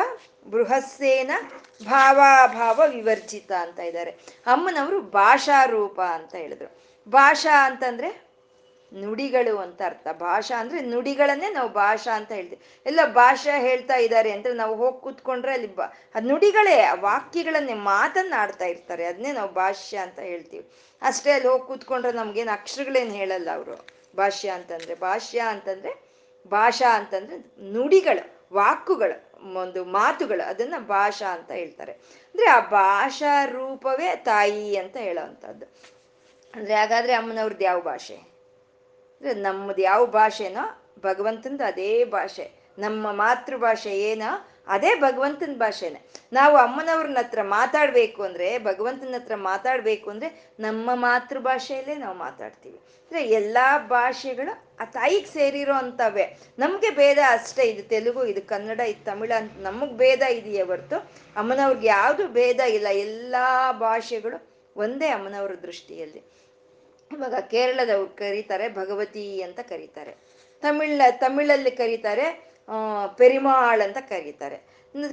ಬೃಹಸ್ಸೇನ 0.51 1.33
ಭಾವಾಭಾವ 1.85 2.81
ವಿವರ್ಜಿತ 2.89 3.51
ಅಂತ 3.61 3.79
ಇದ್ದಾರೆ. 3.81 4.11
ಅಮ್ಮನವರು 4.47 4.99
ಭಾಷಾರೂಪ 5.01 6.01
ಅಂತ 6.01 6.35
ಹೇಳಿದ್ರು. 6.35 6.71
ಭಾಷಾ 7.07 7.55
ಅಂತಂದ್ರೆ 7.67 8.11
ನುಡಿಗಳು 8.95 9.59
ಅಂತ 9.59 9.83
ಅರ್ಥ. 9.87 10.09
ಭಾಷಾ 10.09 10.61
ಅಂದ್ರೆ 10.61 10.81
ನುಡಿಗಳನ್ನೇ 10.81 11.51
ನಾವು 11.51 11.69
ಭಾಷಾ 11.69 12.17
ಅಂತ 12.17 12.33
ಹೇಳ್ತೀವಿ. 12.33 12.63
ಎಲ್ಲ 12.87 13.01
ಭಾಷಾ 13.07 13.59
ಹೇಳ್ತಾ 13.59 13.95
ಇದ್ದಾರೆ 13.95 14.33
ಅಂದ್ರೆ 14.33 14.55
ನಾವು 14.55 14.77
ಹೋಗಿ 14.77 15.01
ಕೂತ್ಕೊಂಡ್ರೆ 15.01 15.53
ಅಲ್ಲಿ 15.53 15.77
ಬಾ 15.77 15.87
ನುಡಿಗಳೇ 16.21 16.87
ವಾಕ್ಯಗಳನ್ನೇ 17.01 17.75
ಮಾತನ್ನಾಡ್ತಾ 17.75 18.65
ಇರ್ತಾರೆ. 18.65 19.05
ಅದನ್ನೇ 19.05 19.33
ನಾವು 19.33 19.53
ಭಾಷ್ಯ 19.53 19.97
ಅಂತ 19.97 20.19
ಹೇಳ್ತೀವಿ. 20.19 20.71
ಅಷ್ಟೇ 21.03 21.31
ಅಲ್ಲಿ 21.31 21.49
ಹೋಗಿ 21.49 21.67
ಕೂತ್ಕೊಂಡ್ರೆ 21.67 22.13
ನಮ್ಗೇನು 22.13 22.53
ಅಕ್ಷರಗಳೇನು 22.53 23.11
ಹೇಳಲ್ಲ 23.11 23.49
ಅವರು. 23.55 23.87
ಭಾಷ್ಯ 24.17 24.49
ಅಂತಂದ್ರೆ 24.49 24.95
ಭಾಷ್ಯ 24.95 25.41
ಅಂತಂದ್ರೆ 25.41 26.11
ಭಾಷಾ 26.49 26.99
ಅಂತಂದ್ರೆ 26.99 27.37
ನುಡಿಗಳು, 27.73 28.55
ವಾಕುಗಳು, 28.55 29.31
ಒಂದು 29.55 29.85
ಮಾತುಗಳು, 29.85 30.49
ಅದನ್ನ 30.49 30.75
ಭಾಷಾ 30.79 31.35
ಅಂತ 31.35 31.51
ಹೇಳ್ತಾರೆ. 31.51 31.93
ಅಂದ್ರೆ 31.93 32.47
ಆ 32.47 32.61
ಭಾಷಾ 32.61 33.45
ರೂಪವೇ 33.45 34.17
ತಾಯಿ 34.17 34.77
ಅಂತ 34.77 34.97
ಹೇಳೋವಂಥದ್ದು 34.97 35.67
ಅಂದ್ರೆ 36.55 36.75
ಹಾಗಾದ್ರೆ 36.75 37.13
ಅಮ್ಮನವ್ರದ್ದು 37.13 37.65
ಯಾವ 37.65 37.81
ಭಾಷೆ? 37.81 38.30
ನಮ್ಮದು 39.23 39.83
ಯಾವ 39.83 40.07
ಭಾಷೆನೋ 40.07 40.83
ಭಗವಂತಂದು 41.01 41.65
ಅದೇ 41.65 42.05
ಭಾಷೆ. 42.05 42.61
ನಮ್ಮ 42.79 43.13
ಮಾತೃಭಾಷೆ 43.13 43.99
ಏನೋ? 43.99 44.49
ಅದೇ 44.67 44.95
ಭಗವಂತನ 44.95 45.53
ಭಾಷೆನೆ. 45.55 46.01
ನಾವು 46.33 46.57
ಅಮ್ಮನವ್ರನ್ನ 46.57 47.19
ಹತ್ರ 47.19 47.39
ಮಾತಾಡ್ಬೇಕು 47.43 48.23
ಅಂದ್ರೆ, 48.23 48.59
ಭಗವಂತನ 48.59 49.15
ಹತ್ರ 49.15 49.35
ಮಾತಾಡ್ಬೇಕು 49.35 50.11
ಅಂದ್ರೆ 50.11 50.53
ನಮ್ಮ 50.61 50.91
ಮಾತೃಭಾಷೆಯಲ್ಲೇ 50.95 51.95
ನಾವು 51.95 52.17
ಮಾತಾಡ್ತೀವಿ. 52.17 52.77
ಅಂದ್ರೆ 52.77 53.29
ಎಲ್ಲಾ 53.29 53.79
ಭಾಷೆಗಳು 53.79 54.77
ಆ 54.81 54.85
ತಾಯಿಗೆ 54.85 55.27
ಸೇರಿರೋ 55.27 55.75
ಅಂತವೇ 55.75 56.39
ನಮ್ಗೆ 56.59 56.91
ಭೇದ 56.91 57.19
ಅಷ್ಟೇ 57.29 57.63
ಇದು 57.63 57.89
ತೆಲುಗು, 57.89 58.25
ಇದು 58.25 58.43
ಕನ್ನಡ, 58.43 58.81
ಇದು 58.81 59.05
ತಮಿಳ 59.05 59.33
ಅಂತ 59.37 59.53
ನಮಗ್ 59.57 59.99
ಭೇದ 59.99 60.23
ಇದೆಯೇ 60.23 60.63
ಹೊರ್ತು 60.63 60.97
ಅಮ್ಮನವ್ರಿಗೆ 61.37 61.87
ಯಾವುದು 61.87 62.29
ಭೇದ 62.29 62.61
ಇಲ್ಲ. 62.61 62.87
ಎಲ್ಲಾ 62.87 63.73
ಭಾಷೆಗಳು 63.73 64.51
ಒಂದೇ 64.77 65.09
ಅಮ್ಮನವ್ರ 65.09 65.55
ದೃಷ್ಟಿಯಲ್ಲಿ. 65.55 66.50
ಇವಾಗ 67.13 67.35
ಕೇರಳದವ್ರು 67.51 68.11
ಕರೀತಾರೆ, 68.17 68.69
ಭಗವತಿ 68.75 69.43
ಅಂತ 69.43 69.61
ಕರೀತಾರೆ. 69.61 70.13
ತಮಿಳ 70.63 71.01
ತಮಿಳಲ್ಲಿ 71.23 71.71
ಕರೀತಾರೆ 71.71 72.27
ಪೆರಿಮಾಳ್ 73.19 73.83
ಅಂತ 73.83 73.99
ಕರೀತಾರೆ. 74.09 74.59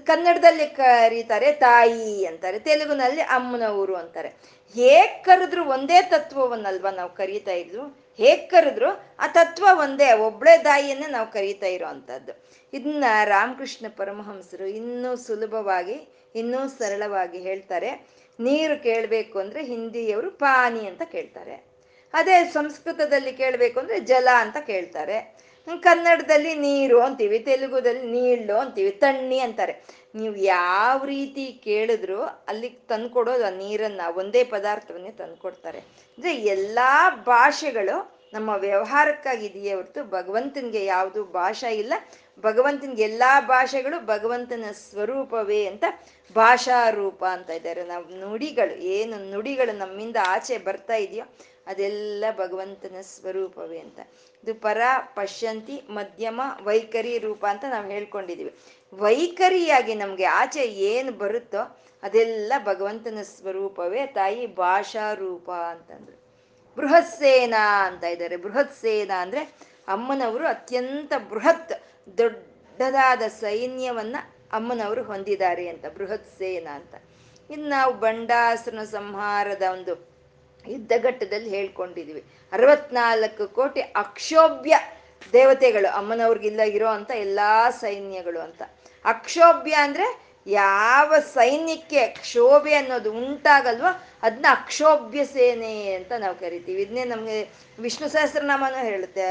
ಕನ್ನಡದಲ್ಲಿ 0.05 0.65
ಕರೀತಾರೆ, 0.75 1.51
ತಾಯಿ 1.51 2.25
ಅಂತಾರೆ, 2.25 2.59
ತೆಲುಗುನಲ್ಲಿ 2.59 3.21
ಅಮ್ಮನವರು 3.21 3.95
ಅಂತಾರೆ. 3.95 4.29
ಹೇಗ್ 4.73 5.25
ಕರೆದ್ರು 5.25 5.63
ಒಂದೇ 5.69 6.01
ತತ್ವವನ್ನಲ್ವಾ 6.01 6.91
ನಾವು 6.91 7.11
ಕರೀತಾ 7.13 7.51
ಇದ್ರು? 7.51 7.83
ಹೇಗ್ 8.17 8.49
ಕರೆದ್ರು? 8.49 8.89
ಆ 9.19 9.27
ತತ್ವ 9.27 9.65
ಒಂದೇ, 9.79 10.11
ಒಬ್ಳೆ 10.27 10.57
ತಾಯಿಯನ್ನೇ 10.63 11.07
ನಾವು 11.07 11.31
ಕರೀತಾ 11.31 11.67
ಇರೋ 11.67 11.87
ಅಂಥದ್ದು 11.87 12.33
ಇದನ್ನ 12.73 13.05
ರಾಮಕೃಷ್ಣ 13.23 13.85
ಪರಮಹಂಸರು 13.97 14.65
ಇನ್ನೂ 14.65 15.15
ಸುಲಭವಾಗಿ, 15.15 15.97
ಇನ್ನೂ 16.35 16.61
ಸರಳವಾಗಿ 16.67 17.39
ಹೇಳ್ತಾರೆ. 17.39 17.91
ನೀರು 18.39 18.83
ಕೇಳಬೇಕು 18.83 19.39
ಅಂದ್ರೆ 19.39 19.63
ಹಿಂದಿಯವರು 19.63 20.31
ಪಾನಿ 20.31 20.83
ಅಂತ 20.87 21.01
ಕೇಳ್ತಾರೆ. 21.11 21.55
ಅದೇ 22.13 22.43
ಸಂಸ್ಕೃತದಲ್ಲಿ 22.43 23.33
ಕೇಳಬೇಕು 23.33 23.79
ಅಂದ್ರೆ 23.79 23.99
ಜಲ 23.99 24.27
ಅಂತ 24.37 24.57
ಕೇಳ್ತಾರೆ. 24.57 25.37
ಕನ್ನಡದಲ್ಲಿ 25.83 26.55
ನೀರು 26.55 27.01
ಅಂತೀವಿ, 27.01 27.39
ತೆಲುಗುದಲ್ಲಿ 27.39 28.11
ನೀಳು 28.11 28.57
ಅಂತೀವಿ, 28.57 28.91
ತಣ್ಣಿ 28.91 29.39
ಅಂತಾರೆ. 29.39 29.83
ನೀವು 30.15 30.35
ಯಾವ 30.35 31.05
ರೀತಿ 31.05 31.61
ಕೇಳಿದ್ರು 31.63 32.21
ಅಲ್ಲಿ 32.23 32.69
ತಂದ್ಕೊಡೋದು 32.69 33.45
ಆ 33.45 33.49
ನೀರನ್ನ 33.49 34.01
ಒಂದೇ 34.15 34.43
ಪದಾರ್ಥವನ್ನೇ 34.43 35.11
ತಂದ್ಕೊಡ್ತಾರೆ. 35.11 35.79
ಅಂದ್ರೆ 35.79 36.35
ಎಲ್ಲಾ 36.35 37.09
ಭಾಷೆಗಳು 37.09 38.17
ನಮ್ಮ 38.33 38.49
ವ್ಯವಹಾರಕ್ಕಾಗಿದೆಯೇ 38.49 39.73
ಹೊರತು 39.73 40.03
ಭಗವಂತನಿಗೆ 40.09 40.85
ಯಾವುದು 40.85 41.23
ಭಾಷಾ 41.23 41.69
ಇಲ್ಲ. 41.69 41.93
ಭಗವಂತನಿಗೆ 42.41 43.03
ಎಲ್ಲಾ 43.03 43.41
ಭಾಷೆಗಳು 43.41 44.05
ಭಗವಂತನ 44.05 44.65
ಸ್ವರೂಪವೇ 44.71 45.65
ಅಂತ 45.65 45.83
ಭಾಷಾ 46.35 46.89
ರೂಪ 46.89 47.25
ಅಂತ 47.25 47.49
ಇದ್ದಾರೆ. 47.49 47.83
ನಾವು 47.83 48.05
ನುಡಿಗಳು, 48.19 48.75
ಏನು 48.75 49.31
ನುಡಿಗಳು 49.31 49.77
ನಮ್ಮಿಂದ 49.77 50.15
ಆಚೆ 50.27 50.57
ಬರ್ತಾ 50.57 50.95
ಇದೆಯೋ 50.95 51.25
ಅದೆಲ್ಲ 51.67 52.25
ಭಗವಂತನ 52.37 52.95
ಸ್ವರೂಪವೇ 53.01 53.79
ಅಂತ. 53.79 53.99
ಇದು 54.43 54.55
ಪರ 54.55 54.81
ಪಶ್ಯಂತಿ 55.15 55.81
ಮಧ್ಯಮ 55.89 56.41
ವೈಖರಿ 56.63 57.17
ರೂಪ 57.17 57.45
ಅಂತ 57.49 57.65
ನಾವು 57.69 57.87
ಹೇಳ್ಕೊಂಡಿದೀವಿ 57.87 58.55
ವೈಖರಿಯಾಗಿ 58.93 59.95
ನಮ್ಗೆ 59.95 60.25
ಆಚೆ 60.25 60.61
ಏನು 60.61 61.11
ಬರುತ್ತೋ 61.11 61.81
ಅದೆಲ್ಲ 62.03 62.53
ಭಗವಂತನ 62.63 63.17
ಸ್ವರೂಪವೇ. 63.21 64.05
ತಾಯಿ 64.07 64.55
ಭಾಷಾ 64.55 65.13
ರೂಪ 65.13 65.51
ಅಂತಂದ್ರು. 65.51 66.17
ಬೃಹತ್ಸೇನಾ 66.75 67.87
ಅಂತ 67.87 68.03
ಇದ್ದಾರೆ. 68.03 68.37
ಬೃಹತ್ಸೇನ 68.37 69.11
ಅಂದ್ರೆ 69.19 69.41
ಅಮ್ಮನವರು 69.87 70.47
ಅತ್ಯಂತ 70.47 71.13
ಬೃಹತ್ 71.29 71.73
ದೊಡ್ಡದಾದ 72.17 73.21
ಸೈನ್ಯವನ್ನ 73.21 74.15
ಅಮ್ಮನವರು 74.51 75.03
ಹೊಂದಿದ್ದಾರೆ 75.03 75.67
ಅಂತ. 75.67 75.85
ಬೃಹತ್ 75.85 76.37
ಸೇನಾ 76.37 76.75
ಅಂತ. 76.75 76.95
ಇನ್ನು 77.49 77.69
ನಾವು 77.69 77.93
ಬಂಡಾಸುರನ 77.93 78.83
ಸಂಹಾರದ 78.83 79.61
ಒಂದು 79.71 80.06
ಯುದ್ಧಘಟ್ಟದಲ್ಲಿ 80.71 81.49
ಹೇಳ್ಕೊಂಡಿದೀವಿ. 81.49 82.23
ಅರವತ್ನಾಲ್ಕು 82.51 83.55
ಕೋಟಿ 83.55 83.81
ಅಕ್ಷೋಭ್ಯ 83.81 84.75
ದೇವತೆಗಳು 85.33 85.95
ಅಮ್ಮನವ್ರಿಗಿಲ್ಲ 85.95 86.59
ಇರೋ 86.59 86.87
ಅಂತ 86.87 87.11
ಎಲ್ಲಾ 87.11 87.69
ಸೈನ್ಯಗಳು 87.69 88.39
ಅಂತ. 88.39 88.61
ಅಕ್ಷೋಭ್ಯ 89.05 89.73
ಅಂದ್ರೆ 89.73 90.27
ಯಾವ 90.47 91.13
ಸೈನ್ಯಕ್ಕೆ 91.19 92.07
ಕ್ಷೋಭೆ 92.07 92.73
ಅನ್ನೋದು 92.73 93.11
ಉಂಟಾಗಲ್ವೋ 93.13 94.03
ಅದನ್ನ 94.21 94.45
ಅಕ್ಷೋಭ್ಯ 94.49 95.25
ಸೇನೆ 95.25 95.93
ಅಂತ 95.93 96.11
ನಾವು 96.11 96.35
ಕರಿತೀವಿ. 96.35 96.81
ಇದನ್ನೇ 96.81 97.03
ನಮ್ಗೆ 97.03 97.49
ವಿಷ್ಣು 97.79 98.09
ಸಹಸ್ರನಾಮನೂ 98.09 98.85
ಹೇಳುತ್ತೆ. 98.85 99.25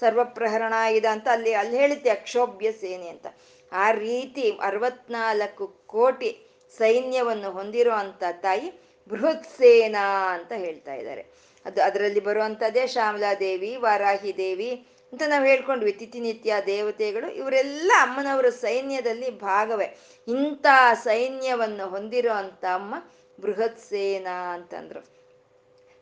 ಸರ್ವಪ್ರಹರಣ 0.00 0.72
ಇದ 0.72 1.04
ಅಂತ 1.04 1.28
ಅಲ್ಲಿ 1.32 1.52
ಅಲ್ಲಿ 1.54 1.76
ಹೇಳುತ್ತೆ 1.76 2.10
ಅಕ್ಷೋಭ್ಯ 2.10 2.72
ಸೇನೆ 2.72 3.08
ಅಂತ. 3.08 3.26
ಆ 3.72 3.90
ರೀತಿ 3.90 4.50
ಅರವತ್ನಾಲ್ಕು 4.50 5.66
ಕೋಟಿ 5.86 6.30
ಸೈನ್ಯವನ್ನು 6.78 7.50
ಹೊಂದಿರೋ 7.50 7.92
ಅಂತ 7.92 8.22
ತಾಯಿ 8.32 8.87
ಬೃಹತ್ 9.10 9.48
ಸೇನಾ 9.58 10.04
ಅಂತ 10.34 10.52
ಹೇಳ್ತಾ 10.56 10.94
ಇದ್ದಾರೆ. 10.94 11.22
ಅದು 11.66 11.82
ಅದರಲ್ಲಿ 11.82 12.20
ಬರುವಂಥದ್ದೇ 12.20 12.86
ಶ್ಯಾಮಲಾದೇವಿ 12.86 13.76
ವಾರಾಹಿ 13.76 14.36
ದೇವಿ 14.36 14.70
ಅಂತ 15.12 15.22
ನಾವು 15.26 15.44
ಹೇಳ್ಕೊಂಡ್ವಿ. 15.44 15.92
ತಿಥಿನಿತ್ಯ, 15.92 16.54
ದೇವತೆಗಳು 16.66 17.28
ಇವರೆಲ್ಲ 17.30 17.92
ಅಮ್ಮನವರ 18.00 18.48
ಸೈನ್ಯದಲ್ಲಿ 18.48 19.30
ಭಾಗವೇ. 19.30 19.88
ಇಂಥ 20.28 20.66
ಸೈನ್ಯವನ್ನು 21.04 21.86
ಹೊಂದಿರೋ 21.88 22.32
ಅಂತ 22.32 22.64
ಅಮ್ಮ 22.74 22.94
ಬೃಹತ್ 23.40 23.80
ಸೇನಾ 23.80 24.54
ಅಂತಂದ್ರು. 24.54 25.00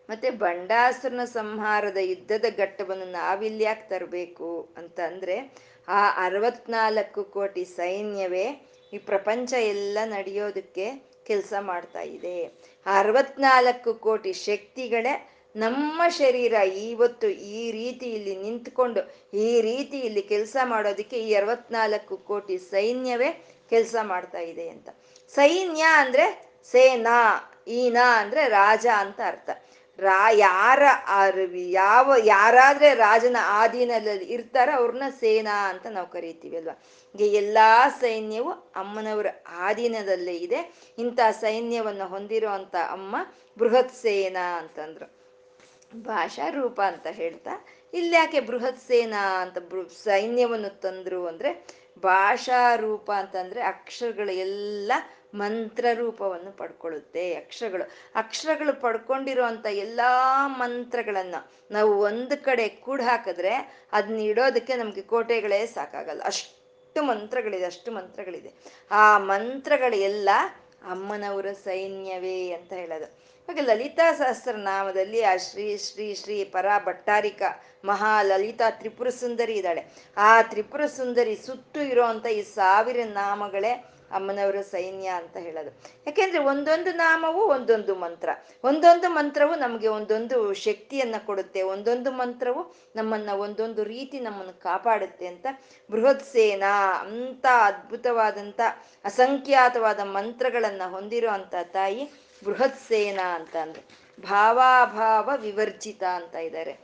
ಮತ್ತೆ 0.08 0.30
ಬಂಡಾಸುರನ 0.30 1.24
ಸಂಹಾರದ 1.24 1.96
ಯುದ್ಧದ 2.00 2.44
ಘಟ್ಟವನ್ನು 2.58 3.06
ನಾವಿಲ್ಯಾಕೆ 3.10 3.88
ತರಬೇಕು 3.88 4.74
ಅಂತ 4.76 5.00
ಅಂದ್ರೆ 5.06 5.36
ಆ 5.88 6.00
ಅರವತ್ನಾಲ್ಕು 6.26 7.24
ಕೋಟಿ 7.24 7.64
ಸೈನ್ಯವೇ 7.64 8.46
ಈ 8.92 8.98
ಪ್ರಪಂಚ 8.98 9.52
ಎಲ್ಲ 9.52 9.98
ನಡೆಯೋದಕ್ಕೆ 10.04 11.15
ಕೆಲಸ 11.30 11.52
ಮಾಡ್ತಾ 11.70 12.02
ಇದೆ. 12.16 12.36
ಅರವತ್ನಾಲ್ಕು 12.86 13.92
ಕೋಟಿ 14.06 14.32
ಶಕ್ತಿಗಳೇ 14.48 15.14
ನಮ್ಮ 15.54 16.00
ಶರೀರ 16.20 16.54
ಇವತ್ತು 16.88 17.28
ಈ 17.58 17.62
ರೀತಿ 17.76 18.06
ಇಲ್ಲಿ 18.16 18.34
ನಿಂತ್ಕೊಂಡು, 18.36 19.02
ಈ 19.46 19.50
ರೀತಿ 19.68 19.98
ಇಲ್ಲಿ 20.08 20.22
ಕೆಲಸ 20.32 20.56
ಮಾಡೋದಕ್ಕೆ 20.72 21.18
ಈ 21.26 21.30
ಅರವತ್ನಾಲ್ಕು 21.40 22.16
ಕೋಟಿ 22.30 22.56
ಸೈನ್ಯವೇ 22.72 23.30
ಕೆಲಸ 23.72 23.96
ಮಾಡ್ತಾ 24.12 24.42
ಇದೆ 24.52 24.66
ಅಂತ. 24.74 24.88
ಸೈನ್ಯ 25.34 25.84
ಅಂದ್ರೆ 26.02 26.26
ಸೇನಾ, 26.72 27.18
ಈನಾ 27.78 28.06
ಅಂದ್ರೆ 28.22 28.42
ರಾಜ 28.58 28.86
ಅಂತ 29.04 29.20
ಅರ್ಥ. 29.32 29.50
ರಾ, 29.98 30.30
ಯಾರ 30.30 30.82
ಯಾವ, 31.56 32.12
ಯಾರಾದ್ರೆ 32.24 32.94
ರಾಜನ 32.94 33.36
ಆಧೀನದಲ್ಲಿ 33.42 34.24
ಇರ್ತಾರ 34.24 34.68
ಅವ್ರನ್ನ 34.74 35.02
ಸೇನಾ 35.20 35.68
ಅಂತ 35.68 35.86
ನಾವು 35.86 36.06
ಕರಿತೀವಿ 36.06 36.56
ಅಲ್ವಾ? 36.56 36.82
ಹೀಗೆ 37.12 37.36
ಎಲ್ಲಾ 37.36 37.88
ಸೈನ್ಯವು 37.88 38.50
ಅಮ್ಮನವರ 38.50 39.26
ಆಧೀನದಲ್ಲೇ 39.48 40.36
ಇದೆ. 40.36 40.72
ಇಂಥ 40.98 41.20
ಸೈನ್ಯವನ್ನು 41.30 42.06
ಹೊಂದಿರುವಂತ 42.08 42.76
ಅಮ್ಮ 42.90 43.16
ಬೃಹತ್ 43.58 43.94
ಸೇನಾ 43.94 44.58
ಅಂತಂದ್ರು. 44.58 45.16
ಭಾಷಾ 45.96 46.50
ರೂಪ 46.50 46.80
ಅಂತ 46.80 47.06
ಹೇಳ್ತಾ 47.06 47.66
ಇಲ್ಯಾಕೆ 47.92 48.40
ಬೃಹತ್ 48.40 48.80
ಸೇನಾ 48.80 49.40
ಅಂತ 49.42 49.58
ಸೈನ್ಯವನ್ನು 50.02 50.80
ತಂದ್ರು 50.80 51.26
ಅಂದ್ರೆ 51.26 51.66
ಭಾಷಾ 51.98 52.76
ರೂಪ 52.76 53.12
ಅಂತಂದ್ರೆ 53.12 53.62
ಅಕ್ಷರಗಳು 53.62 54.32
ಎಲ್ಲ 54.32 54.92
ಮಂತ್ರ 55.34 55.84
ರೂಪವನ್ನು 55.94 56.52
ಪಡ್ಕೊಳ್ಳುತ್ತೆ, 56.52 57.34
ಅಕ್ಷರಗಳು. 57.34 57.90
ಅಕ್ಷರಗಳು 58.14 58.80
ಪಡ್ಕೊಂಡಿರುವಂತ 58.80 59.66
ಎಲ್ಲಾ 59.66 60.48
ಮಂತ್ರಗಳನ್ನ 60.48 61.34
ನಾವು 61.70 62.00
ಒಂದು 62.00 62.44
ಕಡೆ 62.44 62.68
ಕೂಡ 62.68 63.00
ಹಾಕಿದ್ರೆ 63.00 63.84
ಅದನ್ನ 63.92 64.16
ಇಡೋದಕ್ಕೆ 64.16 64.76
ನಮ್ಗೆ 64.76 65.02
ಕೋಟೆಗಳೇ 65.02 65.66
ಸಾಕಾಗಲ್ಲ. 65.66 66.22
ಅಷ್ಟು 66.24 67.02
ಮಂತ್ರಗಳಿದೆ 67.02 67.64
ಅಷ್ಟು 67.64 67.92
ಮಂತ್ರಗಳಿದೆ. 67.92 68.52
ಆ 68.90 69.18
ಮಂತ್ರಗಳೆಲ್ಲ 69.18 70.28
ಅಮ್ಮನವರ 70.90 71.46
ಸೈನ್ಯವೇ 71.52 72.50
ಅಂತ 72.50 72.72
ಹೇಳೋದು. 72.72 73.04
ಹಾಗೆ 73.48 73.60
ಲಲಿತಾ 73.60 74.12
ಸಹಸ್ರನಾಮದಲ್ಲಿ 74.12 75.22
ಆ 75.22 75.36
ಶ್ರೀ 75.36 75.76
ಶ್ರೀ 75.76 76.14
ಶ್ರೀ 76.14 76.44
ಪರ 76.44 76.66
ಭಟ್ಟಾರಿಕ 76.84 77.42
ಮಹಾ 77.84 78.22
ಲಲಿತಾ 78.22 78.70
ತ್ರಿಪುರ 78.70 79.08
ಸುಂದರಿ 79.08 79.54
ಇದ್ದಾಳೆ. 79.54 79.86
ಆ 80.16 80.42
ತ್ರಿಪುರ 80.42 80.86
ಸುಂದರಿ 80.86 81.36
ಸುತ್ತು 81.36 81.80
ಇರೋಂಥ 81.82 82.26
ಈ 82.26 82.42
ಸಾವಿರ 82.42 82.96
ನಾಮಗಳೇ 83.04 83.84
ಅಮ್ಮನವರ 84.10 84.60
ಸೈನ್ಯ 84.60 85.08
ಅಂತ 85.08 85.36
ಹೇಳೋದು. 85.36 85.70
ಯಾಕೆಂದ್ರೆ 86.06 86.38
ಒಂದೊಂದು 86.38 86.92
ನಾಮವು 86.92 87.40
ಒಂದೊಂದು 87.46 87.94
ಮಂತ್ರ. 87.94 88.28
ಒಂದೊಂದು 88.64 89.08
ಮಂತ್ರವು 89.10 89.54
ನಮಗೆ 89.54 89.88
ಒಂದೊಂದು 89.88 90.52
ಶಕ್ತಿಯನ್ನ 90.54 91.14
ಕೊಡುತ್ತೆ. 91.26 91.62
ಒಂದೊಂದು 91.62 92.10
ಮಂತ್ರವು 92.10 92.74
ನಮ್ಮನ್ನ 92.96 93.30
ಒಂದೊಂದು 93.30 93.84
ರೀತಿ 93.84 94.20
ನಮ್ಮನ್ನು 94.20 94.52
ಕಾಪಾಡುತ್ತೆ 94.52 95.26
ಅಂತ 95.26 95.46
ಬೃಹತ್ 95.90 96.24
ಸೇನಾ 96.24 97.00
ಅಂತ 97.00 97.46
ಅದ್ಭುತವಾದಂಥ 97.62 98.60
ಅಸಂಖ್ಯಾತವಾದ 99.04 100.00
ಮಂತ್ರಗಳನ್ನ 100.00 100.82
ಹೊಂದಿರೋ 100.90 101.28
ತಾಯಿ 101.72 102.10
ಬೃಹತ್ 102.44 102.80
ಸೇನಾ 102.88 103.34
ಅಂತ 103.34 103.56
ಅಂದ್ರೆ 103.56 104.06
ಭಾವಾಭಾವ 104.22 105.30
ವಿವರ್ಜಿತ 105.36 106.02
ಅಂತ 106.02 106.34
ಇದ್ದಾರೆ. 106.34 106.80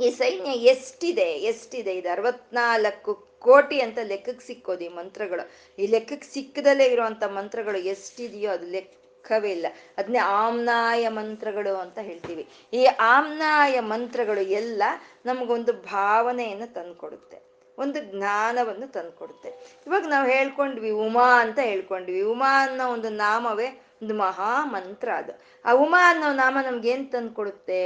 ಈ 0.00 0.10
ಸೈನ್ಯ 0.10 0.50
ಎಷ್ಟಿದೆ? 0.50 1.22
ಎಷ್ಟಿದೆ? 1.22 1.96
ಇದು 1.96 2.10
ಅರವತ್ನಾಲ್ಕು 2.10 3.33
ಕೋಟಿ 3.44 3.80
ಅಂತ 3.80 3.98
ಲೆಕ್ಕಕ್ಕೆ 4.02 4.46
ಸಿಕ್ಕೋದು 4.46 4.84
ಈ 4.84 4.88
ಮಂತ್ರಗಳು. 4.88 5.44
ಈ 5.78 5.86
ಲೆಕ್ಕಕ್ಕೆ 5.86 6.28
ಸಿಕ್ಕದಲ್ಲೇ 6.34 6.84
ಇರುವಂತ 6.84 7.24
ಮಂತ್ರಗಳು 7.24 7.78
ಎಷ್ಟಿದೆಯೋ 7.78 8.50
ಅದು 8.50 8.66
ಲೆಕ್ಕವೇ 8.66 9.50
ಇಲ್ಲ. 9.50 9.66
ಅದನ್ನೇ 9.98 10.18
ಆಮ್ನಾಯ 10.18 11.08
ಮಂತ್ರಗಳು 11.08 11.76
ಅಂತ 11.76 11.98
ಹೇಳ್ತೀವಿ. 11.98 12.48
ಈ 12.72 12.84
ಆಮ್ನಾಯ 12.84 13.80
ಮಂತ್ರಗಳು 13.80 14.40
ಎಲ್ಲ 14.40 14.82
ನಮಗೊಂದು 15.26 15.72
ಭಾವನೆಯನ್ನು 15.72 16.74
ತಂದುಕೊಡುತ್ತೆ. 16.74 17.38
ಒಂದು 17.78 18.00
ಜ್ಞಾನವನ್ನು 18.10 18.92
ತಂದುಕೊಡುತ್ತೆ. 18.92 19.48
ಇವಾಗ 19.86 20.04
ನಾವು 20.08 20.26
ಹೇಳ್ಕೊಂಡ್ವಿ 20.28 20.90
ಉಮಾ 20.90 21.40
ಅಂತ 21.40 21.58
ಹೇಳ್ಕೊಂಡ್ವಿ. 21.62 22.22
ಉಮಾ 22.22 22.68
ಅನ್ನೋ 22.68 22.92
ಒಂದು 22.92 23.08
ನಾಮವೇ 23.08 23.68
ಒಂದು 24.02 24.14
ಮಹಾ 24.14 24.64
ಮಂತ್ರ 24.64 25.08
ಅದು. 25.16 25.32
ಆ 25.64 25.72
ಉಮಾ 25.72 26.10
ಅನ್ನೋ 26.10 26.32
ನಾಮ 26.32 26.58
ನಮ್ಗೆ 26.64 26.88
ಏನ್ 26.90 27.12
ತಂದ್ಕೊಡುತ್ತೆ? 27.12 27.80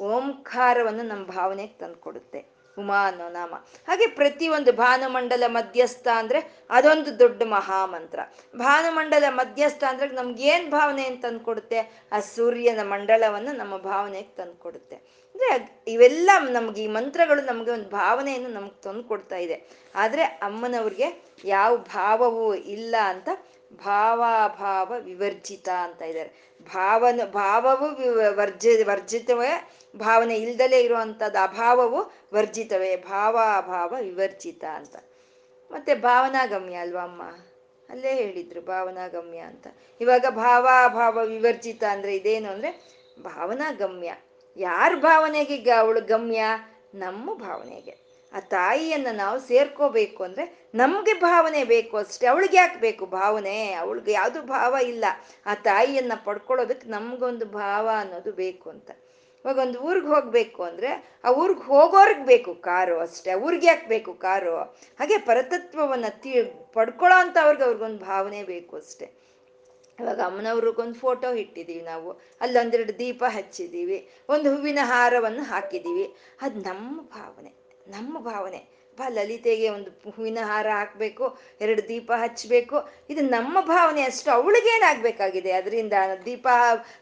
ಓಂಕಾರವನ್ನು 0.00 1.02
ನಮ್ಮ 1.02 1.26
ಭಾವನೆಗೆ 1.26 1.78
ತಂದ್ಕೊಡುತ್ತೆ. 1.78 2.57
ಉಮಾ 2.78 3.08
ಅನ್ನೋ 3.08 3.28
ನಾಮ. 3.28 3.54
ಹಾಗೆ 3.88 4.06
ಪ್ರತಿಯೊಂದು 4.06 4.72
ಭಾನುಮಂಡಲ 4.72 5.44
ಮಧ್ಯಸ್ಥ 5.46 6.08
ಅಂದ್ರೆ 6.14 6.40
ಅದೊಂದು 6.70 7.18
ದೊಡ್ಡ 7.18 7.42
ಮಹಾಮಂತ್ರ. 7.42 8.20
ಭಾನುಮಂಡಲ 8.56 9.24
ಮಧ್ಯಸ್ಥ 9.30 9.84
ಅಂದ್ರೆ 9.88 10.08
ನಮ್ಗೆ 10.10 10.42
ಏನ್ 10.42 10.70
ಭಾವನೆ 10.70 11.10
ತಂದ್ಕೊಡುತ್ತೆ 11.10 12.08
ಆ 12.12 12.20
ಸೂರ್ಯನ 12.20 12.82
ಮಂಡಲವನ್ನು 12.82 13.52
ನಮ್ಮ 13.56 13.76
ಭಾವನೆಗೆ 13.76 14.36
ತಂದ್ಕೊಡುತ್ತೆ. 14.36 14.96
ಅಂದ್ರೆ 15.34 15.82
ಇವೆಲ್ಲ 15.88 16.30
ನಮ್ಗೆ 16.50 16.84
ಈ 16.84 16.86
ಮಂತ್ರಗಳು 16.86 17.42
ನಮ್ಗೆ 17.42 17.70
ಒಂದು 17.70 17.88
ಭಾವನೆಯನ್ನು 17.88 18.48
ನಮ್ಗೆ 18.48 18.82
ತಂದು 18.82 19.04
ಕೊಡ್ತಾ 19.04 19.36
ಇದೆ. 19.36 19.56
ಆದ್ರೆ 19.94 20.22
ಅಮ್ಮನವ್ರಿಗೆ 20.22 21.08
ಯಾವ 21.44 21.76
ಭಾವವೂ 21.76 22.54
ಇಲ್ಲ 22.54 22.96
ಅಂತ 23.04 23.28
ಭಾವಾಭಾವ 23.72 24.92
ವಿವರ್ಜಿತ 25.00 25.68
ಅಂತ 25.68 26.02
ಇದ್ದಾರೆ. 26.02 26.57
ಭಾವನ, 26.74 27.20
ಭಾವವು 27.24 27.86
ವರ್ಜಿ, 28.36 28.82
ವರ್ಜಿತವೇ, 28.82 29.70
ಭಾವನೆ 29.96 30.36
ಇಲ್ದಲೇ 30.36 30.80
ಇರುವಂಥದ್ದು 30.80 31.42
ಅಭಾವವು 31.42 32.12
ವರ್ಜಿತವೇ 32.34 32.96
ಭಾವಾಭಾವ 32.96 33.94
ವಿವರ್ಜಿತ 34.00 34.64
ಅಂತ. 34.64 34.96
ಮತ್ತೆ 35.70 35.94
ಭಾವನಾಗಮ್ಯ 35.94 36.74
ಅಲ್ವಾ 36.74 37.02
ಅಮ್ಮ? 37.02 37.22
ಅಲ್ಲೇ 37.88 38.14
ಹೇಳಿದ್ರು, 38.14 38.60
ಭಾವನಾಗಮ್ಯ 38.60 39.38
ಅಂತ. 39.38 39.66
ಇವಾಗ 40.00 40.24
ಭಾವಾಭಾವ 40.30 41.26
ವಿವರ್ಜಿತ 41.26 41.84
ಅಂದ್ರೆ 41.90 42.16
ಇದೇನು 42.16 42.50
ಅಂದ್ರೆ 42.50 42.98
ಭಾವನಾಗಮ್ಯ. 43.22 44.14
ಯಾರ 44.56 44.92
ಭಾವನೆಗೆ 44.94 45.70
ಅವಳು 45.70 46.00
ಗಮ್ಯ? 46.00 46.44
ನಮ್ಮ 46.94 47.34
ಭಾವನೆಗೆ. 47.34 48.07
ಆ 48.32 48.40
ತಾಯಿಯನ್ನ 48.40 49.06
ನಾವು 49.12 49.40
ಸೇರ್ಕೋಬೇಕು 49.40 50.24
ಅಂದ್ರೆ 50.24 50.68
ನಮಗೆ 50.74 51.20
ಭಾವನೆ 51.20 51.64
ಬೇಕು 51.64 51.96
ಅಷ್ಟೇ, 51.96 52.26
ಅವಳಿಗೆ 52.26 52.56
ಯಾಕೆ 52.56 52.80
ಬೇಕು 52.80 53.06
ಭಾವನೆ? 53.06 53.72
ಅವಳಿಗೆ 53.72 54.12
ಯಾವುದು 54.12 54.42
ಭಾವ 54.42 54.76
ಇಲ್ಲ. 54.82 55.04
ಆ 55.46 55.54
ತಾಯಿಯನ್ನ 55.54 56.12
ಪಡ್ಕೊಳ್ಳೋದಕ್ಕೆ 56.24 56.88
ನಮ್ಗೊಂದು 56.88 57.46
ಭಾವ 57.46 57.88
ಅನ್ನೋದು 57.98 58.32
ಬೇಕು 58.32 58.70
ಅಂತ. 58.70 58.90
ಇವಾಗ 59.44 59.58
ಒಂದು 59.58 59.78
ಊರಿಗೆ 59.80 60.06
ಹೋಗಬೇಕು 60.06 60.62
ಅಂದ್ರೆ 60.62 61.20
ಆ 61.24 61.30
ಊರಿಗೆ 61.30 61.60
ಹೋಗೋರ್ಗ್ 61.60 62.26
ಬೇಕು 62.26 62.54
ಕಾರು 62.54 63.00
ಅಷ್ಟೇ 63.00 63.34
ಊರಿಗೆ 63.34 63.66
ಯಾಕೆ 63.66 63.88
ಬೇಕು 63.88 64.14
ಕಾರು? 64.14 64.56
ಹಾಗೆ 64.98 65.18
ಪರತತ್ವವನ್ನ 65.18 66.04
ತಿ, 66.08 66.42
ಪಡ್ಕೊಳ್ಳೋ 66.72 67.18
ಅಂತ 67.18 67.36
ಅವ್ರಿಗೆ 67.42 67.64
ಅವ್ರಿಗೊಂದು 67.64 67.98
ಭಾವನೆ 67.98 68.42
ಬೇಕು 68.42 68.76
ಅಷ್ಟೇ. 68.76 69.12
ಇವಾಗ 70.00 70.20
ಅಮ್ಮನವ್ರಿಗೊಂದು 70.20 70.94
ಫೋಟೋ 70.94 71.32
ಇಟ್ಟಿದ್ದೀವಿ 71.32 71.82
ನಾವು. 71.82 72.12
ಅಲ್ಲೊಂದೆರಡು 72.40 72.98
ದೀಪ 72.98 73.24
ಹಚ್ಚಿದ್ದೀವಿ 73.28 74.08
ಒಂದು 74.28 74.56
ಹೂವಿನ 74.56 74.78
ಹಾರವನ್ನು 74.82 75.42
ಹಾಕಿದ್ದೀವಿ 75.42 76.14
ಅದು 76.42 76.60
ನಮ್ಮ 76.60 77.00
ಭಾವನೆ. 77.00 77.57
ನಮ್ಮ 77.88 78.18
ಭಾವನೆ. 78.18 78.78
ಬಾ, 78.98 79.08
ಲಲಿತೆಗೆ 79.08 79.68
ಒಂದು 79.68 79.90
ಹೂವಿನ 79.90 80.38
ಹಾರ 80.42 80.66
ಹಾಕಬೇಕು, 80.74 81.38
ಎರಡು 81.60 81.88
ದೀಪ 81.88 82.12
ಹಚ್ಚಬೇಕು 82.16 82.88
ಇದು 83.10 83.20
ನಮ್ಮ 83.20 83.60
ಭಾವನೆ 83.60 84.02
ಅಷ್ಟು 84.02 84.30
ಅವಳಿಗೇನಾಗಬೇಕಾಗಿದೆ 84.30 85.52
ಅದರಿಂದ 85.52 85.92
ದೀಪ 86.24 86.48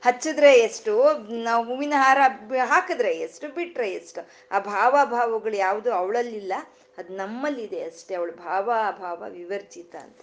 ಹಚ್ಚಿದ್ರೆ 0.03 0.53
ಎಷ್ಟು? 0.53 1.19
ನಾವು 1.43 1.67
ಹೂವಿನ 1.67 1.95
ಹಾರ 1.97 2.19
ಹಾಕಿದ್ರೆ 2.65 3.13
ಎಷ್ಟು? 3.13 3.55
ಬಿಟ್ಟರೆ 3.55 3.93
ಎಷ್ಟು? 3.93 4.29
ಆ 4.51 4.59
ಭಾವ 4.59 4.99
ಭಾವಗಳು 5.05 5.57
ಯಾವುದು 5.57 5.93
ಅವಳಲ್ಲಿಲ್ಲ. 5.93 6.53
ಅದು 6.99 7.17
ನಮ್ಮಲ್ಲಿದೆ 7.17 7.83
ಅಷ್ಟೇ. 7.85 8.15
ಅವಳು 8.15 8.33
ಭಾವ 8.33 8.73
ಭಾವ 8.99 9.25
ವಿವರ್ಜಿತ 9.29 9.97
ಅಂತ. 9.97 10.21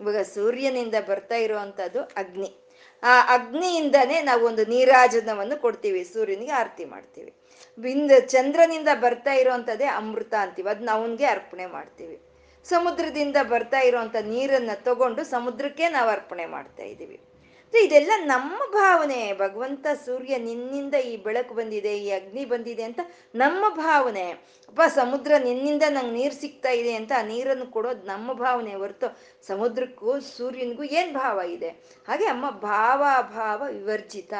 ಇವಾಗ 0.00 0.16
ಸೂರ್ಯನಿಂದ 0.16 0.94
ಬರ್ತಾ 1.08 1.34
ಇರುವಂಥದ್ದು 1.34 2.00
ಅಗ್ನಿ. 2.00 2.54
ಆ 3.02 3.34
ಅಗ್ನಿಯಿಂದನೇ 3.34 4.22
ನಾವು 4.22 4.46
ಒಂದು 4.46 4.64
ನೀರಾಜನವನ್ನು 4.64 5.60
ಕೊಡ್ತೀವಿ. 5.60 6.04
ಸೂರ್ಯನಿಗೆ 6.04 6.52
ಆರತಿ 6.52 6.84
ಮಾಡ್ತೀವಿ. 6.84 7.34
ಬಿಂದ 7.82 8.12
ಚಂದ್ರನಿಂದ 8.26 8.88
ಬರ್ತಾ 9.00 9.32
ಇರೋವಂಥದ್ದೇ 9.32 9.88
ಅಮೃತ 10.00 10.34
ಅಂತೀವಿ. 10.34 10.68
ಅದನ್ನ 10.68 10.90
ಅವನಿಗೆ 10.92 11.26
ಅರ್ಪಣೆ 11.26 11.66
ಮಾಡ್ತೀವಿ. 11.66 12.16
ಸಮುದ್ರದಿಂದ 12.64 13.36
ಬರ್ತಾ 13.50 13.80
ಇರೋವಂಥ 13.80 14.16
ನೀರನ್ನ 14.16 14.70
ತಗೊಂಡು 14.82 15.24
ಸಮುದ್ರಕ್ಕೆ 15.24 15.88
ನಾವು 15.88 16.10
ಅರ್ಪಣೆ 16.10 16.46
ಮಾಡ್ತಾ 16.46 16.82
ಇದ್ದೀವಿ. 16.82 17.18
ಇದೆಲ್ಲ 17.74 18.12
ನಮ್ಮ 18.16 18.58
ಭಾವನೆ. 18.72 19.32
ಭಗವಂತ 19.32 19.86
ಸೂರ್ಯ 20.04 20.34
ನಿನ್ನಿಂದ 20.38 20.94
ಈ 20.94 21.16
ಬೆಳಕು 21.16 21.54
ಬಂದಿದೆ, 21.54 21.92
ಈ 21.98 22.10
ಅಗ್ನಿ 22.10 22.44
ಬಂದಿದೆ 22.44 22.82
ಅಂತ 22.82 23.00
ನಮ್ಮ 23.34 23.64
ಭಾವನೆ. 23.68 24.26
ಅಪ್ಪ, 24.68 24.80
ಸಮುದ್ರ 24.94 25.32
ನಿನ್ನಿಂದ 25.44 25.82
ನಂಗೆ 25.88 26.10
ನೀರು 26.10 26.36
ಸಿಗ್ತಾ 26.40 26.70
ಇದೆ 26.70 26.92
ಅಂತ 26.92 27.12
ಆ 27.18 27.22
ನೀರನ್ನು 27.22 27.66
ಕೊಡೋದು 27.66 28.06
ನಮ್ಮ 28.06 28.32
ಭಾವನೆ 28.32 28.74
ಹೊರತು 28.74 29.08
ಸಮುದ್ರಕ್ಕೂ 29.46 30.20
ಸೂರ್ಯನಿಗೂ 30.20 30.82
ಏನು 30.82 31.12
ಭಾವ 31.12 31.40
ಇದೆ? 31.40 31.68
ಹಾಗೆ 32.08 32.24
ಅಮ್ಮ 32.24 32.50
ಭಾವ 32.50 33.04
ಭಾವ 33.22 33.62
ವಿವರ್ಜಿತ. 33.68 34.34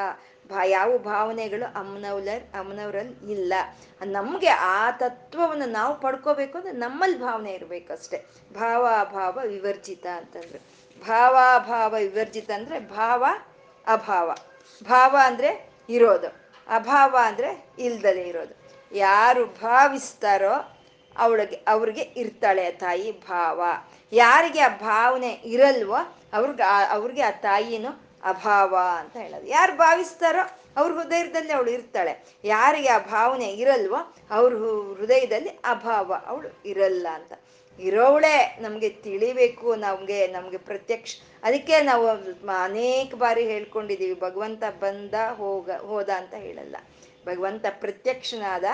ಯಾವ 0.64 0.98
ಭಾವನೆಗಳು 0.98 1.78
ಅಮ್ಮನವ್ರ 1.78 2.28
ಅಮ್ಮನವ್ರಲ್ಲಿ 2.54 3.32
ಇಲ್ಲ. 3.32 3.54
ನಮ್ಗೆ 4.06 4.48
ಆ 4.48 4.90
ತತ್ವವನ್ನು 4.90 5.66
ನಾವು 5.66 6.00
ಪಡ್ಕೋಬೇಕು 6.00 6.58
ಅಂದ್ರೆ 6.58 6.74
ನಮ್ಮಲ್ಲಿ 6.74 7.20
ಭಾವನೆ 7.20 7.52
ಇರ್ಬೇಕಷ್ಟೆ. 7.52 8.26
ಭಾವ 8.54 8.88
ಭಾವ 9.12 9.38
ವಿವರ್ಜಿತ 9.46 10.06
ಅಂತಂದ್ರೆ. 10.06 10.78
ಭಾವಾಭಾವ 11.06 11.94
ವಿವರ್ಜಿತ 11.98 12.50
ಅಂದ್ರೆ 12.50 12.78
ಭಾವ, 12.80 13.26
ಅಭಾವ. 13.86 14.34
ಭಾವ 14.84 15.16
ಅಂದ್ರೆ 15.24 15.70
ಇರೋದು. 15.88 16.28
ಅಭಾವ 16.68 17.16
ಅಂದ್ರೆ 17.22 17.64
ಇಲ್ದಲೆ 17.78 18.28
ಇರೋದು. 18.28 18.54
ಯಾರು 18.96 19.46
ಭಾವಿಸ್ತಾರೋ 19.46 20.78
ಅವಳಿಗೆ 21.18 21.56
ಅವ್ರಿಗೆ 21.68 22.00
ಇರ್ತಾಳೆ 22.00 22.66
ಆ 22.66 22.70
ತಾಯಿ 22.70 23.20
ಭಾವ. 23.28 23.64
ಯಾರಿಗೆ 24.12 24.60
ಆ 24.60 24.68
ಭಾವನೆ 24.68 25.32
ಇರಲ್ವೋ 25.32 25.96
ಅವ್ರಿಗೆ 26.32 26.62
ಅವ್ರಿಗೆ 26.88 27.22
ಆ 27.22 27.30
ತಾಯಿನೂ 27.30 28.07
ಅಭಾವ 28.24 28.76
ಅಂತ 28.98 29.16
ಹೇಳೋದು. 29.16 29.46
ಯಾರು 29.46 29.76
ಭಾವಿಸ್ತಾರೋ 29.76 30.58
ಅವ್ರ 30.76 30.92
ಹೃದಯದಲ್ಲಿ 30.92 31.52
ಅವಳು 31.52 31.70
ಇರ್ತಾಳೆ. 31.70 32.24
ಯಾರಿಗೆ 32.44 32.88
ಆ 32.88 32.98
ಭಾವನೆ 32.98 33.44
ಇರಲ್ವೋ 33.44 34.14
ಅವ್ರ 34.30 34.54
ಹೃದಯದಲ್ಲಿ 35.00 35.48
ಅಭಾವ 35.48 36.14
ಅವಳು 36.26 36.62
ಇರಲ್ಲ 36.66 37.06
ಅಂತ. 37.14 37.32
ಇರೋವಳೆ 37.78 38.58
ನಮಗೆ 38.60 38.88
ತಿಳಿಬೇಕು, 38.88 39.74
ನಮಗೆ 39.74 40.26
ನಮಗೆ 40.26 40.56
ಪ್ರತ್ಯಕ್ಷ, 40.56 41.16
ಅದಕ್ಕೆ 41.42 41.80
ನಾವು 41.80 42.08
ಅನೇಕ 42.62 43.14
ಬಾರಿ 43.14 43.44
ಹೇಳ್ಕೊಂಡಿದೀವಿ, 43.44 44.20
ಭಗವಂತ 44.20 44.62
ಬಂದ 44.80 45.14
ಹೋಗ, 45.36 45.70
ಹೋದ 45.70 46.08
ಅಂತ 46.08 46.34
ಹೇಳಲ್ಲ. 46.34 46.76
ಭಗವಂತ 47.26 47.66
ಪ್ರತ್ಯಕ್ಷನಾದ, 47.70 48.64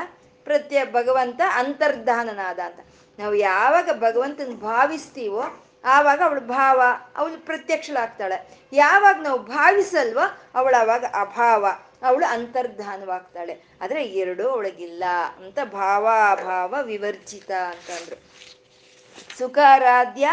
ಪ್ರತ್ಯ, 0.45 0.85
ಭಗವಂತ 0.85 1.41
ಅಂತರ್ಧಾನನಾದ 1.55 2.59
ಅಂತ. 2.59 2.79
ನಾವು 3.19 3.35
ಯಾವಾಗ 3.35 3.91
ಭಗವಂತನ 3.93 4.53
ಭಾವಿಸ್ತೀವೋ 4.61 5.64
ಆವಾಗ 5.85 6.23
ಅವಳು 6.25 6.41
ಭಾವ, 6.41 6.83
ಅವಳು 7.17 7.47
ಪ್ರತ್ಯಕ್ಷಳಾಗ್ತಾಳೆ. 7.47 8.59
ಯಾವಾಗ 8.73 9.17
ನಾವು 9.23 9.39
ಭಾವಿಸಲ್ವೋ 9.39 10.39
ಅವಳು 10.55 10.81
ಆವಾಗ 10.81 11.05
ಅಭಾವ, 11.05 11.67
ಅವಳು 12.03 12.27
ಅಂತರ್ಧಾನವಾಗ್ತಾಳೆ. 12.27 13.63
ಆದರೆ 13.81 14.05
ಎರಡೂ 14.05 14.49
ಅವಳಿಗಿಲ್ಲ 14.49 15.05
ಅಂತ 15.37 15.59
ಭಾವ, 15.65 16.09
ಅಭಾವ 16.31 16.75
ವಿವರ್ಜಿತ 16.83 17.51
ಅಂತಂದ್ರು 17.51 18.17
ಸುಖಾರಾಧ್ಯ, 19.39 20.29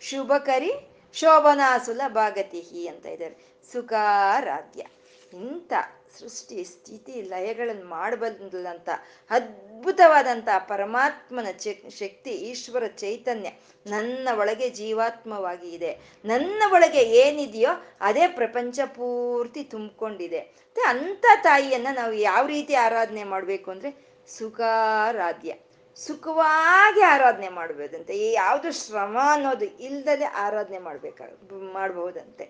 ಶುಭಕರಿ, 0.00 0.72
ಶೋಭನಾಸುಲ, 1.14 2.00
ಭಾಗತಿಹಿ 2.08 2.88
ಅಂತ 2.88 3.06
ಇದ್ದಾರೆ 3.06 3.36
ಸುಖಾರಾಧ್ಯ. 3.72 4.86
ಇಂಥ 5.32 5.72
ಸೃಷ್ಟಿ, 6.18 6.64
ಸ್ಥಿತಿ 6.64 7.22
ಲಯಗಳನ್ನು 7.22 7.86
ಮಾಡಬಲ್ಲಂತ 7.86 8.88
ಅದ್ಭುತವಾದಂಥ 9.30 10.48
ಪರಮಾತ್ಮನ 10.58 11.46
ಶಕ್ತಿ, 11.88 12.30
ಈಶ್ವರ 12.30 12.86
ಚೈತನ್ಯ 12.86 13.50
ನನ್ನ 13.86 14.28
ಒಳಗೆ 14.38 14.68
ಜೀವಾತ್ಮವಾಗಿ 14.70 15.68
ಇದೆ. 15.70 15.92
ನನ್ನ 16.24 16.62
ಒಳಗೆ 16.72 17.02
ಏನಿದೆಯೋ 17.02 17.70
ಅದೇ 18.00 18.28
ಪ್ರಪಂಚ 18.28 18.80
ಪೂರ್ತಿ 18.80 19.64
ತುಂಬಿಕೊಂಡಿದೆ. 19.64 20.40
ಮತ್ತೆ 20.40 20.82
ಅಂಥ 20.88 21.24
ತಾಯಿಯನ್ನ 21.42 21.88
ನಾವು 21.94 22.12
ಯಾವ 22.12 22.46
ರೀತಿ 22.46 22.74
ಆರಾಧನೆ 22.74 23.24
ಮಾಡಬೇಕು 23.24 23.70
ಅಂದ್ರೆ 23.70 23.90
ಸುಖಾರಾಧ್ಯ. 24.28 25.54
ಸುಖವಾಗಿ 25.96 27.00
ಆರಾಧನೆ 27.00 27.48
ಮಾಡ್ಬೋದಂತೆ. 27.48 28.32
ಯಾವುದು 28.32 28.72
ಶ್ರಮ 28.72 29.16
ಅನ್ನೋದು 29.32 29.64
ಇಲ್ದಲೆ 29.64 30.24
ಆರಾಧನೆ 30.24 30.78
ಮಾಡ್ಬೇಕಾಗ 30.78 31.30
ಮಾಡ್ಬಹುದಂತೆ 31.72 32.44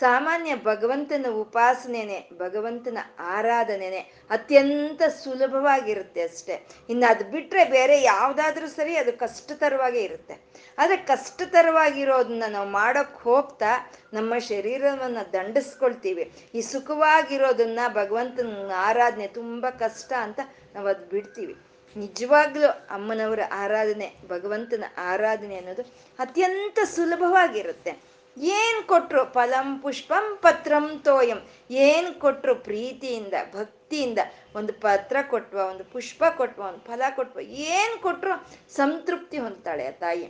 ಸಾಮಾನ್ಯ 0.00 0.54
ಭಗವಂತನ 0.56 1.26
ಉಪಾಸನೆನೆ, 1.30 2.28
ಭಗವಂತನ 2.38 2.98
ಆರಾಧನೆನೆ 3.18 3.98
ಅತ್ಯಂತ 4.30 5.02
ಸುಲಭವಾಗಿರುತ್ತೆ 5.02 6.22
ಅಷ್ಟೇ. 6.22 6.66
ಇನ್ನು 6.88 7.10
ಅದು 7.10 7.30
ಬಿಟ್ರೆ 7.30 7.64
ಬೇರೆ 7.64 8.02
ಯಾವುದಾದ್ರೂ 8.02 8.66
ಸರಿ 8.66 8.96
ಅದು 8.96 9.18
ಕಷ್ಟತರವಾಗೇ 9.18 10.00
ಇರುತ್ತೆ. 10.00 10.34
ಆದರೆ 10.78 10.96
ಕಷ್ಟತರವಾಗಿರೋದನ್ನ 10.96 12.42
ನಾವು 12.48 12.68
ಮಾಡೋಕ್ 12.68 13.16
ಹೋಗ್ತಾ 13.16 13.90
ನಮ್ಮ 14.12 14.38
ಶರೀರವನ್ನು 14.38 15.32
ದಂಡಿಸ್ಕೊಳ್ತೀವಿ. 15.32 16.32
ಈ 16.54 16.60
ಸುಖವಾಗಿರೋದನ್ನ 16.60 17.78
ಭಗವಂತನ 17.88 18.72
ಆರಾಧನೆ 18.76 19.26
ತುಂಬಾ 19.26 19.70
ಕಷ್ಟ 19.70 20.12
ಅಂತ 20.12 20.40
ನಾವು 20.74 20.88
ಅದು 20.88 21.06
ಬಿಡ್ತೀವಿ. 21.06 21.56
ನಿಜವಾಗ್ಲೂ 21.96 22.68
ಅಮ್ಮನವರ 22.90 23.40
ಆರಾಧನೆ, 23.52 24.14
ಭಗವಂತನ 24.28 24.84
ಆರಾಧನೆ 24.98 25.56
ಅನ್ನೋದು 25.56 25.82
ಅತ್ಯಂತ 26.18 26.78
ಸುಲಭವಾಗಿರುತ್ತೆ. 26.84 28.11
ಏನ್ 28.36 28.82
ಕೊಟ್ರು 28.86 29.24
ಫಲಂ 29.24 29.78
ಪುಷ್ಪಂ 29.78 30.38
ಪತ್ರಂ 30.42 31.00
ತೋಯಂ? 31.04 31.38
ಏನ್ 31.70 32.14
ಕೊಟ್ರು 32.14 32.54
ಪ್ರೀತಿಯಿಂದ, 32.54 33.34
ಭಕ್ತಿಯಿಂದ? 33.54 34.18
ಒಂದು 34.56 34.72
ಪತ್ರ 34.72 35.16
ಕೊಟ್ವ, 35.30 35.58
ಒಂದು 35.58 35.84
ಪುಷ್ಪ 35.84 36.24
ಕೊಟ್ವ, 36.36 36.62
ಒಂದು 36.62 36.78
ಫಲ 36.78 37.02
ಕೊಟ್ವ, 37.16 37.40
ಏನ್ 37.40 37.98
ಕೊಟ್ರು 38.02 38.48
ಸಂತೃಪ್ತಿ 38.74 39.38
ಹೊಂದ್ತಾಳೆ 39.38 39.86
ಆ 39.86 39.90
ತಾಯಿ. 39.90 40.26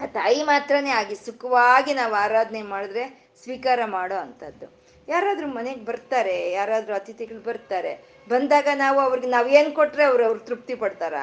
ಆ 0.00 0.06
ತಾಯಿ 0.06 0.42
ಮಾತ್ರನೇ 0.42 0.90
ಆಗಿ 0.90 1.14
ಸುಖವಾಗಿ 1.14 1.94
ನಾವು 1.94 2.14
ಆರಾಧನೆ 2.14 2.62
ಮಾಡಿದ್ರೆ 2.62 3.32
ಸ್ವೀಕಾರ 3.42 3.80
ಮಾಡೋ 3.84 4.14
ಅಂಥದ್ದು. 4.14 4.66
ಯಾರಾದ್ರೂ 5.08 5.46
ಮನೆಗೆ 5.46 5.84
ಬರ್ತಾರೆ, 5.84 6.52
ಯಾರಾದ್ರೂ 6.52 6.94
ಅತಿಥಿಗಳು 6.94 7.40
ಬರ್ತಾರೆ, 7.40 8.22
ಬಂದಾಗ 8.28 8.68
ನಾವು 8.74 9.00
ಅವ್ರಿಗೆ 9.00 9.26
ನಾವು 9.26 9.48
ಏನು 9.48 9.70
ಕೊಟ್ರೆ 9.72 10.04
ಅವ್ರು 10.04 10.24
ಅವ್ರು 10.24 10.40
ತೃಪ್ತಿ 10.40 10.74
ಪಡ್ತಾರ? 10.74 11.14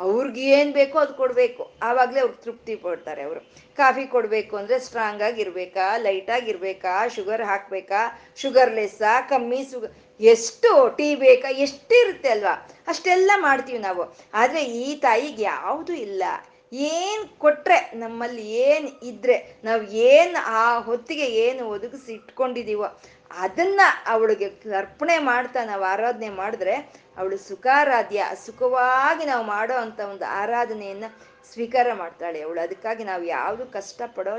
ಅವ್ರಿಗೆ 0.00 0.42
ಏನು 0.42 0.72
ಬೇಕೋ 0.72 0.98
ಅದು 0.98 1.14
ಕೊಡಬೇಕು. 1.14 1.72
ಆವಾಗಲೇ 1.82 2.20
ಅವ್ರಿಗೆ 2.20 2.42
ತೃಪ್ತಿ 2.42 2.76
ಪಡ್ತಾರೆ 2.76 3.22
ಅವರು. 3.22 3.40
ಕಾಫಿ 3.76 4.06
ಕೊಡಬೇಕು 4.06 4.56
ಅಂದ್ರೆ 4.56 4.78
ಸ್ಟ್ರಾಂಗ್ 4.78 5.22
ಆಗಿರ್ಬೇಕಾ 5.22 5.96
ಲೈಟ್ 5.96 6.48
ಇರಬೇಕಾ? 6.48 7.08
ಶುಗರ್ 7.08 7.42
ಹಾಕ್ಬೇಕಾ? 7.42 8.20
ಶುಗರ್ಲೆಸ್ಸಾ 8.36 9.20
ಕಮ್ಮಿ 9.20 9.64
ಸುಗರ್ 9.64 9.94
ಎಷ್ಟು 10.20 10.96
ಟೀ 10.96 11.14
ಬೇಕಾ? 11.14 11.48
ಎಷ್ಟಿರುತ್ತೆ 11.48 12.28
ಅಲ್ವಾ? 12.28 12.68
ಅಷ್ಟೆಲ್ಲ 12.86 13.30
ಮಾಡ್ತೀವಿ 13.36 13.78
ನಾವು. 13.78 14.16
ಆದರೆ 14.34 14.64
ಈ 14.64 14.96
ತಾಯಿಗೆ 14.96 15.42
ಯಾವುದು 15.42 15.92
ಇಲ್ಲ. 15.92 16.22
ಏನ್ 16.72 17.28
ಕೊಟ್ರೆ 17.38 17.90
ನಮ್ಮಲ್ಲಿ 17.94 18.52
ಏನ್ 18.52 18.88
ಇದ್ರೆ 19.02 19.60
ನಾವು 19.64 19.82
ಏನ್ 19.82 20.36
ಆ 20.36 20.78
ಹೊತ್ತಿಗೆ 20.78 21.26
ಏನು 21.26 21.68
ಒದಗಿಸಿ 21.68 22.18
ಅದನ್ನ 23.30 23.80
ಅವಳಿಗೆ 24.06 24.44
ಅರ್ಪಣೆ 24.76 25.18
ಮಾಡ್ತಾ 25.18 25.64
ನಾವು 25.64 25.84
ಆರಾಧನೆ 25.84 26.28
ಮಾಡಿದ್ರೆ 26.28 26.74
ಅವಳು 27.16 27.38
ಸುಖಾರಾಧ್ಯ, 27.38 28.24
ಸುಖವಾಗಿ 28.46 29.24
ನಾವು 29.24 29.46
ಮಾಡೋ 29.46 29.74
ಅಂತ 29.74 30.00
ಒಂದು 30.00 30.24
ಆರಾಧನೆಯನ್ನ 30.24 31.04
ಸ್ವೀಕಾರ 31.52 31.92
ಮಾಡ್ತಾಳೆ. 31.92 32.40
ಅವಳು 32.40 32.60
ಅದಕ್ಕಾಗಿ 32.60 33.04
ನಾವು 33.04 33.24
ಯಾವುದು 33.24 33.66
ಕಷ್ಟ 33.66 34.02
ಪಡೋ 34.06 34.30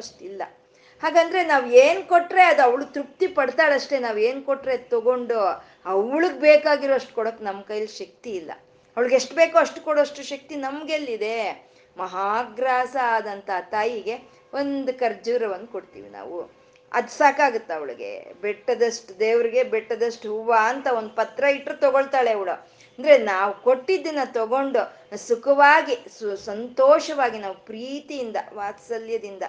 ಹಾಗಂದ್ರೆ 1.04 1.44
ನಾವು 1.44 1.66
ಏನ್ 1.66 2.04
ಕೊಟ್ರೆ 2.04 2.44
ಅದು 2.44 2.62
ಅವಳು 2.62 2.86
ತೃಪ್ತಿ 2.86 3.28
ಪಡ್ತಾಳಷ್ಟೇ 3.28 4.00
ನಾವು 4.00 4.18
ಏನ್ 4.18 4.44
ಕೊಟ್ರೆ 4.44 4.78
ತಗೊಂಡು 4.78 5.40
ಅವಳಿಗೆ 5.86 6.40
ಬೇಕಾಗಿರೋ 6.40 6.94
ಅಷ್ಟು 6.94 7.14
ಕೊಡೋಕೆ 7.14 7.44
ನಮ್ಮ 7.44 7.62
ಕೈಲಿ 7.62 7.88
ಶಕ್ತಿ 7.88 8.30
ಇಲ್ಲ. 8.30 8.52
ಅವಳಿಗೆ 8.98 9.16
ಎಷ್ಟು 9.16 9.36
ಬೇಕೋ 9.36 9.58
ಅಷ್ಟು 9.58 9.82
ಕೊಡೋಷ್ಟು 9.82 10.24
ಶಕ್ತಿ 10.24 10.56
ನಮ್ಗೆಲ್ಲಿದೆ? 10.56 11.68
ಮಹಾಗ್ರಾಸ 11.98 12.96
ಆದಂತ 13.04 13.50
ತಾಯಿಗೆ 13.62 14.16
ಒಂದು 14.54 15.00
ಖರ್ಜೂರವನ್ನು 15.00 15.68
ಕೊಡ್ತೀವಿ 15.68 16.10
ನಾವು. 16.10 16.57
ಅದು 16.94 17.08
ಸಾಕಾಗುತ್ತೆ 17.08 17.74
ಅವಳಿಗೆ. 17.74 18.34
ಬೆಟ್ಟದಷ್ಟು 18.42 19.20
ದೇವ್ರಿಗೆ 19.20 19.64
ಬೆಟ್ಟದಷ್ಟು 19.64 20.30
ಹೂವ 20.30 20.56
ಅಂತ 20.60 20.88
ಒಂದು 20.88 21.10
ಪತ್ರ 21.10 21.44
ಇಟ್ಟರು 21.44 21.78
ತಗೊಳ್ತಾಳೆ 21.78 22.32
ಅವಳು. 22.32 22.52
ಅಂದ್ರೆ 23.00 23.18
ನಾವು 23.18 23.62
ಕೊಟ್ಟಿದ್ದನ್ನ 23.62 24.20
ತಗೊಂಡು 24.26 25.18
ಸುಖವಾಗಿ, 25.18 25.96
ಸು, 26.20 26.36
ಸಂತೋಷವಾಗಿ 26.36 27.40
ನಾವು 27.40 27.56
ಪ್ರೀತಿಯಿಂದ, 27.56 28.36
ವಾತ್ಸಲ್ಯದಿಂದ 28.54 29.44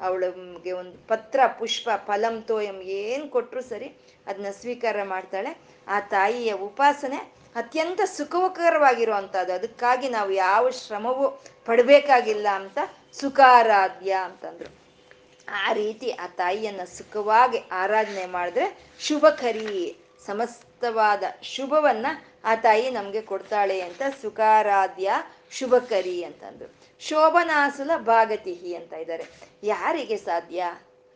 ಅವಳಿಗೆ 0.00 0.72
ಒಂದು 0.72 1.08
ಪತ್ರ, 1.08 1.40
ಪುಷ್ಪ, 1.58 1.88
ಫಲಂ, 2.06 2.42
ತೋಯಂ 2.42 2.80
ಏನ್ 2.80 3.30
ಕೊಟ್ರು 3.30 3.62
ಸರಿ 3.62 3.96
ಅದನ್ನ 4.26 4.46
ಸ್ವೀಕಾರ 4.60 5.02
ಮಾಡ್ತಾಳೆ. 5.02 5.58
ಆ 5.88 6.00
ತಾಯಿಯ 6.00 6.52
ಉಪಾಸನೆ 6.52 7.32
ಅತ್ಯಂತ 7.56 8.00
ಸುಖಕರವಾಗಿರುವಂಥದ್ದು 8.04 9.52
ಅದಕ್ಕಾಗಿ 9.52 10.08
ನಾವು 10.08 10.30
ಯಾವ 10.30 10.70
ಶ್ರಮವೂ 10.70 11.42
ಪಡಬೇಕಾಗಿಲ್ಲ 11.64 12.46
ಅಂತ 12.48 12.78
ಸುಖಾರಾಧ್ಯ 13.12 14.12
ಅಂತಂದ್ರು. 14.24 14.81
ಆ 15.52 15.72
ರೀತಿ 15.72 16.10
ಆ 16.10 16.26
ತಾಯಿಯನ್ನ 16.26 16.84
ಸುಖವಾಗಿ 16.84 17.58
ಆರಾಧನೆ 17.72 18.26
ಮಾಡಿದ್ರೆ 18.26 18.86
ಶುಭಕರಿ 19.00 19.96
ಸಮಸ್ತವಾದ 20.26 21.22
ಶುಭವನ್ನ 21.42 22.06
ಆ 22.44 22.54
ತಾಯಿ 22.54 22.90
ನಮ್ಗೆ 22.90 23.20
ಕೊಡ್ತಾಳೆ 23.20 23.80
ಅಂತ 23.80 24.02
ಸುಖಾರಾಧ್ಯ 24.22 25.12
ಶುಭಕರಿ 25.50 26.24
ಅಂತಂದ್ರು. 26.24 26.74
ಶೋಭನಾಸುಲ 27.00 27.90
ಭಾಗತಿಹಿ 27.96 28.74
ಅಂತ 28.74 28.92
ಇದ್ದಾರೆ 28.92 29.24
ಯಾರಿಗೆ 29.62 30.16
ಸಾಧ್ಯ? 30.16 30.64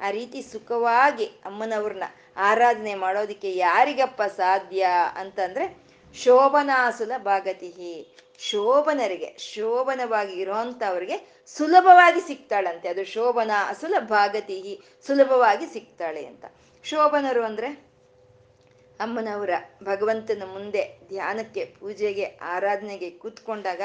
ಆ 0.00 0.10
ರೀತಿ 0.10 0.42
ಸುಖವಾಗಿ 0.42 1.24
ಅಮ್ಮನವ್ರನ್ನ 1.24 2.02
ಆರಾಧನೆ 2.36 2.94
ಮಾಡೋದಕ್ಕೆ 2.94 3.56
ಯಾರಿಗಪ್ಪ 3.56 4.22
ಸಾಧ್ಯ 4.22 4.86
ಅಂತಂದ್ರೆ 5.14 5.86
ಶೋಭನಾಸುಲ 6.14 7.12
ಭಾಗತಿಹಿ. 7.18 8.16
ಶೋಭನರಿಗೆ, 8.38 9.36
ಶೋಭನವಾಗಿ 9.38 10.32
ಇರೋಂಥವ್ರಿಗೆ 10.32 11.44
ಸುಲಭವಾಗಿ 11.46 12.20
ಸಿಗ್ತಾಳಂತೆ. 12.20 12.88
ಅದು 12.88 13.04
ಶೋಭನ 13.04 13.50
ಅಸುಲ 13.66 13.94
ಭಾಗತಿಹಿ 14.00 14.80
ಸುಲಭವಾಗಿ 15.06 15.66
ಸಿಗ್ತಾಳೆ 15.66 16.26
ಅಂತ. 16.26 16.44
ಶೋಭನರು 16.84 17.44
ಅಂದ್ರೆ 17.44 17.86
ಅಮ್ಮನವರ 19.00 19.50
ಭಗವಂತನ 19.82 20.42
ಮುಂದೆ 20.52 20.98
ಧ್ಯಾನಕ್ಕೆ, 21.08 21.64
ಪೂಜೆಗೆ, 21.64 22.24
ಆರಾಧನೆಗೆ 22.24 23.10
ಕೂತ್ಕೊಂಡಾಗ 23.10 23.82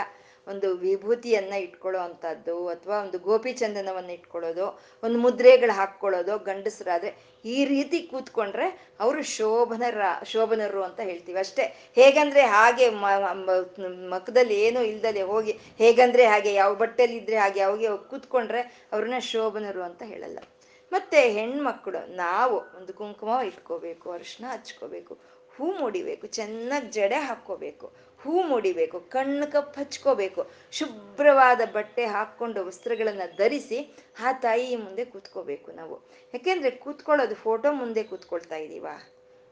ಒಂದು 0.52 0.68
ವಿಭೂತಿಯನ್ನ 0.84 1.54
ಇಟ್ಕೊಳ್ಳೋ 1.66 1.99
ಅಂಥದ್ದು 2.08 2.56
ಅಥವಾ 2.74 2.95
ಒಂದು 3.06 3.18
ಗೋಪಿ 3.28 3.52
ಚಂದನವನ್ನು 3.62 4.14
ಇಟ್ಕೊಳ್ಳೋದು, 4.18 4.66
ಒಂದು 5.04 5.18
ಮುದ್ರೆಗಳು 5.26 5.74
ಹಾಕ್ಕೊಳ್ಳೋದು, 5.80 6.34
ಗಂಡಸರಾದ್ರೆ 6.49 7.12
ಈ 7.56 7.58
ರೀತಿ 7.66 7.99
ಕೂತ್ಕೊಂಡ್ರೆ 8.12 8.68
ಅವರು 9.04 9.22
ಶೋಭನರ 9.36 10.02
ಶೋಭನರು 10.32 10.82
ಅಂತ 10.88 10.99
ಹೇಳ್ತೀವಿ. 11.10 11.39
ಅಷ್ಟೇ, 11.43 11.64
ಹೇಗಂದ್ರೆ 11.99 12.43
ಹಾಗೆ 12.56 12.88
ಮಖದಲ್ಲಿ 14.16 14.58
ಏನೂ 14.66 14.82
ಇಲ್ದಲೆ 14.91 15.24
ಹೋಗಿ 15.32 15.54
ಹೇಗಂದ್ರೆ 15.84 16.26
ಹಾಗೆ 16.34 16.54
ಯಾವ 16.62 16.72
ಬಟ್ಟೆಲಿ 16.84 17.18
ಇದ್ರೆ 17.22 17.39
ಹಾಗೆ 17.43 17.64
ಅವಾಗೆ 17.68 17.91
ಕೂತ್ಕೊಂಡ್ರೆ 18.12 18.64
ಅವ್ರನ್ನ 18.93 19.20
ಶೋಭನರು 19.32 19.84
ಅಂತ 19.89 20.04
ಹೇಳಲ್ಲ. 20.14 20.39
ಮತ್ತೆ 20.91 21.20
ಹೆಣ್ಮಕ್ಳು, 21.36 21.99
ನಾವು 22.16 22.56
ಒಂದು 22.78 22.93
ಕುಂಕುಮ 22.93 23.34
ಇಟ್ಕೋಬೇಕು, 23.49 24.08
ಅರಿಶಿನ 24.16 24.45
ಹಚ್ಕೋಬೇಕು, 24.54 25.14
ಹೂ 25.54 25.66
ಮುಡಿಬೇಕು, 25.80 26.26
ಚೆನ್ನಾಗಿ 26.38 26.88
ಜಡೆ 26.97 27.20
ಹಾಕ್ಕೋಬೇಕು. 27.28 27.88
ಹೂ 28.24 28.34
ಮುಡಿಬೇಕು, 28.49 28.97
ಕಣ್ಣು 29.13 29.45
ಕಪ್ಪು 29.53 29.80
ಹಚ್ಕೋಬೇಕು, 29.82 30.41
ಶುಭ್ರವಾದ 30.80 31.61
ಬಟ್ಟೆ 31.76 32.03
ಹಾಕ್ಕೊಂಡು 32.15 32.59
ವಸ್ತ್ರಗಳನ್ನ 32.67 33.26
ಧರಿಸಿ 33.39 33.80
ಆ 34.26 34.32
ತಾಯಿ 34.45 34.76
ಮುಂದೆ 34.84 35.05
ಕೂತ್ಕೋಬೇಕು 35.13 35.69
ನಾವು. 35.80 35.97
ಯಾಕೆಂದ್ರೆ 36.34 36.72
ಕೂತ್ಕೊಳ್ಳೋದು 36.84 37.38
ಫೋಟೋ 37.45 37.72
ಮುಂದೆ 37.82 38.03
ಕೂತ್ಕೊಳ್ತಾ 38.11 38.59
ಇದೀವ, 38.65 38.88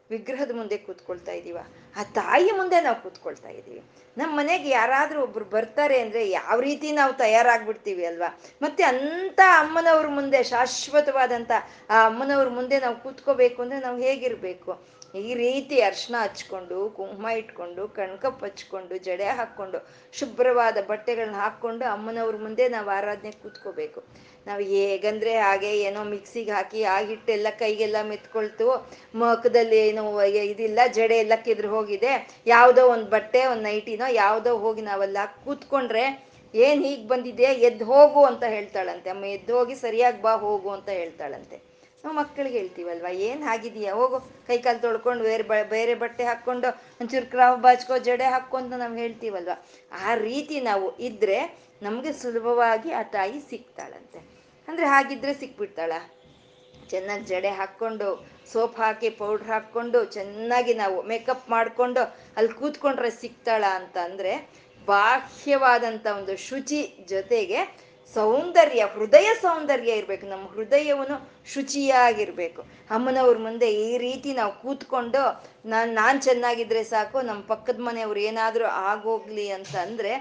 ವಿಗ್ರಹದ 0.09 0.51
ಮುಂದೆ 0.59 0.77
ಕೂತ್ಕೊಳ್ತಾ 0.85 1.33
ಇದೀವ, 1.39 1.57
ಆ 1.99 2.03
ತಾಯಿ 2.19 2.51
ಮುಂದೆ 2.59 2.77
ನಾವು 2.85 2.97
ಕೂತ್ಕೊಳ್ತಾ 3.03 3.49
ಇದ್ದೀವಿ 3.57 3.81
ನಮ್ಮ 4.17 4.31
ಮನೆಗೆ 4.39 4.69
ಯಾರಾದರೂ 4.69 5.19
ಒಬ್ರು 5.25 5.45
ಬರ್ತಾರೆ 5.55 5.97
ಅಂದ್ರೆ 6.05 6.21
ಯಾವ 6.29 6.55
ರೀತಿ 6.67 6.87
ನಾವು 6.99 7.13
ತಯಾರಾಗ್ಬಿಡ್ತೀವಿ 7.23 8.03
ಅಲ್ವಾ? 8.11 8.29
ಮತ್ತೆ 8.61 8.83
ಅಂತ 8.91 9.39
ಅಮ್ಮನವ್ರ 9.59 10.07
ಮುಂದೆ 10.17 10.39
ಶಾಶ್ವತವಾದಂತ 10.53 11.51
ಆ 11.93 11.99
ಅಮ್ಮನವ್ರ 12.09 12.49
ಮುಂದೆ 12.57 12.79
ನಾವು 12.85 12.97
ಕೂತ್ಕೋಬೇಕು 13.05 13.59
ಅಂದರೆ 13.65 13.79
ನಾವು 13.87 13.99
ಹೇಗಿರ್ಬೇಕು? 14.07 14.71
ಈ 15.13 15.33
ರೀತಿ 15.33 15.77
ಅರ್ಶನ 15.81 16.15
ಹಚ್ಕೊಂಡು, 16.23 16.89
ಕುಂಕುಮ 16.89 17.27
ಇಟ್ಕೊಂಡು 17.37 17.87
ಕಣ್ಕಪ್ 17.87 18.43
ಹಚ್ಕೊಂಡು, 18.43 18.97
ಜಡೆ 18.97 19.27
ಹಾಕ್ಕೊಂಡು, 19.37 19.79
ಶುಭ್ರವಾದ 20.13 20.77
ಬಟ್ಟೆಗಳನ್ನ 20.89 21.35
ಹಾಕ್ಕೊಂಡು 21.35 21.85
ಅಮ್ಮನವ್ರ 21.85 22.35
ಮುಂದೆ 22.45 22.65
ನಾವು 22.69 22.89
ಆರಾಧನೆ 22.89 23.31
ಕೂತ್ಕೋಬೇಕು. 23.31 24.01
ನಾವು 24.47 24.61
ಹೇಗಂದ್ರೆ 24.61 25.37
ಹಾಗೆ 25.39 25.71
ಏನೋ 25.87 26.03
ಮಿಕ್ಸಿಗೆ 26.03 26.51
ಹಾಕಿ 26.51 26.83
ಆ 26.83 26.97
ಹಿಟ್ಟೆಲ್ಲ 27.09 27.47
ಕೈಗೆಲ್ಲ 27.59 27.97
ಮೆತ್ಕೊಳ್ತು 28.09 28.67
ಮುಖದಲ್ಲಿ 29.15 29.79
ಏನೋ 29.89 30.03
ಇದಿಲ್ಲ, 30.51 30.79
ಜಡೆ 30.97 31.17
ಎಲ್ಲ 31.17 31.33
ಕಿದ್ರ 31.45 31.67
ಹೋಗಿದೆ, 31.67 32.13
ಯಾವುದೋ 32.47 32.83
ಒಂದು 32.87 33.09
ಬಟ್ಟೆ, 33.09 33.45
ಒಂದು 33.45 33.63
ನೈಟಿನೋ 33.63 34.07
ಯಾವುದೋ 34.07 34.57
ಹೋಗಿ 34.57 34.81
ನಾವೆಲ್ಲ 34.81 35.17
ಕೂತ್ಕೊಂಡ್ರೆ 35.45 36.05
ಏನ್ 36.53 36.83
ಹೀಗ್ 36.85 37.07
ಬಂದಿದೆ 37.07 37.43
ಎದ್ದು 37.43 37.85
ಹೋಗು 37.85 38.23
ಅಂತ 38.25 38.43
ಹೇಳ್ತಾಳಂತೆ. 38.43 39.09
ಅಮ್ಮ 39.09 39.25
ಎದ್ದು 39.25 39.53
ಹೋಗಿ 39.57 39.75
ಸರಿಯಾಗಿ 39.75 40.21
ಬಾ, 40.21 40.35
ಹೋಗು 40.35 40.69
ಅಂತ 40.69 40.89
ಹೇಳ್ತಾಳಂತೆ. 40.89 41.68
ನಾವು 42.03 42.15
ಮಕ್ಕಳಿಗೆ 42.19 42.57
ಹೇಳ್ತೀವಲ್ವ, 42.59 43.07
ಏನು 43.29 43.43
ಆಗಿದೆಯಾ 43.53 43.93
ಹೋಗು, 43.99 44.17
ಕೈ 44.47 44.57
ಕಾಲು 44.65 44.79
ತೊಳ್ಕೊಂಡು 44.85 45.23
ಬೇರೆ 45.23 45.43
ಬ, 45.49 45.55
ಬೇರೆ 45.73 45.93
ಬಟ್ಟೆ 46.03 46.23
ಹಾಕ್ಕೊಂಡು 46.23 46.67
ಒಂಚೂರು 47.01 47.27
ಕ್ರಾವ್ 47.33 47.57
ಬಾಚ್ಕೋ, 47.65 47.97
ಜಡೆ 47.97 48.27
ಹಾಕ್ಕೊಂತ 48.33 48.73
ನಾವು 48.83 48.95
ಹೇಳ್ತೀವಲ್ವ? 49.03 49.55
ಆ 50.07 50.13
ರೀತಿ 50.27 50.59
ನಾವು 50.69 50.87
ಇದ್ರೆ 50.99 51.39
ನಮಗೆ 51.81 52.13
ಸುಲಭವಾಗಿ 52.21 52.91
ಆ 52.91 53.03
ತಾಯಿ 53.17 53.37
ಸಿಗ್ತಾಳಂತೆ. 53.49 54.21
ಅಂದರೆ 54.67 54.85
ಹಾಗಿದ್ರೆ 54.85 55.33
ಸಿಕ್ಬಿಡ್ತಾಳ. 55.33 55.93
ಚೆನ್ನಾಗಿ 56.91 57.25
ಜಡೆ 57.25 57.51
ಹಾಕ್ಕೊಂಡು, 57.59 58.07
ಸೋಪ್ 58.51 58.77
ಹಾಕಿ, 58.83 59.09
ಪೌಡ್ರ್ 59.19 59.49
ಹಾಕ್ಕೊಂಡು, 59.53 59.99
ಚೆನ್ನಾಗಿ 60.05 60.73
ನಾವು 60.73 60.97
ಮೇಕಪ್ 61.11 61.45
ಮಾಡಿಕೊಂಡು 61.49 62.01
ಅಲ್ಲಿ 62.37 62.53
ಕೂತ್ಕೊಂಡ್ರೆ 62.61 63.11
ಸಿಗ್ತಾಳ 63.21 63.63
ಅಂತ 63.79 63.97
ಅಂದರೆ 64.07 64.33
ಬಾಹ್ಯವಾದಂಥ 64.87 66.05
ಒಂದು 66.19 66.35
ಶುಚಿ 66.47 66.81
ಜೊತೆಗೆ 67.09 67.59
ಸೌಂದರ್ಯ, 68.15 68.81
ಹೃದಯ 68.95 69.29
ಸೌಂದರ್ಯ 69.41 69.99
ಇರಬೇಕು. 70.01 70.25
ನಮ್ಮ 70.27 70.45
ಹೃದಯವನ್ನು 70.55 71.17
ಶುಚಿಯಾಗಿರ್ಬೇಕು. 71.53 72.61
ಅಮ್ಮನವ್ರ 72.91 73.37
ಮುಂದೆ 73.37 73.69
ಈ 73.87 73.97
ರೀತಿ 73.97 74.33
ನಾವು 74.33 74.53
ಕೂತ್ಕೊಂಡು, 74.61 75.23
ನಾನು 75.65 75.91
ನಾನು 75.93 76.21
ಚೆನ್ನಾಗಿದ್ರೆ 76.21 76.83
ಸಾಕು, 76.83 77.21
ನಮ್ಮ 77.21 77.41
ಪಕ್ಕದ 77.41 77.79
ಮನೆಯವ್ರು 77.79 78.19
ಏನಾದರೂ 78.19 78.65
ಆಗೋಗ್ಲಿ 78.65 79.47
ಅಂತ 79.49 79.75
ಅಂದರೆ 79.75 80.13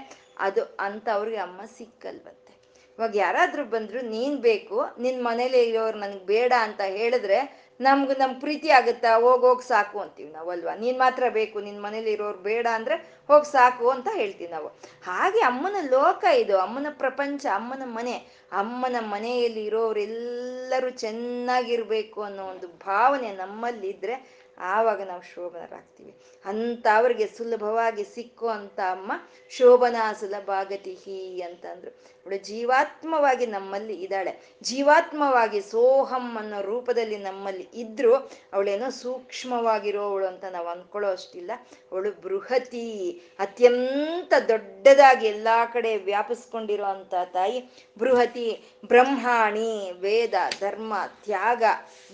ಅದು 0.47 0.61
ಅಂತ 0.79 1.07
ಅವ್ರಿಗೆ 1.13 1.37
ಅಮ್ಮ 1.37 1.61
ಸಿಕ್ಕಲ್ವಂತೆ. 1.77 2.53
ಇವಾಗ 2.99 3.15
ಯಾರಾದ್ರೂ 3.15 3.63
ಬಂದ್ರು, 3.73 3.99
ನೀನ್ 4.13 4.33
ಬೇಕು, 4.37 4.77
ನಿನ್ 4.99 5.19
ಮನೇಲಿ 5.23 5.59
ಇರೋರು 5.69 5.97
ನನ್ಗೆ 5.97 6.25
ಬೇಡ 6.25 6.53
ಅಂತ 6.65 6.81
ಹೇಳಿದ್ರೆ 6.97 7.37
ನಮ್ಗೆ 7.81 8.13
ನಮ್ 8.13 8.33
ಪ್ರೀತಿ 8.41 8.69
ಆಗುತ್ತಾ? 8.69 9.11
ಹೋಗ್ 9.25 9.43
ಹೋಗ್ 9.47 9.61
ಸಾಕು 9.63 9.97
ಅಂತೀವಿ 9.99 10.31
ನಾವಲ್ವಾ 10.31 10.73
ನೀನ್ 10.75 10.97
ಮಾತ್ರ 10.99 11.23
ಬೇಕು, 11.29 11.57
ನಿನ್ 11.59 11.77
ಮನೇಲಿ 11.81 12.11
ಇರೋರು 12.11 12.39
ಬೇಡ 12.47 12.65
ಅಂದ್ರೆ 12.77 12.95
ಹೋಗ್ 13.27 13.45
ಸಾಕು 13.45 13.85
ಅಂತ 13.89 14.07
ಹೇಳ್ತೀವಿ 14.13 14.51
ನಾವು. 14.51 14.67
ಹಾಗೆ 15.03 15.41
ಅಮ್ಮನ 15.41 15.77
ಲೋಕ 15.91 16.23
ಇದು, 16.41 16.55
ಅಮ್ಮನ 16.57 16.89
ಪ್ರಪಂಚ, 16.97 17.45
ಅಮ್ಮನ 17.59 17.85
ಮನೆ. 17.97 18.15
ಅಮ್ಮನ 18.51 18.97
ಮನೆಯಲ್ಲಿ 19.13 19.63
ಇರೋರೆಲ್ಲರೂ 19.65 20.89
ಚೆನ್ನಾಗಿರ್ಬೇಕು 20.89 22.19
ಅನ್ನೋ 22.21 22.43
ಒಂದು 22.43 22.67
ಭಾವನೆ 22.67 23.31
ನಮ್ಮಲ್ಲಿದ್ರೆ 23.33 24.17
ಆವಾಗ 24.59 25.01
ನಾವು 25.01 25.21
ಶೋಭನರಾಗ್ತೀವಿ. 25.21 26.15
ಅಂತ 26.45 26.87
ಅವ್ರಿಗೆ 26.95 27.27
ಸುಲಭವಾಗಿ 27.27 28.03
ಸಿಕ್ಕೋ 28.03 28.47
ಅಂತ 28.47 28.79
ಅಮ್ಮ 28.79 29.11
ಶೋಭನಾ 29.49 30.13
ಸುಲಭಾಗತಿಹಿ 30.13 31.41
ಅಂತಂದ್ರು. 31.41 31.91
ಅವಳು 31.91 32.37
ಜೀವಾತ್ಮವಾಗಿ 32.37 33.45
ನಮ್ಮಲ್ಲಿ 33.45 34.01
ಇದ್ದಾಳೆ. 34.01 34.55
ಜೀವಾತ್ಮವಾಗಿ 34.63 35.61
ಸೋಹಂ 35.61 36.37
ಅನ್ನೋ 36.37 36.61
ರೂಪದಲ್ಲಿ 36.61 37.17
ನಮ್ಮಲ್ಲಿ 37.17 37.67
ಇದ್ರು 37.73 38.15
ಅವಳೇನೋ 38.53 38.89
ಸೂಕ್ಷ್ಮವಾಗಿರೋವಳು 38.89 40.27
ಅಂತ 40.27 40.45
ನಾವು 40.45 40.67
ಅಂದ್ಕೊಳ್ಳೋ 40.67 41.11
ಅಷ್ಟಿಲ್ಲ. 41.11 41.51
ಅವಳು 41.91 42.21
ಬೃಹತಿ, 42.21 43.21
ಅತ್ಯಂತ 43.39 44.33
ದೊಡ್ಡದಾಗಿ 44.47 45.27
ಎಲ್ಲ 45.27 45.47
ಕಡೆ 45.73 45.97
ವ್ಯಾಪಿಸ್ಕೊಂಡಿರೋ 45.97 46.83
ಅಂತ 46.83 47.13
ತಾಯಿ 47.33 47.71
ಬೃಹತಿ, 47.99 48.61
ಬ್ರಹ್ಮಾಣಿ, 48.85 49.91
ವೇದ, 49.91 50.33
ಧರ್ಮ, 50.59 50.93
ತ್ಯಾಗ, 51.23 51.63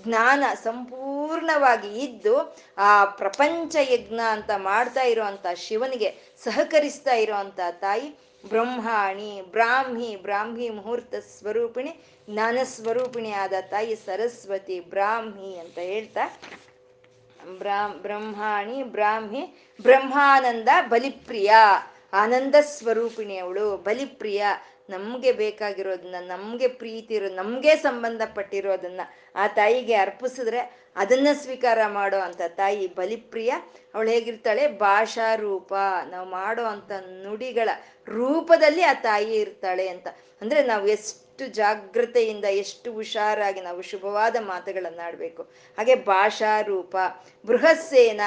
ಜ್ಞಾನ 0.03 0.43
ಸಂಪೂರ್ಣವಾಗಿ 0.63 1.99
ಇದ್ದು 1.99 2.34
ಆ 2.77 3.05
ಪ್ರಪಂಚ 3.05 3.75
ಯಜ್ಞ 3.93 4.19
ಅಂತ 4.31 4.51
ಮಾಡ್ತಾ 4.57 5.03
ಇರುವಂತ 5.03 5.45
ಶಿವನಿಗೆ 5.55 6.09
ಸಹಕರಿಸ್ತಾ 6.43 7.15
ಇರುವಂತ 7.15 7.59
ತಾಯಿ 7.79 8.07
ಬ್ರಹ್ಮಾಣಿ, 8.43 9.41
ಬ್ರಾಹ್ಮಿ 9.51 10.15
ಬ್ರಾಹ್ಮಿ 10.15 10.69
ಮುಹೂರ್ತ 10.69 11.15
ಸ್ವರೂಪಿಣಿ, 11.15 11.91
ಜ್ಞಾನ 12.29 12.57
ಸ್ವರೂಪಿಣಿ 12.63 13.31
ಆದ 13.31 13.53
ತಾಯಿ 13.69 13.95
ಸರಸ್ವತಿ, 13.95 14.79
ಬ್ರಾಹ್ಮಿ 14.79 15.51
ಅಂತ 15.59 15.77
ಹೇಳ್ತಾ 15.79 16.25
ಬ್ರಾಹ್ಮ 17.57 17.97
ಬ್ರಹ್ಮಾಣಿ, 18.01 18.83
ಬ್ರಾಹ್ಮಿ, 18.83 19.41
ಬ್ರಹ್ಮಾನಂದ 19.81 20.69
ಬಲಿಪ್ರಿಯ, 20.89 21.53
ಆನಂದ 22.13 22.55
ಸ್ವರೂಪಿಣಿ 22.61 23.37
ಅವಳು 23.37 23.77
ಬಲಿಪ್ರಿಯ 23.77 24.45
ನಮ್ಗೆ 24.89 25.31
ಬೇಕಾಗಿರೋದನ್ನ, 25.31 26.15
ನಮ್ಗೆ 26.19 26.67
ಪ್ರೀತಿ 26.67 27.13
ಇರೋ, 27.13 27.29
ನಮ್ಗೆ 27.29 27.75
ಸಂಬಂಧಪಟ್ಟಿರೋದನ್ನ 27.75 29.01
ಆ 29.35 29.47
ತಾಯಿಗೆ 29.47 29.93
ಅರ್ಪಿಸಿದ್ರೆ 29.93 30.85
ಅದನ್ನ 30.95 31.27
ಸ್ವೀಕಾರ 31.33 31.79
ಮಾಡೋ 31.87 32.17
ಅಂತ 32.17 32.41
ತಾಯಿ 32.47 32.95
ಬಲಿಪ್ರಿಯ. 32.95 33.53
ಅವಳು 33.95 34.09
ಹೇಗಿರ್ತಾಳೆ? 34.09 34.67
ಭಾಷಾ 34.67 35.35
ರೂಪ 35.35 35.73
ನಾವು 36.09 36.29
ಮಾಡೋ 36.29 36.63
ಅಂತ 36.63 36.91
ನುಡಿಗಳ 37.23 37.69
ರೂಪದಲ್ಲಿ 38.05 38.81
ಆ 38.81 38.93
ತಾಯಿ 38.93 39.33
ಇರ್ತಾಳೆ 39.33 39.87
ಅಂತ. 39.87 40.07
ಅಂದ್ರೆ 40.41 40.65
ನಾವು 40.65 40.87
ಎಷ್ಟು 40.87 41.47
ಜಾಗ್ರತೆಯಿಂದ, 41.47 42.45
ಎಷ್ಟು 42.45 42.93
ಹುಷಾರಾಗಿ 42.93 43.61
ನಾವು 43.61 43.81
ಶುಭವಾದ 43.81 44.35
ಮಾತುಗಳನ್ನಾಡ್ಬೇಕು. 44.39 45.43
ಹಾಗೆ 45.77 45.95
ಭಾಷಾ 45.95 46.61
ರೂಪ 46.61 46.97
ಬೃಹಸ್ಸೇನ, 47.45 48.21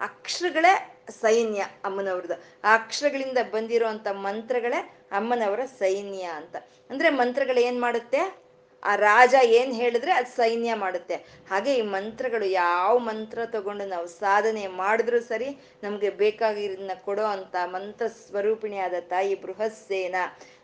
ಅಕ್ಷರಗಳೇ 0.00 0.97
ಸೈನ್ಯ 1.10 1.60
ಅಮ್ಮನವ್ರದ್ದು. 1.84 2.34
ಆ 2.64 2.74
ಅಕ್ಷರಗಳಿಂದ 2.74 3.38
ಬಂದಿರುವಂಥ 3.50 4.08
ಮಂತ್ರಗಳೇ 4.08 4.98
ಅಮ್ಮನವರ 5.12 5.60
ಸೈನ್ಯ 5.78 6.22
ಅಂತ. 6.22 6.56
ಅಂದ್ರೆ 6.90 7.10
ಮಂತ್ರಗಳು 7.10 7.60
ಏನ್ 7.60 7.80
ಮಾಡುತ್ತೆ? 7.80 8.48
ಆ 8.84 8.96
ರಾಜ 8.96 9.34
ಏನ್ 9.42 9.72
ಹೇಳಿದ್ರೆ 9.72 10.12
ಅದು 10.12 10.36
ಸೈನ್ಯ 10.36 10.74
ಮಾಡುತ್ತೆ. 10.74 11.14
ಹಾಗೆ 11.50 11.74
ಈ 11.74 11.82
ಮಂತ್ರಗಳು 11.82 12.44
ಯಾವ 12.44 12.98
ಮಂತ್ರ 12.98 13.46
ತಗೊಂಡು 13.46 13.86
ನಾವು 13.86 14.06
ಸಾಧನೆ 14.06 14.66
ಮಾಡಿದ್ರು 14.66 15.20
ಸರಿ 15.20 15.58
ನಮ್ಗೆ 15.82 16.10
ಬೇಕಾಗಿರೋದನ್ನ 16.10 16.90
ಕೊಡೋ 16.94 17.22
ಅಂತ 17.22 17.56
ಮಂತ್ರ 17.64 18.06
ಸ್ವರೂಪಿಣಿಯಾದ 18.06 18.94
ತಾಯಿ 19.00 19.42
ಬೃಹಸ್ಸೇನ. 19.42 20.14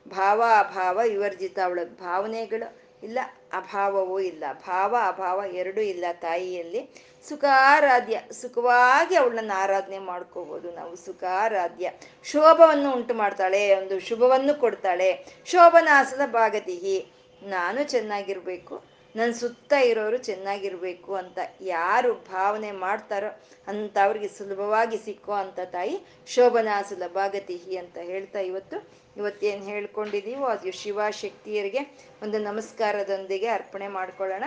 ಭಾವ 0.08 0.42
ಅಭಾವ 0.58 1.00
ವಿವರ್ಜಿತ 1.08 1.58
ಅವಳ 1.64 1.78
ಭಾವನೆಗಳು. 1.84 2.83
ಇಲ್ಲ, 3.04 3.18
ಅಭಾವವೂ 3.52 4.18
ಇಲ್ಲ. 4.20 4.44
ಭಾವ, 4.68 4.96
ಅಭಾವ 5.06 5.38
ಎರಡೂ 5.52 5.80
ಇಲ್ಲ 5.80 6.04
ತಾಯಿಯಲ್ಲಿ. 6.12 6.82
ಸುಖಾರಾಧ್ಯ, 7.28 8.16
ಸುಖವಾಗಿ 8.32 9.14
ಅವಳನ್ನ 9.16 9.52
ಆರಾಧನೆ 9.54 9.98
ಮಾಡ್ಕೋಬಹುದು 9.98 10.72
ನಾವು. 10.72 10.96
ಸುಖಾರಾಧ್ಯ. 10.96 11.92
ಶೋಭವನ್ನು 12.24 12.88
ಉಂಟು 12.92 13.14
ಮಾಡ್ತಾಳೆ, 13.14 13.74
ಒಂದು 13.74 13.98
ಶುಭವನ್ನು 14.00 14.60
ಕೊಡ್ತಾಳೆ. 14.60 15.10
ಶೋಭನಾಸದ 15.46 16.20
ಭಾಗತಿಹಿ 16.26 16.98
ನಾನು 17.42 17.82
ಚೆನ್ನಾಗಿರ್ಬೇಕು 17.84 18.74
ನನ್ನ 19.16 19.32
ಸುತ್ತ 19.32 19.72
ಇರೋರು 19.72 20.16
ಚೆನ್ನಾಗಿರ್ಬೇಕು 20.16 21.14
ಅಂತ 21.14 21.38
ಯಾರು 21.60 22.14
ಭಾವನೆ 22.14 22.72
ಮಾಡ್ತಾರೋ 22.72 23.30
ಅಂತ 23.66 23.96
ಅವ್ರಿಗೆ 24.04 24.28
ಸುಲಭವಾಗಿ 24.28 24.98
ಸಿಕ್ಕೋ 25.04 25.32
ಅಂತ 25.32 25.60
ತಾಯಿ 25.64 25.96
ಶೋಭನಾ 26.26 26.82
ಸುಲಭಾಗತಿಹಿ 26.82 27.76
ಅಂತ 27.76 27.98
ಹೇಳ್ತಾ 28.02 28.40
ಇವತ್ತು. 28.40 29.03
ಇವತ್ತೇನು 29.16 29.64
ಹೇಳ್ಕೊಂಡಿದ್ದೀವೋ 29.64 30.46
ಅದು 30.46 30.72
ಶಿವ 30.72 31.00
ಶಕ್ತಿಯರಿಗೆ 31.10 31.82
ಒಂದು 32.22 32.38
ನಮಸ್ಕಾರದೊಂದಿಗೆ 32.38 33.48
ಅರ್ಪಣೆ 33.58 33.88
ಮಾಡ್ಕೊಳ್ಳೋಣ. 33.88 34.44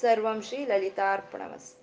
ಸರ್ವಂ 0.00 0.38
ಶ್ರೀ 0.42 0.58
ಲಲಿತಾರ್ಪಣಮಸ್ತು. 0.64 1.81